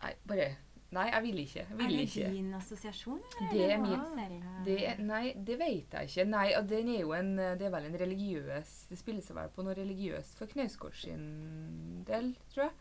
Jeg 0.00 0.16
bare 0.28 0.46
Nei, 0.94 1.06
jeg 1.10 1.22
vil 1.24 1.38
ikke. 1.42 1.62
Jeg 1.62 1.78
vil 1.78 1.86
er 1.86 1.90
det 1.90 2.02
ikke. 2.06 2.26
din 2.30 2.54
assosiasjon? 2.54 3.22
eller 3.40 3.52
Det 3.52 3.70
er 3.72 3.80
min. 3.82 4.42
Det, 4.66 4.76
nei, 5.02 5.24
det 5.46 5.56
vet 5.58 5.96
jeg 5.98 6.10
ikke. 6.10 6.26
Nei, 6.30 6.46
og 6.58 6.68
den 6.70 6.90
er 6.94 7.00
jo 7.00 7.14
en 7.16 7.32
Det 7.36 7.66
er 7.66 7.72
vel 7.74 7.88
en 7.88 7.98
religiøs 8.00 8.74
Det 8.90 8.98
spiller 8.98 9.24
seg 9.26 9.36
vel 9.36 9.50
på 9.54 9.64
noe 9.66 9.74
religiøst 9.74 10.38
for 10.38 10.52
Knausgård 10.52 10.94
sin 10.94 11.24
del, 12.06 12.36
tror 12.52 12.68
jeg. 12.68 12.76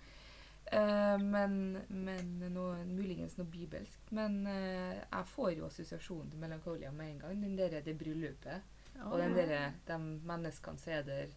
Uh, 0.66 1.22
men 1.22 1.78
men 1.94 2.30
noe, 2.54 2.86
muligens 2.90 3.38
noe 3.38 3.50
bibelsk. 3.50 4.12
Men 4.18 4.44
uh, 4.48 4.94
jeg 5.02 5.32
får 5.34 5.52
jo 5.58 5.68
assosiasjonen 5.70 6.30
til 6.32 6.42
Melancholia 6.42 6.92
med 6.92 7.12
en 7.12 7.20
gang. 7.26 7.42
Den 7.42 7.58
derre 7.58 7.82
det 7.86 7.98
bryllupet. 7.98 8.74
Og 9.10 9.18
den 9.20 9.36
derre 9.36 9.74
de 9.88 9.98
menneskene 10.30 10.80
som 10.80 10.94
er 10.94 11.04
der, 11.04 11.34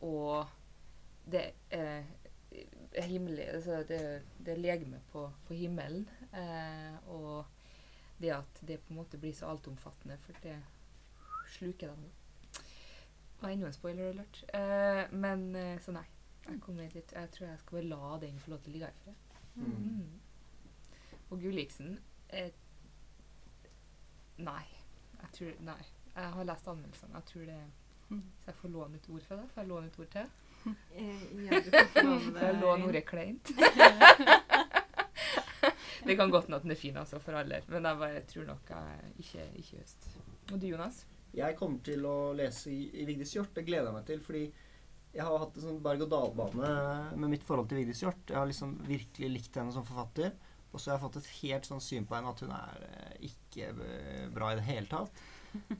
og 0.00 0.48
det 1.30 1.42
eh, 1.70 2.04
himmel, 3.06 3.38
altså 3.38 3.82
det, 3.88 4.22
det 4.46 4.58
legemet 4.58 5.02
på, 5.12 5.30
på 5.46 5.54
himmelen. 5.54 6.08
Eh, 6.34 7.08
og 7.08 7.44
det 8.20 8.32
at 8.34 8.62
det 8.68 8.80
på 8.80 8.92
en 8.92 9.00
måte 9.00 9.18
blir 9.18 9.34
så 9.34 9.50
altomfattende, 9.50 10.18
for 10.24 10.36
det 10.42 10.56
sluker 11.48 11.88
dem 11.88 12.08
Det 12.54 13.42
var 13.42 13.50
enda 13.50 13.66
en 13.66 13.72
spoiler 13.72 14.10
alert. 14.10 14.44
Eh, 14.54 15.12
men 15.12 15.54
eh, 15.56 15.78
så 15.80 15.94
nei. 15.96 16.06
Jeg, 16.48 16.90
litt, 16.94 17.12
jeg 17.12 17.30
tror 17.30 17.46
jeg 17.46 17.58
skal 17.60 17.76
bare 17.76 17.88
la 17.88 18.18
den 18.20 18.40
få 18.40 18.50
lov 18.50 18.62
til 18.64 18.72
å 18.72 18.74
ligge 18.74 18.88
her 18.88 18.98
for 19.04 19.10
det. 19.12 19.42
Mm. 19.54 19.86
Mm. 19.86 21.20
Og 21.30 21.40
Gulliksen 21.40 21.98
eh, 22.28 22.50
Nei. 24.40 24.64
Jeg 25.20 25.32
tror 25.36 25.64
Nei. 25.68 25.80
Jeg 26.14 26.32
har 26.34 26.48
lest 26.48 26.68
anmeldelsene. 26.68 27.14
Jeg 27.20 27.28
tror 27.30 27.44
det 27.46 27.60
Mm. 28.10 28.22
Hvis 28.34 28.46
jeg 28.46 28.54
får 28.54 28.68
låne 28.68 28.96
et 28.96 29.08
ord 29.08 29.22
fra 29.22 29.36
deg, 29.38 29.50
får 29.50 29.60
jeg 29.62 29.68
låne 29.68 29.86
et 29.86 29.98
ord 30.02 30.08
til? 30.10 30.30
Eh, 30.66 31.22
ja, 31.46 31.60
du 31.64 31.70
kan 31.70 31.86
få 31.92 32.02
låne 32.04 32.32
det. 32.34 32.46
jeg 32.46 32.56
låne 32.60 33.00
kleint? 33.08 33.52
det 36.06 36.16
kan 36.16 36.32
godt 36.32 36.48
hende 36.48 36.60
den 36.64 36.74
er 36.74 36.80
fin 36.80 36.98
altså, 37.00 37.20
for 37.22 37.38
alle, 37.40 37.62
men 37.70 37.88
jeg 37.88 38.00
bare 38.02 38.20
tror 38.28 38.44
nok 38.50 38.74
jeg 38.74 39.14
ikke, 39.24 39.46
ikke 39.62 39.76
i 39.76 39.80
høst. 39.80 40.10
Og 40.50 40.58
du, 40.58 40.66
Jonas? 40.68 41.04
Jeg 41.36 41.56
kommer 41.58 41.78
til 41.86 42.04
å 42.08 42.32
lese 42.36 42.72
i, 42.74 42.82
i 43.00 43.06
Vigdis 43.08 43.36
Hjort. 43.36 43.54
Det 43.54 43.64
gleder 43.66 43.88
jeg 43.88 43.96
meg 43.96 44.06
til. 44.08 44.22
Fordi 44.24 44.44
jeg 45.14 45.26
har 45.26 45.42
hatt 45.42 45.56
en 45.58 45.66
sånn 45.66 45.82
berg-og-dal-bane 45.84 46.70
med 47.14 47.32
mitt 47.32 47.44
forhold 47.46 47.70
til 47.70 47.80
Vigdis 47.80 48.02
Hjort. 48.04 48.24
Jeg 48.26 48.38
har 48.38 48.48
liksom 48.50 48.76
virkelig 48.86 49.30
likt 49.36 49.58
henne 49.60 49.74
som 49.74 49.86
forfatter. 49.86 50.34
Og 50.70 50.78
så 50.78 50.90
har 50.90 50.98
jeg 50.98 51.04
fått 51.04 51.20
et 51.20 51.30
helt 51.40 51.66
sånn 51.66 51.82
syn 51.82 52.06
på 52.06 52.16
henne 52.16 52.30
at 52.30 52.42
hun 52.44 52.52
er 52.54 52.82
eh, 52.86 53.14
ikke 53.30 53.70
eh, 53.70 54.26
bra 54.34 54.52
i 54.52 54.58
det 54.58 54.66
hele 54.68 54.90
tatt. 54.90 55.22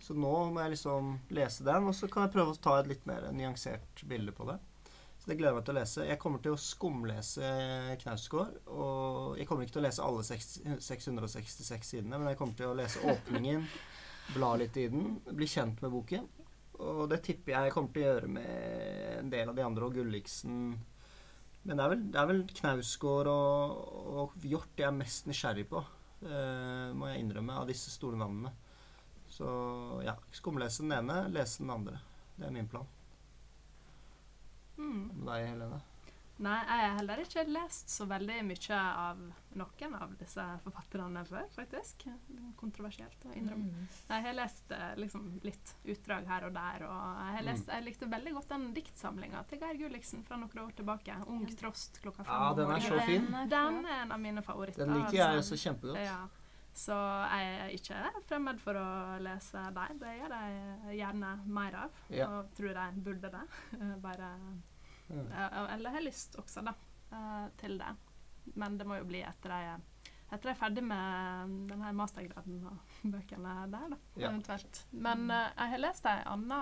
Så 0.02 0.16
nå 0.18 0.32
må 0.50 0.64
jeg 0.64 0.74
liksom 0.74 1.12
lese 1.36 1.66
den, 1.66 1.86
og 1.86 1.94
så 1.94 2.08
kan 2.10 2.26
jeg 2.26 2.34
prøve 2.34 2.56
å 2.56 2.58
ta 2.58 2.80
et 2.80 2.90
litt 2.90 3.04
mer 3.06 3.28
nyansert 3.34 4.02
bilde 4.10 4.34
på 4.34 4.48
det. 4.48 4.56
Det 5.30 5.36
gleder 5.38 5.52
jeg 5.52 5.58
meg 5.60 5.66
til 5.68 5.76
å 5.76 5.78
lese. 5.78 6.04
Jeg 6.08 6.18
kommer 6.18 6.40
til 6.42 6.56
å 6.56 6.58
skumlese 6.58 7.50
Knausgård. 8.00 8.56
Og 8.74 9.36
jeg 9.38 9.46
kommer 9.46 9.62
ikke 9.62 9.76
til 9.76 9.84
å 9.84 9.84
lese 9.84 10.02
alle 10.02 10.24
666 10.26 11.90
sidene, 11.92 12.18
men 12.18 12.32
jeg 12.32 12.38
kommer 12.40 12.58
til 12.58 12.66
å 12.66 12.74
lese 12.74 13.04
åpningen, 13.12 13.62
bla 14.34 14.48
litt 14.58 14.80
i 14.82 14.88
den, 14.90 15.20
bli 15.30 15.46
kjent 15.46 15.78
med 15.84 15.94
boken. 15.94 16.26
Og 16.82 17.04
det 17.12 17.20
tipper 17.28 17.54
jeg 17.54 17.68
jeg 17.68 17.76
kommer 17.76 17.94
til 17.94 18.02
å 18.02 18.08
gjøre 18.08 18.34
med 18.40 18.50
en 19.20 19.30
del 19.30 19.54
av 19.54 19.54
de 19.54 19.66
andre, 19.68 19.86
og 19.86 20.00
Gulliksen 20.00 20.60
Men 21.62 21.76
det 21.76 21.84
er 21.84 21.94
vel, 21.94 22.04
det 22.10 22.22
er 22.24 22.30
vel 22.32 22.44
Knausgård 22.56 23.30
og, 23.30 23.80
og 24.10 24.46
Hjort 24.50 24.82
jeg 24.82 24.90
er 24.90 24.96
mest 24.98 25.30
nysgjerrig 25.30 25.68
på, 25.70 25.84
uh, 26.26 26.88
må 26.96 27.12
jeg 27.12 27.22
innrømme, 27.22 27.60
av 27.60 27.70
disse 27.70 27.92
store 27.94 28.18
navnene. 28.18 28.50
Så 29.30 29.46
ja, 30.02 30.18
skumlese 30.34 30.82
den 30.82 30.96
ene, 30.98 31.28
lese 31.30 31.62
den 31.62 31.76
andre. 31.76 32.00
Det 32.34 32.48
er 32.48 32.56
min 32.56 32.72
plan. 32.72 32.88
Mm. 34.80 35.06
Med 35.20 35.26
deg, 35.34 35.48
Helene. 35.52 35.80
Nei, 36.40 36.56
jeg 36.64 36.80
har 36.88 36.94
heller 36.96 37.20
ikke 37.20 37.42
lest 37.52 37.90
så 37.92 38.06
veldig 38.08 38.36
mye 38.48 38.76
av 38.80 39.18
noen 39.60 39.96
av 39.98 40.14
disse 40.16 40.44
forfatterne 40.64 41.20
før, 41.28 41.50
faktisk. 41.52 42.06
Kontroversielt 42.56 43.26
å 43.28 43.34
innrømme. 43.36 43.68
Mm. 43.74 43.90
Jeg 44.08 44.24
har 44.24 44.36
lest 44.38 44.72
eh, 44.72 44.94
liksom, 45.02 45.26
litt 45.44 45.74
utdrag 45.84 46.30
her 46.32 46.46
og 46.48 46.54
der, 46.56 46.86
og 46.88 46.96
jeg, 47.20 47.34
har 47.36 47.44
lest, 47.50 47.68
jeg 47.68 47.84
likte 47.84 48.08
veldig 48.14 48.32
godt 48.38 48.54
den 48.54 48.64
diktsamlinga 48.78 49.42
til 49.50 49.60
Geir 49.60 49.82
Gulliksen 49.82 50.24
fra 50.24 50.40
noen 50.40 50.62
år 50.64 50.72
tilbake. 50.80 51.18
'Ung 51.26 51.44
trost 51.60 52.00
klokka 52.00 52.24
fem 52.24 52.32
Ja, 52.32 52.54
den 52.56 52.72
er 52.72 52.88
så 52.88 53.02
fin. 53.04 53.28
Den 53.52 53.84
er 53.84 54.02
en 54.06 54.12
av 54.16 54.20
mine 54.24 54.42
favoritter. 54.42 54.86
Den 54.86 54.96
liker 54.96 55.20
jeg 55.20 55.42
også 55.44 55.60
kjempegodt. 55.60 56.00
Ja. 56.06 56.22
Så 56.72 56.96
jeg 56.96 57.52
er 57.60 57.76
ikke 57.76 58.00
fremmed 58.30 58.60
for 58.62 58.78
å 58.80 58.88
lese 59.20 59.60
dem. 59.76 60.00
Det 60.00 60.16
gjør 60.22 60.34
jeg 60.38 60.98
gjerne 61.02 61.36
mer 61.44 61.74
av, 61.84 62.02
Ja. 62.08 62.28
og 62.30 62.54
tror 62.56 62.72
jeg 62.72 63.04
burde 63.04 63.28
det. 63.36 63.46
Bare 64.08 64.32
Mm. 64.40 64.62
Eller 65.10 65.90
har 65.96 66.04
lyst 66.04 66.36
også, 66.40 66.62
da, 66.66 66.74
eh, 67.12 67.46
til 67.60 67.78
det. 67.80 67.94
Men 68.54 68.78
det 68.78 68.86
må 68.88 68.96
jo 69.00 69.04
bli 69.08 69.20
etter 69.26 69.52
jeg, 69.54 69.80
etter 70.30 70.50
jeg 70.50 70.56
er 70.56 70.60
ferdig 70.60 70.84
med 70.86 71.56
denne 71.70 71.92
mastergraden 71.98 72.60
og 72.70 72.94
bøkene 73.14 73.56
der, 73.72 73.88
da, 73.96 73.98
Ja. 74.16 74.28
eventuelt. 74.30 74.84
Men 74.92 75.26
eh, 75.30 75.48
jeg 75.56 75.74
har 75.74 75.84
lest 75.86 76.06
ei 76.06 76.20
anna 76.26 76.60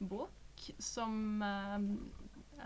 bok 0.00 0.70
som 0.82 1.42
eh, 1.42 1.78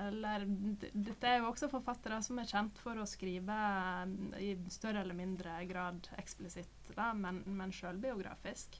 eller 0.07 0.47
dette 0.49 1.29
er 1.29 1.43
jo 1.43 1.51
også 1.51 1.69
forfattere 1.69 2.17
som 2.25 2.39
er 2.41 2.49
kjent 2.49 2.79
for 2.81 2.97
å 2.97 3.05
skrive 3.09 3.57
eh, 3.57 4.39
i 4.41 4.53
større 4.73 5.03
eller 5.05 5.19
mindre 5.19 5.59
grad 5.69 6.09
eksplisitt, 6.23 6.95
da, 6.97 7.11
men, 7.13 7.43
men 7.47 7.75
sjølbiografisk. 7.77 8.79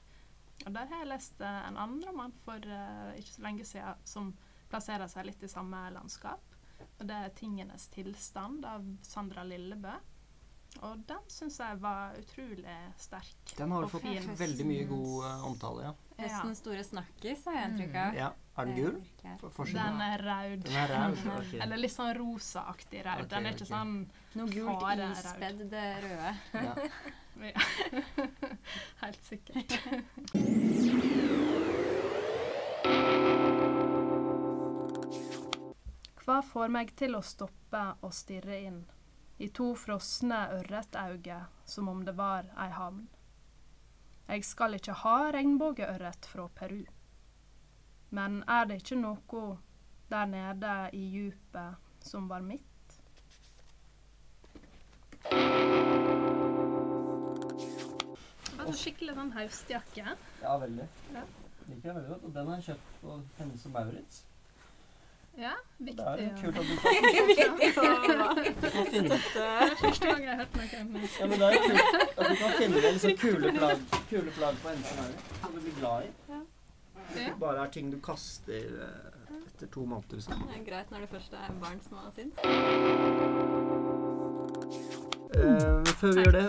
Og 0.65 0.71
der 0.73 0.89
har 0.89 1.03
jeg 1.03 1.11
lest 1.11 1.41
eh, 1.41 1.59
en 1.67 1.77
annen 1.77 2.01
roman 2.07 2.33
for 2.43 2.61
uh, 2.65 3.11
ikke 3.19 3.33
så 3.35 3.41
lenge 3.45 3.65
siden 3.67 4.03
som 4.07 4.33
plasserer 4.73 5.11
seg 5.11 5.29
litt 5.29 5.45
i 5.45 5.51
samme 5.51 5.85
landskap. 5.93 6.57
Og 6.99 7.05
det 7.07 7.15
er 7.15 7.29
'Tingenes 7.37 7.87
tilstand' 7.93 8.65
av 8.65 8.89
Sandra 9.05 9.45
Lillebø. 9.47 9.93
Og 10.81 11.01
den 11.07 11.25
syns 11.29 11.59
jeg 11.61 11.77
var 11.81 12.15
utrolig 12.17 12.77
sterk. 12.97 13.53
Den 13.57 13.71
har 13.71 13.85
fått 13.91 14.01
fin. 14.01 14.31
veldig 14.39 14.65
mye 14.65 14.85
god 14.89 15.11
uh, 15.25 15.45
omtale, 15.45 15.83
ja. 15.85 15.91
Høstens 16.17 16.61
store 16.63 16.83
snakkis, 16.85 17.43
har 17.45 17.59
jeg 17.59 17.69
inntrykk 17.69 17.99
av. 18.05 18.17
ja. 18.17 18.31
Er 18.53 18.65
den 18.69 18.75
gul? 18.77 18.97
For? 19.55 19.65
Den 19.65 20.01
er 20.01 20.21
raud. 20.21 20.59
Den 20.65 20.75
er 20.77 20.91
raud, 20.93 21.17
Okay. 21.39 21.59
Eller 21.65 21.79
litt 21.81 21.93
sånn 21.93 22.11
rosaaktig 22.17 23.01
raud. 23.05 23.23
Okay, 23.25 23.31
den 23.31 23.49
er 23.49 23.55
ikke 23.55 23.65
okay. 23.65 23.73
sånn 23.73 23.93
Noe 24.37 24.47
gult 24.53 25.01
ispedd 25.09 25.63
det 25.73 25.87
røde. 26.05 26.35
Ja. 26.53 26.73
Helt 29.03 29.23
sikkert. 29.25 29.79
Hva 36.23 36.37
får 36.39 36.69
meg 36.71 36.93
til 36.95 37.17
å 37.17 37.19
stoppe 37.25 37.79
og 37.99 38.13
stirre 38.15 38.55
inn 38.63 38.77
i 39.43 39.49
to 39.51 39.73
frosne 39.75 40.37
ørretauge 40.55 41.39
som 41.67 41.89
om 41.91 42.05
det 42.07 42.13
var 42.15 42.47
ei 42.55 42.69
havn? 42.71 43.09
Jeg 44.29 44.45
skal 44.47 44.77
ikke 44.77 44.95
ha 45.01 45.17
regnbueørret 45.35 46.29
fra 46.31 46.47
Peru. 46.55 46.85
Men 48.15 48.39
er 48.47 48.71
det 48.71 48.79
ikke 48.79 49.01
noe 49.01 49.43
der 50.13 50.31
nede 50.31 50.79
i 50.95 51.03
djupet 51.11 52.07
som 52.07 52.31
var 52.31 52.39
mitt? 52.47 52.99
Det 58.47 58.63
var 58.63 58.75
skikkelig 58.79 59.17
sånn 59.19 59.35
høstjakke. 59.35 60.15
ja, 60.39 60.59
veldig. 60.67 60.87
Ja. 61.17 61.27
Liker 61.67 61.89
jeg 61.89 61.95
veldig 61.97 62.11
godt. 62.15 62.29
Og 62.29 62.37
den 62.37 62.47
har 62.47 62.61
jeg 62.61 62.71
kjøpt 62.71 63.01
på 63.01 63.23
Hennes 63.41 63.67
og 63.67 63.75
Maurits. 63.75 64.27
Ja, 65.37 65.51
Det 65.77 65.99
er 65.99 66.17
jo 66.23 66.29
kult 66.41 66.57
at 66.57 66.65
du 66.69 66.75
kan, 66.77 66.91
finne 68.91 69.17
første 69.17 70.05
gang 70.05 70.21
jeg 70.23 70.29
har 70.29 70.37
hørt 70.37 70.55
noe 70.55 70.81
om. 70.81 70.97
Ja, 71.19 71.25
men 71.27 71.39
det 71.39 71.45
er 71.47 71.53
jo 71.53 71.61
kult 71.67 71.83
at 72.17 72.25
du 72.29 72.35
kan 72.41 72.51
finne 72.59 72.83
liksom 72.85 73.15
kule 73.21 73.53
plagg, 73.57 73.79
kule 74.09 74.31
plagg 74.37 74.59
på 74.61 74.67
og 74.69 74.77
Maurits 74.83 75.23
som 75.41 75.55
du 75.55 75.59
blir 75.59 75.79
glad 75.79 76.03
i. 76.03 76.11
Det 77.13 77.21
Ikke 77.21 77.39
bare 77.39 77.65
er 77.65 77.71
ting 77.73 77.91
du 77.91 77.97
kaster 78.01 78.77
eh, 78.85 79.37
etter 79.47 79.67
to 79.73 79.85
måneder. 79.85 80.15
Liksom. 80.15 80.45
Det 80.49 80.59
er 80.59 80.65
greit 80.69 80.93
når 80.93 80.99
det 81.05 81.09
først 81.09 81.33
er 81.33 81.57
barn 81.61 81.81
som 81.87 81.97
har 81.97 82.11
sin. 82.15 82.31
Uh, 85.33 85.93
før 85.97 86.13
vi 86.13 86.23
gjør 86.23 86.37
det. 86.37 86.45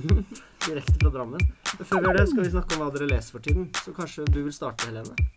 Direkte 0.66 0.96
fra 1.02 1.10
Drammen. 1.10 1.52
Før 1.64 2.00
vi 2.00 2.08
gjør 2.08 2.16
det, 2.16 2.28
skal 2.32 2.44
vi 2.44 2.50
snakke 2.56 2.76
om 2.76 2.82
hva 2.84 2.90
dere 2.96 3.12
leser 3.12 3.36
for 3.36 3.44
tiden. 3.44 3.68
Så 3.84 3.92
kanskje 3.96 4.24
du 4.32 4.42
vil 4.48 4.56
starte, 4.56 4.88
Helene? 4.88 5.30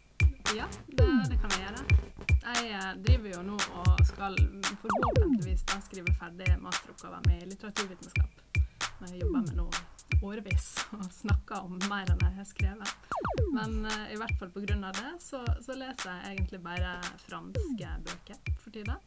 Ja, 0.55 0.67
det, 0.87 1.11
det 1.29 1.39
kan 1.43 1.51
vi 1.55 1.63
gjøre. 1.63 2.02
Jeg 2.43 2.71
eh, 2.75 2.89
driver 2.99 3.29
jo 3.37 3.41
nå 3.47 3.57
og 3.79 3.99
skal 4.07 4.35
forhåpentligvis 4.81 5.63
da 5.69 5.77
skrive 5.85 6.11
ferdig 6.19 6.49
masteroppgaven 6.59 7.29
min 7.29 7.41
i 7.45 7.49
litteraturvitenskap. 7.53 8.41
Som 8.97 9.05
jeg 9.07 9.21
jobber 9.21 9.45
med 9.45 9.59
nå 9.61 9.67
årevis 10.23 10.67
og 10.97 11.05
snakker 11.11 11.63
om 11.63 11.77
mer 11.87 12.11
enn 12.11 12.23
jeg 12.23 12.35
har 12.37 12.47
skrevet. 12.47 12.91
Men 13.55 13.79
uh, 13.87 14.05
i 14.11 14.17
hvert 14.19 14.35
fall 14.39 14.51
av 14.83 14.99
det, 14.99 15.11
så, 15.23 15.43
så 15.63 15.75
leser 15.77 16.11
jeg 16.11 16.35
egentlig 16.35 16.59
bare 16.63 16.97
franske 17.25 17.93
bøker 18.07 18.51
for 18.59 18.75
tida. 18.75 18.97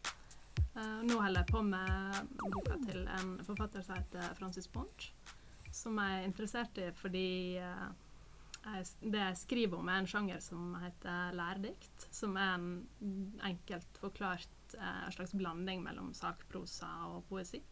Uh, 0.76 1.04
nå 1.04 1.20
holder 1.20 1.42
jeg 1.42 1.52
på 1.52 1.62
med 1.64 2.32
boka 2.40 2.80
til 2.84 3.04
en 3.18 3.36
forfatter 3.44 3.84
som 3.84 3.96
heter 4.00 4.34
Francis 4.40 4.68
Ponch, 4.68 5.10
som 5.72 6.00
jeg 6.00 6.20
er 6.20 6.28
interessert 6.28 6.80
i 6.80 6.90
fordi 6.96 7.28
jeg, 7.60 7.92
det 9.00 9.20
jeg 9.20 9.38
skriver 9.38 9.78
om, 9.78 9.88
er 9.88 10.02
en 10.02 10.10
sjanger 10.10 10.42
som 10.42 10.74
heter 10.82 11.34
lærdikt. 11.38 12.08
Som 12.14 12.36
er 12.40 12.56
en 12.56 13.38
enkelt 13.46 14.00
forklart 14.02 14.76
eh, 14.78 15.08
slags 15.14 15.34
blanding 15.38 15.84
mellom 15.84 16.12
sakprosa 16.16 16.90
og 17.12 17.24
poesi. 17.30 17.62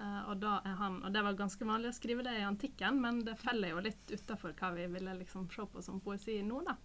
Eh, 0.00 0.20
og, 0.30 0.44
han, 0.64 1.00
og 1.04 1.12
det 1.12 1.24
var 1.26 1.38
ganske 1.38 1.66
vanlig 1.66 1.90
å 1.92 1.96
skrive 1.98 2.24
det 2.26 2.38
i 2.38 2.46
antikken, 2.46 3.00
men 3.02 3.24
det 3.26 3.38
feller 3.40 3.74
jo 3.74 3.82
litt 3.84 4.14
utafor 4.14 4.54
hva 4.56 4.72
vi 4.76 4.86
ville 4.94 5.18
liksom 5.18 5.50
se 5.52 5.66
på 5.72 5.82
som 5.84 6.00
poesi 6.04 6.38
nå, 6.46 6.62
da. 6.68 6.78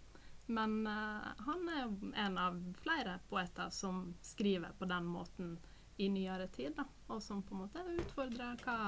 Men 0.47 0.82
eh, 0.89 1.30
han 1.45 1.70
er 1.74 1.93
en 2.26 2.41
av 2.41 2.60
flere 2.82 3.20
poeter 3.30 3.72
som 3.74 4.12
skriver 4.22 4.76
på 4.80 4.89
den 4.89 5.08
måten 5.10 5.56
i 5.97 6.10
nyere 6.12 6.49
tid, 6.51 6.76
da. 6.76 6.88
Og 7.14 7.22
som 7.24 7.43
på 7.45 7.56
en 7.56 7.64
måte 7.64 7.86
utfordrer 8.01 8.60
hva 8.66 8.80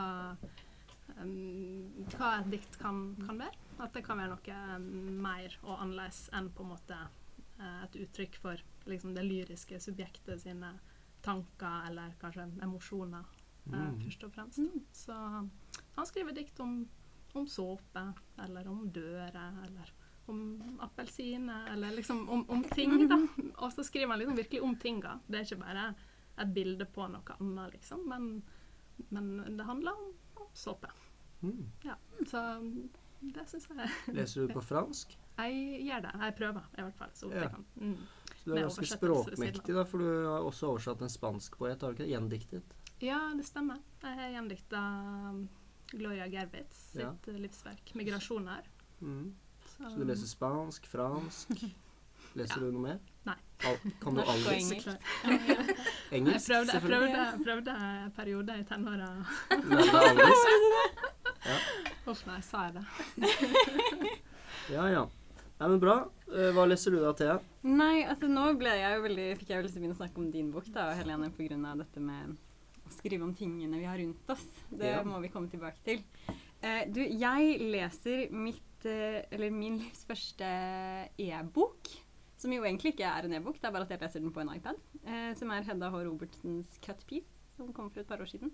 um, 1.22 2.06
hva 2.18 2.34
et 2.42 2.52
dikt 2.52 2.78
kan, 2.82 3.16
kan 3.24 3.40
være. 3.46 3.67
At 3.80 3.94
det 3.94 4.04
kan 4.06 4.18
være 4.18 4.34
noe 4.34 4.58
um, 4.76 4.86
mer 5.22 5.54
og 5.64 5.82
annerledes 5.84 6.28
enn 6.34 6.50
på 6.56 6.64
en 6.66 6.72
måte 6.72 6.98
eh, 6.98 7.84
et 7.84 7.98
uttrykk 8.04 8.38
for 8.42 8.64
liksom, 8.90 9.14
det 9.16 9.26
lyriske 9.28 9.80
subjektet 9.84 10.42
sine 10.42 10.72
tanker 11.26 11.90
eller 11.90 12.16
kanskje 12.22 12.48
emosjoner, 12.64 13.26
eh, 13.72 13.74
Mm. 13.78 14.00
først 14.06 14.24
og 14.24 14.32
fremst. 14.32 14.60
Så 14.96 15.14
han 15.14 16.06
skriver 16.06 16.34
dikt 16.34 16.60
om, 16.64 16.88
om 17.36 17.48
såpe, 17.48 18.04
eller 18.40 18.68
om 18.72 18.86
dører, 18.90 19.58
eller 19.66 19.92
om 20.28 20.80
appelsiner, 20.80 21.68
eller 21.74 21.92
liksom 21.96 22.30
om, 22.30 22.46
om 22.50 22.64
ting, 22.64 23.08
da. 23.10 23.18
Og 23.64 23.72
så 23.74 23.84
skriver 23.84 24.12
han 24.12 24.20
liksom 24.20 24.38
virkelig 24.38 24.62
om 24.64 24.76
tinga. 24.76 25.20
Det 25.28 25.40
er 25.40 25.46
ikke 25.46 25.62
bare 25.66 25.90
et 26.38 26.54
bilde 26.54 26.86
på 26.86 27.08
noe 27.12 27.38
annet, 27.40 27.74
liksom, 27.74 28.08
men, 28.10 28.44
men 29.10 29.58
det 29.58 29.66
handler 29.66 29.92
om, 29.92 30.14
om 30.42 30.50
såpe. 30.54 30.90
Mm. 31.42 31.70
Så 32.26 32.42
det 33.22 33.44
syns 33.50 33.68
jeg 33.70 34.16
Leser 34.16 34.48
du 34.48 34.54
på 34.54 34.62
fransk? 34.64 35.18
Jeg 35.38 35.84
gjør 35.86 36.02
det. 36.02 36.12
Jeg 36.22 36.36
prøver, 36.38 36.62
i 36.78 36.82
hvert 36.82 36.96
fall. 36.98 37.10
Så 37.14 37.30
Ja. 37.32 37.42
jeg 37.42 37.50
kan. 37.52 37.66
Mm. 37.76 37.98
Så 38.38 38.46
du 38.46 38.52
er 38.52 38.56
Med 38.56 38.64
ganske 38.64 38.86
språkmektig, 38.98 39.74
da, 39.76 39.84
for 39.84 39.98
du 39.98 40.26
har 40.26 40.40
også 40.48 40.68
oversatt 40.72 41.02
en 41.02 41.10
spansk 41.10 41.58
poet, 41.58 41.82
har 41.82 41.92
du 41.92 41.96
ikke 41.98 42.06
det? 42.06 42.12
Gjendiktet. 42.16 42.64
Ja, 43.02 43.20
det 43.38 43.46
stemmer. 43.46 43.78
Jeg 44.04 44.16
har 44.16 44.30
gjendikta 44.42 44.82
Gloria 45.92 46.28
Gervitz 46.28 46.76
sitt 46.94 47.02
Ja. 47.02 47.12
eh, 47.28 47.40
livsverk 47.40 47.94
'Migrasjoner'. 47.94 48.64
Mm. 49.02 49.34
Så, 49.66 49.90
Så 49.90 49.96
du 49.98 50.04
leser 50.06 50.28
spansk, 50.28 50.86
fransk 50.88 51.50
Leser 52.36 52.60
Ja. 52.62 52.66
du 52.66 52.72
noe 52.72 52.82
mer? 52.82 53.00
Nei. 53.26 53.36
Al 53.66 53.78
kan 54.02 54.14
du 54.16 54.22
Norsk 54.22 54.48
og 54.48 54.54
engelsk. 54.54 54.86
Jeg 54.86 55.00
Engelsk, 56.12 56.48
prøvde, 56.48 56.72
jeg 56.72 56.82
selvfølgelig. 56.82 57.14
prøvde, 57.14 57.44
prøvde 57.44 57.72
en 58.06 58.12
periode 58.12 58.60
i 58.60 58.64
tenåra. 58.64 59.26
Lærte 59.50 60.00
alvisk. 60.10 60.48
Nei, 62.28 62.40
sa 62.44 62.68
jeg 62.68 62.78
det? 62.78 62.86
Ja, 64.74 64.84
ja. 64.92 65.04
Nei, 65.58 65.68
men 65.72 65.80
bra. 65.80 65.94
Eh, 66.28 66.50
Hva 66.54 66.66
leser 66.68 66.92
du 66.94 67.00
da, 67.00 67.14
Thea? 67.18 67.38
Nei, 67.64 68.02
altså 68.06 68.28
nå 68.30 68.50
ble 68.60 68.74
jeg 68.78 68.98
jo 68.98 69.04
veldig, 69.06 69.28
fikk 69.40 69.54
jeg 69.54 69.62
jo 69.62 69.66
lyst 69.66 69.78
til 69.78 69.80
å 69.80 69.84
begynne 69.86 69.96
å 69.96 70.02
snakke 70.02 70.20
om 70.22 70.28
din 70.34 70.50
bok, 70.54 70.68
da, 70.76 70.90
Helene, 70.98 71.30
på 71.34 71.46
grunn 71.48 71.64
av 71.70 71.80
dette 71.82 72.04
med 72.04 72.34
å 72.84 72.92
skrive 72.94 73.24
om 73.26 73.32
tingene 73.38 73.80
vi 73.80 73.88
har 73.88 73.98
rundt 74.02 74.30
oss. 74.36 74.44
Det 74.70 74.92
Ja. 74.92 75.04
må 75.08 75.22
vi 75.24 75.32
komme 75.34 75.50
tilbake 75.52 75.80
til. 75.88 76.04
Eh, 76.62 76.84
du, 76.92 77.00
jeg 77.02 77.58
leser 77.72 78.28
mitt, 78.32 78.86
eh, 78.86 79.24
eller 79.32 79.52
min 79.56 79.80
livs 79.80 80.04
første 80.10 80.52
e-bok, 81.18 81.90
som 82.38 82.52
jo 82.54 82.62
egentlig 82.68 82.94
ikke 82.94 83.08
er 83.10 83.26
en 83.26 83.34
e-bok, 83.40 83.58
det 83.62 83.66
er 83.70 83.72
bare 83.78 83.88
at 83.88 83.96
jeg 83.96 84.02
leser 84.04 84.20
den 84.22 84.34
på 84.36 84.42
en 84.44 84.52
iPad, 84.54 84.78
eh, 85.06 85.32
som 85.40 85.50
er 85.56 85.64
Hedda 85.66 85.90
H. 85.90 86.04
Robertsens 86.06 86.76
Cut 86.86 87.02
Piece, 87.08 87.34
som 87.56 87.72
kom 87.74 87.90
for 87.90 88.02
et 88.04 88.08
par 88.12 88.20
år 88.22 88.30
siden. 88.30 88.52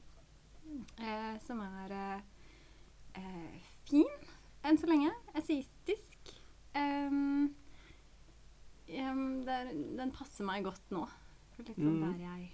Eh, 1.00 1.36
som 1.46 1.60
er 1.62 2.22
eh, 3.16 3.62
fin, 3.90 4.10
enn 4.64 4.78
så 4.80 4.88
lenge. 4.90 5.12
Essayistisk. 5.36 6.34
Um, 6.76 7.54
er, 8.90 9.70
den 9.98 10.12
passer 10.16 10.46
meg 10.48 10.64
godt 10.66 10.92
nå. 10.94 11.08
Liksom 11.60 11.84
Mm. 11.84 12.02
der 12.02 12.20
jeg 12.26 12.52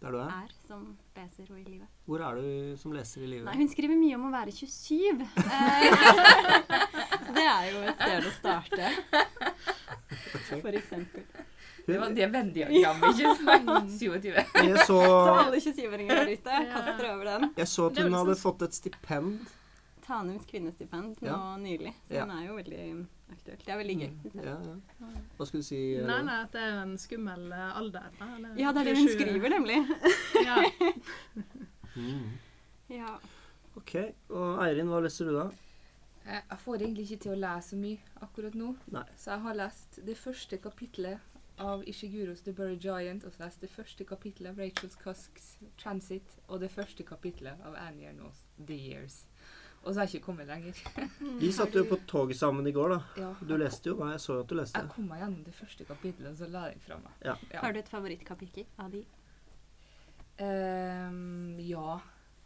Der 0.00 0.10
du 0.14 0.18
er? 0.18 0.28
er 0.30 0.48
som 0.66 0.96
leser 1.16 1.46
og 1.50 1.58
i 1.58 1.64
livet. 1.64 1.88
Hvor 2.06 2.20
er 2.22 2.34
du 2.40 2.76
som 2.78 2.92
leser 2.92 3.22
i 3.22 3.26
livet? 3.26 3.44
Nei, 3.44 3.56
hun 3.58 3.68
skriver 3.68 3.96
mye 3.98 4.14
om 4.14 4.28
å 4.28 4.32
være 4.32 4.52
27. 4.52 5.26
Eh, 5.38 7.34
det 7.34 7.44
er 7.44 7.66
jo 7.72 7.82
et 7.82 7.98
sted 7.98 8.24
å 8.24 8.32
starte, 8.38 8.90
for 10.62 10.72
eksempel. 10.78 11.24
Det 11.88 11.96
var 12.00 12.10
det 12.16 12.26
Venn-diagrammet, 12.32 13.20
ikke 13.20 13.34
sant? 13.44 13.90
27. 13.98 14.32
Så, 14.86 14.96
Så 14.96 15.34
alle 15.34 15.60
27-åringer 15.60 16.14
der 16.22 16.32
ute, 16.34 16.58
kast 16.72 16.90
dere 16.98 17.12
over 17.14 17.24
den. 17.32 17.46
jeg 17.56 17.68
så 17.68 17.86
at 17.90 17.98
hun 18.02 18.12
hadde 18.18 18.34
sånn- 18.36 18.42
fått 18.44 18.62
et 18.68 18.74
stipend. 18.76 19.46
Tanums 20.08 20.46
kvinnestipend 20.48 21.20
nå 21.20 21.28
Ja. 21.28 21.56
nylig. 21.60 21.92
Så 22.08 22.14
Ja. 22.16 22.24
den 22.24 22.30
er 22.38 22.46
jo 22.46 22.54
veldig 22.56 23.06
aktuelt. 23.30 23.64
Det 23.64 23.68
er 23.74 23.78
veldig 23.82 23.96
gøy. 24.00 24.12
Ja, 24.34 24.56
ja. 24.64 24.76
Hva 25.36 25.46
skulle 25.46 25.60
du 25.62 25.68
si? 25.68 25.80
eh, 25.98 26.06
Nei, 26.08 26.22
nei, 26.22 26.38
at 26.42 26.52
det 26.56 26.62
er 26.64 26.80
en 26.82 26.96
skummel 26.98 27.52
eh, 27.52 27.76
alder. 27.76 28.08
eller 28.20 28.56
Ja, 28.58 28.72
det 28.72 28.80
er 28.80 28.84
det 28.92 28.96
hun 28.96 29.08
skriver, 29.14 29.48
nemlig. 29.52 29.78
Ja. 30.44 30.58
Mm. 31.96 32.38
Ja. 32.88 33.18
Ok. 33.76 33.94
Og 34.30 34.60
Eirin, 34.64 34.88
hva 34.90 35.00
leser 35.04 35.28
du 35.28 35.34
da? 35.36 35.46
Eh, 36.26 36.40
Jeg 36.50 36.58
får 36.64 36.78
egentlig 36.82 37.06
ikke 37.10 37.20
til 37.24 37.32
å 37.36 37.40
lese 37.40 37.70
så 37.74 37.76
mye 37.80 37.98
akkurat 38.22 38.54
nå. 38.54 38.76
Nei. 38.92 39.04
Så 39.16 39.32
jeg 39.34 39.40
har 39.46 39.54
lest 39.54 40.00
det 40.06 40.16
første 40.16 40.58
kapitlet 40.60 41.20
av 41.58 41.82
Ishiguros 41.90 42.42
The 42.46 42.52
Burry 42.52 42.76
Giant, 42.78 43.24
og 43.24 43.32
så 43.34 43.40
lest 43.46 43.60
det 43.60 43.70
første 43.70 44.04
kapitlet 44.06 44.50
av 44.52 44.58
Rachel 44.62 44.90
Cusks 45.02 45.56
Transit, 45.76 46.36
og 46.48 46.60
det 46.60 46.70
første 46.70 47.02
kapitlet 47.04 47.58
av 47.66 47.74
Annie 47.74 48.06
Ernaux 48.12 48.44
The 48.64 48.76
Years. 48.78 49.24
Og 49.82 49.94
så 49.94 50.00
har 50.00 50.06
jeg 50.06 50.18
ikke 50.18 50.26
kommet 50.26 50.48
lenger. 50.48 50.80
Vi 51.40 51.50
satt 51.54 51.76
jo 51.78 51.84
på 51.88 52.00
toget 52.10 52.36
sammen 52.36 52.66
i 52.66 52.72
går, 52.74 52.92
da. 52.92 52.98
Ja, 53.22 53.30
Du 53.40 53.54
leste 53.56 53.92
jo 53.92 53.98
jeg 54.04 54.20
så 54.20 54.40
at 54.42 54.50
du 54.50 54.56
leste. 54.58 54.80
Jeg 54.82 54.90
kom 54.92 55.06
meg 55.08 55.22
gjennom 55.22 55.44
det 55.46 55.54
første 55.54 55.86
kapitlet, 55.88 56.32
og 56.32 56.36
så 56.40 56.48
la 56.50 56.64
jeg 56.72 56.82
fra 56.84 56.98
meg. 57.00 57.14
Ja. 57.24 57.36
Har 57.62 57.72
du 57.72 57.78
et 57.80 57.88
favorittkapittel 57.88 58.66
av 58.84 58.92
de? 58.92 59.04
Um, 60.42 61.58
ja. 61.62 61.98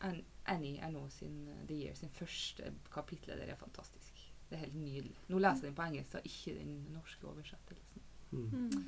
An 0.02 0.22
Annie 0.50 0.80
er 0.82 0.90
nå 0.90 1.04
sin 1.14 1.44
The 1.68 1.74
Year, 1.76 1.94
sin 1.94 2.10
første 2.10 2.72
kapittel. 2.92 3.36
Det 3.38 3.50
er 3.50 3.58
fantastisk. 3.60 4.22
Det 4.48 4.58
er 4.58 4.64
helt 4.66 4.74
nydelig. 4.76 5.16
Nå 5.30 5.38
leser 5.38 5.68
jeg 5.68 5.70
den 5.70 5.76
på 5.78 5.84
engelsk, 5.86 6.14
og 6.18 6.26
ikke 6.28 6.54
den 6.58 6.72
norske 6.92 7.28
oversettelsen. 7.30 8.06
Mm. 8.32 8.84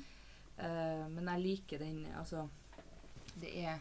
Uh, 0.59 1.05
men 1.11 1.27
jeg 1.27 1.41
liker 1.41 1.77
den 1.77 2.05
Altså, 2.17 2.47
det 3.35 3.51
er 3.59 3.79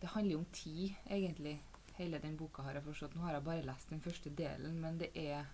Det 0.00 0.08
handler 0.08 0.32
jo 0.32 0.38
om 0.38 0.44
tid, 0.52 0.90
egentlig. 1.10 1.60
Hele 2.00 2.18
den 2.18 2.36
boka 2.40 2.62
har 2.64 2.78
jeg 2.78 2.86
forstått. 2.86 3.14
Nå 3.14 3.26
har 3.26 3.34
jeg 3.36 3.44
bare 3.44 3.64
lest 3.66 3.90
den 3.92 4.00
første 4.00 4.30
delen, 4.32 4.78
men 4.80 4.96
det 5.02 5.10
er 5.20 5.44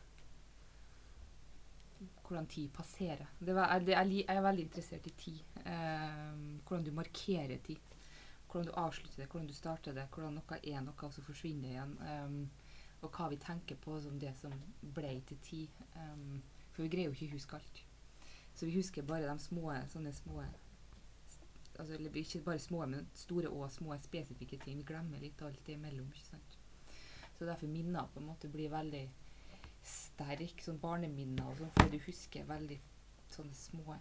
hvordan 1.99 2.47
tid 2.47 2.69
passerer. 2.71 3.27
Var, 3.41 3.73
jeg, 3.73 3.89
jeg, 3.89 4.13
jeg 4.21 4.37
er 4.37 4.45
veldig 4.45 4.63
interessert 4.63 5.07
i 5.07 5.13
tid. 5.19 5.41
Eh, 5.65 6.37
hvordan 6.69 6.85
du 6.87 6.93
markerer 6.95 7.59
tid. 7.67 7.97
Hvordan 8.47 8.69
du 8.69 8.79
avslutter 8.79 9.23
det, 9.23 9.27
hvordan 9.31 9.49
du 9.49 9.55
starter 9.55 9.97
det. 9.97 10.07
Hvordan 10.15 10.39
noe 10.39 10.61
er 10.63 10.85
noe, 10.87 10.95
og 11.03 11.17
så 11.17 11.25
forsvinner 11.27 11.73
igjen. 11.73 11.97
Um, 12.07 12.39
og 13.03 13.11
hva 13.11 13.27
vi 13.33 13.41
tenker 13.43 13.83
på 13.83 13.99
som 14.05 14.21
det 14.23 14.37
som 14.39 14.55
ble 14.95 15.17
til 15.27 15.43
tid. 15.43 15.83
Um, 15.97 16.45
for 16.73 16.87
vi 16.87 16.93
greier 16.95 17.11
jo 17.11 17.17
ikke 17.17 17.33
å 17.33 17.41
huske 17.41 17.59
alt. 17.59 17.83
Så 18.55 18.69
vi 18.69 18.77
husker 18.79 19.03
bare 19.03 19.27
de 19.27 19.39
små, 19.43 19.73
sånne 19.91 20.15
små 20.15 20.47
altså, 21.79 21.95
Eller 21.95 22.17
ikke 22.17 22.41
bare 22.47 22.59
små, 22.59 22.87
men 22.87 23.09
store 23.15 23.49
og 23.49 23.71
små 23.71 23.97
spesifikke 24.03 24.59
ting. 24.65 24.79
Vi 24.79 24.89
glemmer 24.89 25.23
litt 25.23 25.43
alt 25.43 25.61
det 25.67 25.77
imellom. 25.77 26.09
ikke 26.13 26.31
sant? 26.31 26.59
Så 27.39 27.45
derfor 27.45 27.67
minner 27.67 28.09
på 28.13 28.21
en 28.21 28.27
måte 28.27 28.49
blir 28.49 28.73
veldig 28.73 29.05
sterk, 29.87 30.63
sånn 30.65 30.81
barneminner 30.83 31.47
og 31.47 31.61
sånn, 31.61 31.73
fordi 31.77 31.99
du 31.99 32.07
husker 32.09 32.49
veldig 32.49 32.81
sånne 33.31 33.55
små 33.55 33.99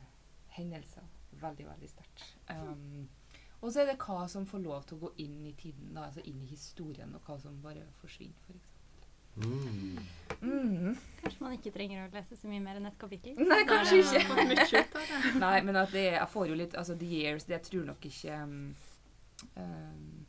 hendelser 0.55 1.03
veldig, 1.41 1.67
veldig 1.67 1.89
sterkt. 1.89 2.37
Um, 2.49 3.09
og 3.61 3.71
så 3.73 3.81
er 3.81 3.91
det 3.91 3.99
hva 4.03 4.25
som 4.31 4.47
får 4.47 4.63
lov 4.63 4.85
til 4.87 4.97
å 4.97 5.05
gå 5.05 5.11
inn 5.25 5.43
i 5.47 5.53
tiden, 5.57 5.93
da, 5.95 6.07
altså 6.07 6.23
inn 6.29 6.41
i 6.43 6.51
historien, 6.51 7.15
og 7.15 7.27
hva 7.27 7.37
som 7.41 7.61
bare 7.63 7.85
forsvinner, 8.01 8.37
f.eks. 8.45 8.74
Mm. 9.35 9.97
Mm. 10.41 10.95
Kanskje 11.21 11.41
man 11.41 11.55
ikke 11.57 11.71
trenger 11.73 12.03
å 12.05 12.11
lese 12.13 12.37
så 12.37 12.47
mye 12.49 12.61
mer 12.63 12.77
enn 12.79 12.87
et 12.89 12.97
kapittel? 12.99 13.37
Nei, 13.39 13.61
kanskje 13.67 14.01
ikke. 14.01 14.19
har 14.19 14.27
fått 14.29 14.49
mye 14.51 14.65
ut 14.65 14.97
av 14.99 15.07
det. 15.09 15.31
Nei, 15.41 15.55
men 15.67 15.79
at 15.81 15.91
det, 15.95 16.03
jeg 16.13 16.29
får 16.31 16.47
jo 16.51 16.57
litt 16.59 16.75
Altså, 16.79 16.95
The 16.99 17.09
Years, 17.09 17.47
det 17.49 17.57
jeg 17.57 17.65
tror 17.69 17.87
nok 17.89 18.05
ikke 18.09 18.37
um, 18.43 18.57
um, 19.57 20.25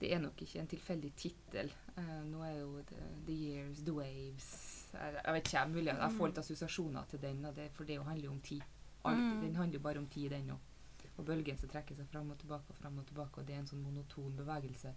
Det 0.00 0.12
er 0.14 0.22
nok 0.22 0.42
ikke 0.46 0.60
en 0.62 0.70
tilfeldig 0.70 1.12
tittel. 1.18 1.72
Uh, 1.96 2.20
nå 2.28 2.44
er 2.46 2.54
jo 2.60 2.84
the, 2.88 3.08
the 3.26 3.36
Years, 3.36 3.82
The 3.84 3.96
Waves 3.96 4.48
Jeg, 4.94 5.16
jeg 5.18 5.34
vet 5.36 5.50
ikke, 5.52 5.66
mulig 5.72 5.90
jeg 5.92 6.16
får 6.18 6.30
litt 6.32 6.42
assosiasjoner 6.44 7.10
til 7.10 7.22
den, 7.22 7.44
og 7.48 7.56
det, 7.56 7.68
for 7.76 7.88
det 7.88 7.98
handler 8.00 8.28
jo 8.30 8.36
om 8.36 8.40
tid. 8.40 8.62
Alt, 9.04 9.18
Mm. 9.18 9.40
Den 9.42 9.56
handler 9.56 9.78
jo 9.78 9.82
bare 9.82 9.98
om 9.98 10.06
tid, 10.06 10.30
den 10.30 10.50
òg. 10.54 10.68
Og 11.18 11.24
bølgen 11.26 11.58
som 11.58 11.68
trekker 11.68 11.96
seg 11.98 12.06
fram 12.08 12.30
og 12.30 12.38
tilbake 12.38 12.70
og 12.70 12.76
fram 12.78 12.98
og 12.98 13.06
tilbake, 13.06 13.40
og 13.40 13.46
det 13.48 13.54
er 13.54 13.58
en 13.60 13.66
sånn 13.68 13.82
monoton 13.82 14.36
bevegelse. 14.36 14.92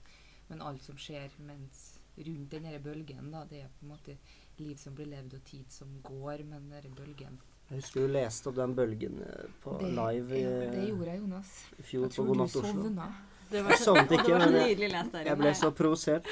Men 0.48 0.62
alt 0.62 0.84
som 0.86 0.98
skjer 0.98 1.34
mens 1.44 1.98
rundt 2.18 2.50
den 2.52 2.66
her 2.66 2.80
bølgen, 2.80 3.32
da, 3.32 3.44
det 3.50 3.62
er 3.64 3.68
på 3.80 3.86
en 3.86 3.92
måte 3.92 4.18
liv 4.60 4.78
som 4.78 4.96
blir 4.96 5.06
levd, 5.12 5.34
og 5.36 5.44
tid 5.44 5.66
som 5.70 5.88
går, 6.04 6.44
med 6.48 6.84
den 6.84 6.94
bølgen 6.96 7.40
Jeg 7.70 7.80
husker 7.82 8.06
du 8.06 8.14
leste 8.14 8.48
om 8.48 8.56
den 8.56 8.76
bølgen 8.76 9.22
eh, 9.26 9.48
på 9.64 9.78
det, 9.82 9.90
live 9.98 10.38
i, 10.38 10.42
ja, 10.44 10.50
det 10.72 10.88
gjorde 10.90 11.10
jeg, 11.12 11.20
Jonas. 11.20 11.54
i 11.80 11.82
fjor 11.84 12.02
Jeg 12.06 12.10
på 12.10 12.16
tror 12.16 12.26
God 12.26 12.36
du 12.36 12.42
natt 12.44 12.56
Oslo. 12.56 12.72
sovna. 12.84 13.08
Det 13.50 13.58
Jeg 13.58 13.66
ikke, 13.66 13.70
var 14.34 14.42
så 14.42 14.52
jeg- 14.52 14.70
nydelig 14.70 14.90
lest 14.92 15.12
der 15.12 15.28
Jeg 15.32 15.38
ble 15.38 15.54
så 15.56 15.72
provosert. 15.72 16.28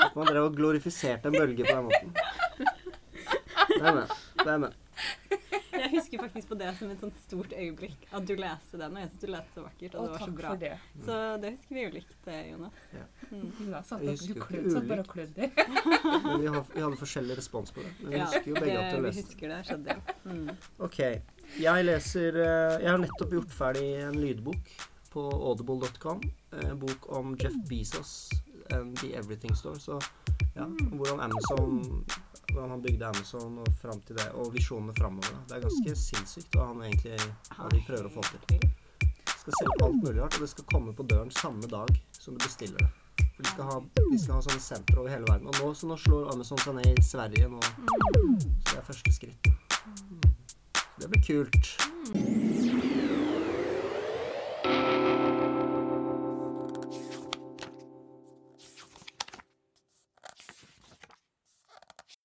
At 0.00 0.16
man 0.16 0.26
drev 0.26 0.44
og 0.48 0.56
glorifiserte 0.56 1.28
en 1.28 1.36
bølge 1.36 1.64
på 1.64 1.74
den 1.76 1.84
måten. 1.84 2.14
Det 3.70 3.86
er 3.86 3.94
med. 3.94 4.08
Det 4.40 4.46
er 4.48 4.58
med. 4.58 4.72
Husker 6.10 6.22
faktisk 6.26 6.48
på 6.50 6.56
det 6.58 6.70
som 6.78 6.90
et 6.90 6.98
sånt 7.00 7.18
stort 7.22 7.52
øyeblikk 7.54 8.06
at 8.12 8.24
du 8.26 8.32
leste 8.34 8.78
den, 8.80 8.96
og 8.96 9.00
jeg 9.00 9.10
syns 9.10 9.20
du 9.20 9.26
leste 9.30 9.54
så 9.54 9.62
vakkert, 9.62 9.94
og 9.94 10.00
Og 10.00 10.06
det 10.08 10.10
var 10.16 10.26
så 10.26 10.32
bra. 10.40 10.48
for 10.48 10.56
det. 10.56 10.72
Så 11.06 11.18
det 11.42 11.50
husker 11.54 11.74
vi 11.76 11.84
jo 11.84 11.90
likt, 11.94 12.26
eh, 12.26 12.50
Jonas. 12.50 12.72
Ja. 12.92 13.04
Mm. 13.30 13.52
Jonas 13.60 13.86
satt, 13.86 14.00
du 14.00 14.40
klød, 14.40 14.70
satt 14.74 14.88
bare 14.88 15.04
og 15.04 15.06
klødde. 15.06 15.50
Men 16.26 16.40
vi, 16.40 16.46
har, 16.50 16.64
vi 16.74 16.80
hadde 16.82 16.96
forskjellig 16.98 17.36
respons 17.38 17.70
på 17.70 17.80
det. 17.84 17.92
Men 18.00 18.10
vi 18.10 18.16
Ja, 18.18 18.24
husker 18.26 18.50
jo 18.50 18.54
begge 18.58 18.78
at 18.80 18.96
du 18.96 19.02
leste. 19.02 19.20
vi 19.20 19.22
husker 19.22 19.54
det, 19.54 19.60
skjedde 19.70 19.94
jo. 19.94 20.00
Mm. 20.24 20.50
Ok. 20.88 20.98
Jeg 21.60 21.84
leser 21.84 22.40
eh, 22.42 22.76
Jeg 22.82 22.90
har 22.90 22.98
nettopp 23.06 23.30
gjort 23.38 23.54
ferdig 23.54 23.86
en 24.02 24.18
lydbok 24.18 24.74
på 25.14 25.28
audible.com. 25.30 26.20
En 26.64 26.78
bok 26.78 27.06
om 27.14 27.36
Jeff 27.38 27.54
Bezos 27.68 28.30
and 28.74 28.96
The 28.98 29.14
Everything 29.18 29.54
Store. 29.56 29.78
Så 29.78 30.00
ja, 30.56 30.64
Mm. 30.66 30.98
hvordan 30.98 31.20
Amazon 31.20 32.04
Hvordan 32.50 32.70
han 32.70 32.82
bygde 32.82 33.06
Amazon 33.06 33.58
og 33.62 33.68
fram 33.80 34.00
til 34.06 34.16
det, 34.18 34.28
og 34.34 34.52
visjonene 34.54 34.94
framover. 34.98 35.36
Det 35.48 35.56
er 35.56 35.66
ganske 35.66 35.96
sinnssykt 36.02 36.56
hva 36.56 36.70
han 36.72 36.82
egentlig 36.86 37.18
hva 37.56 37.68
de 37.70 37.82
prøver 37.86 38.08
å 38.08 38.14
få 38.16 38.24
til. 38.48 38.64
skal 39.40 39.54
selge 39.58 39.84
alt 39.86 40.00
mulig 40.02 40.16
rart, 40.20 40.34
og 40.34 40.42
det 40.44 40.50
skal 40.52 40.66
komme 40.72 40.94
på 40.96 41.06
døren 41.12 41.30
samme 41.30 41.70
dag 41.70 41.92
som 42.18 42.34
du 42.34 42.42
bestiller 42.44 42.82
det. 42.82 42.90
For 43.36 43.42
de 43.42 43.52
skal 43.54 43.70
ha, 43.70 43.76
de 44.10 44.18
skal 44.18 44.34
ha 44.36 44.42
sånne 44.48 44.64
sentre 44.64 45.00
over 45.00 45.14
hele 45.14 45.28
verden. 45.30 45.48
Og 45.48 45.60
nå, 45.60 45.70
så 45.74 45.88
nå 45.88 45.96
slår 46.00 46.32
Amazon 46.34 46.60
seg 46.60 46.76
ned 46.76 46.90
i 46.92 47.04
Sverige 47.04 47.48
nå. 47.48 47.62
Så 47.62 48.74
det 48.74 48.80
er 48.82 48.88
første 48.90 49.14
skritt. 49.16 49.52
Så 50.80 51.06
det 51.06 51.12
blir 51.14 51.24
kult. 51.30 53.08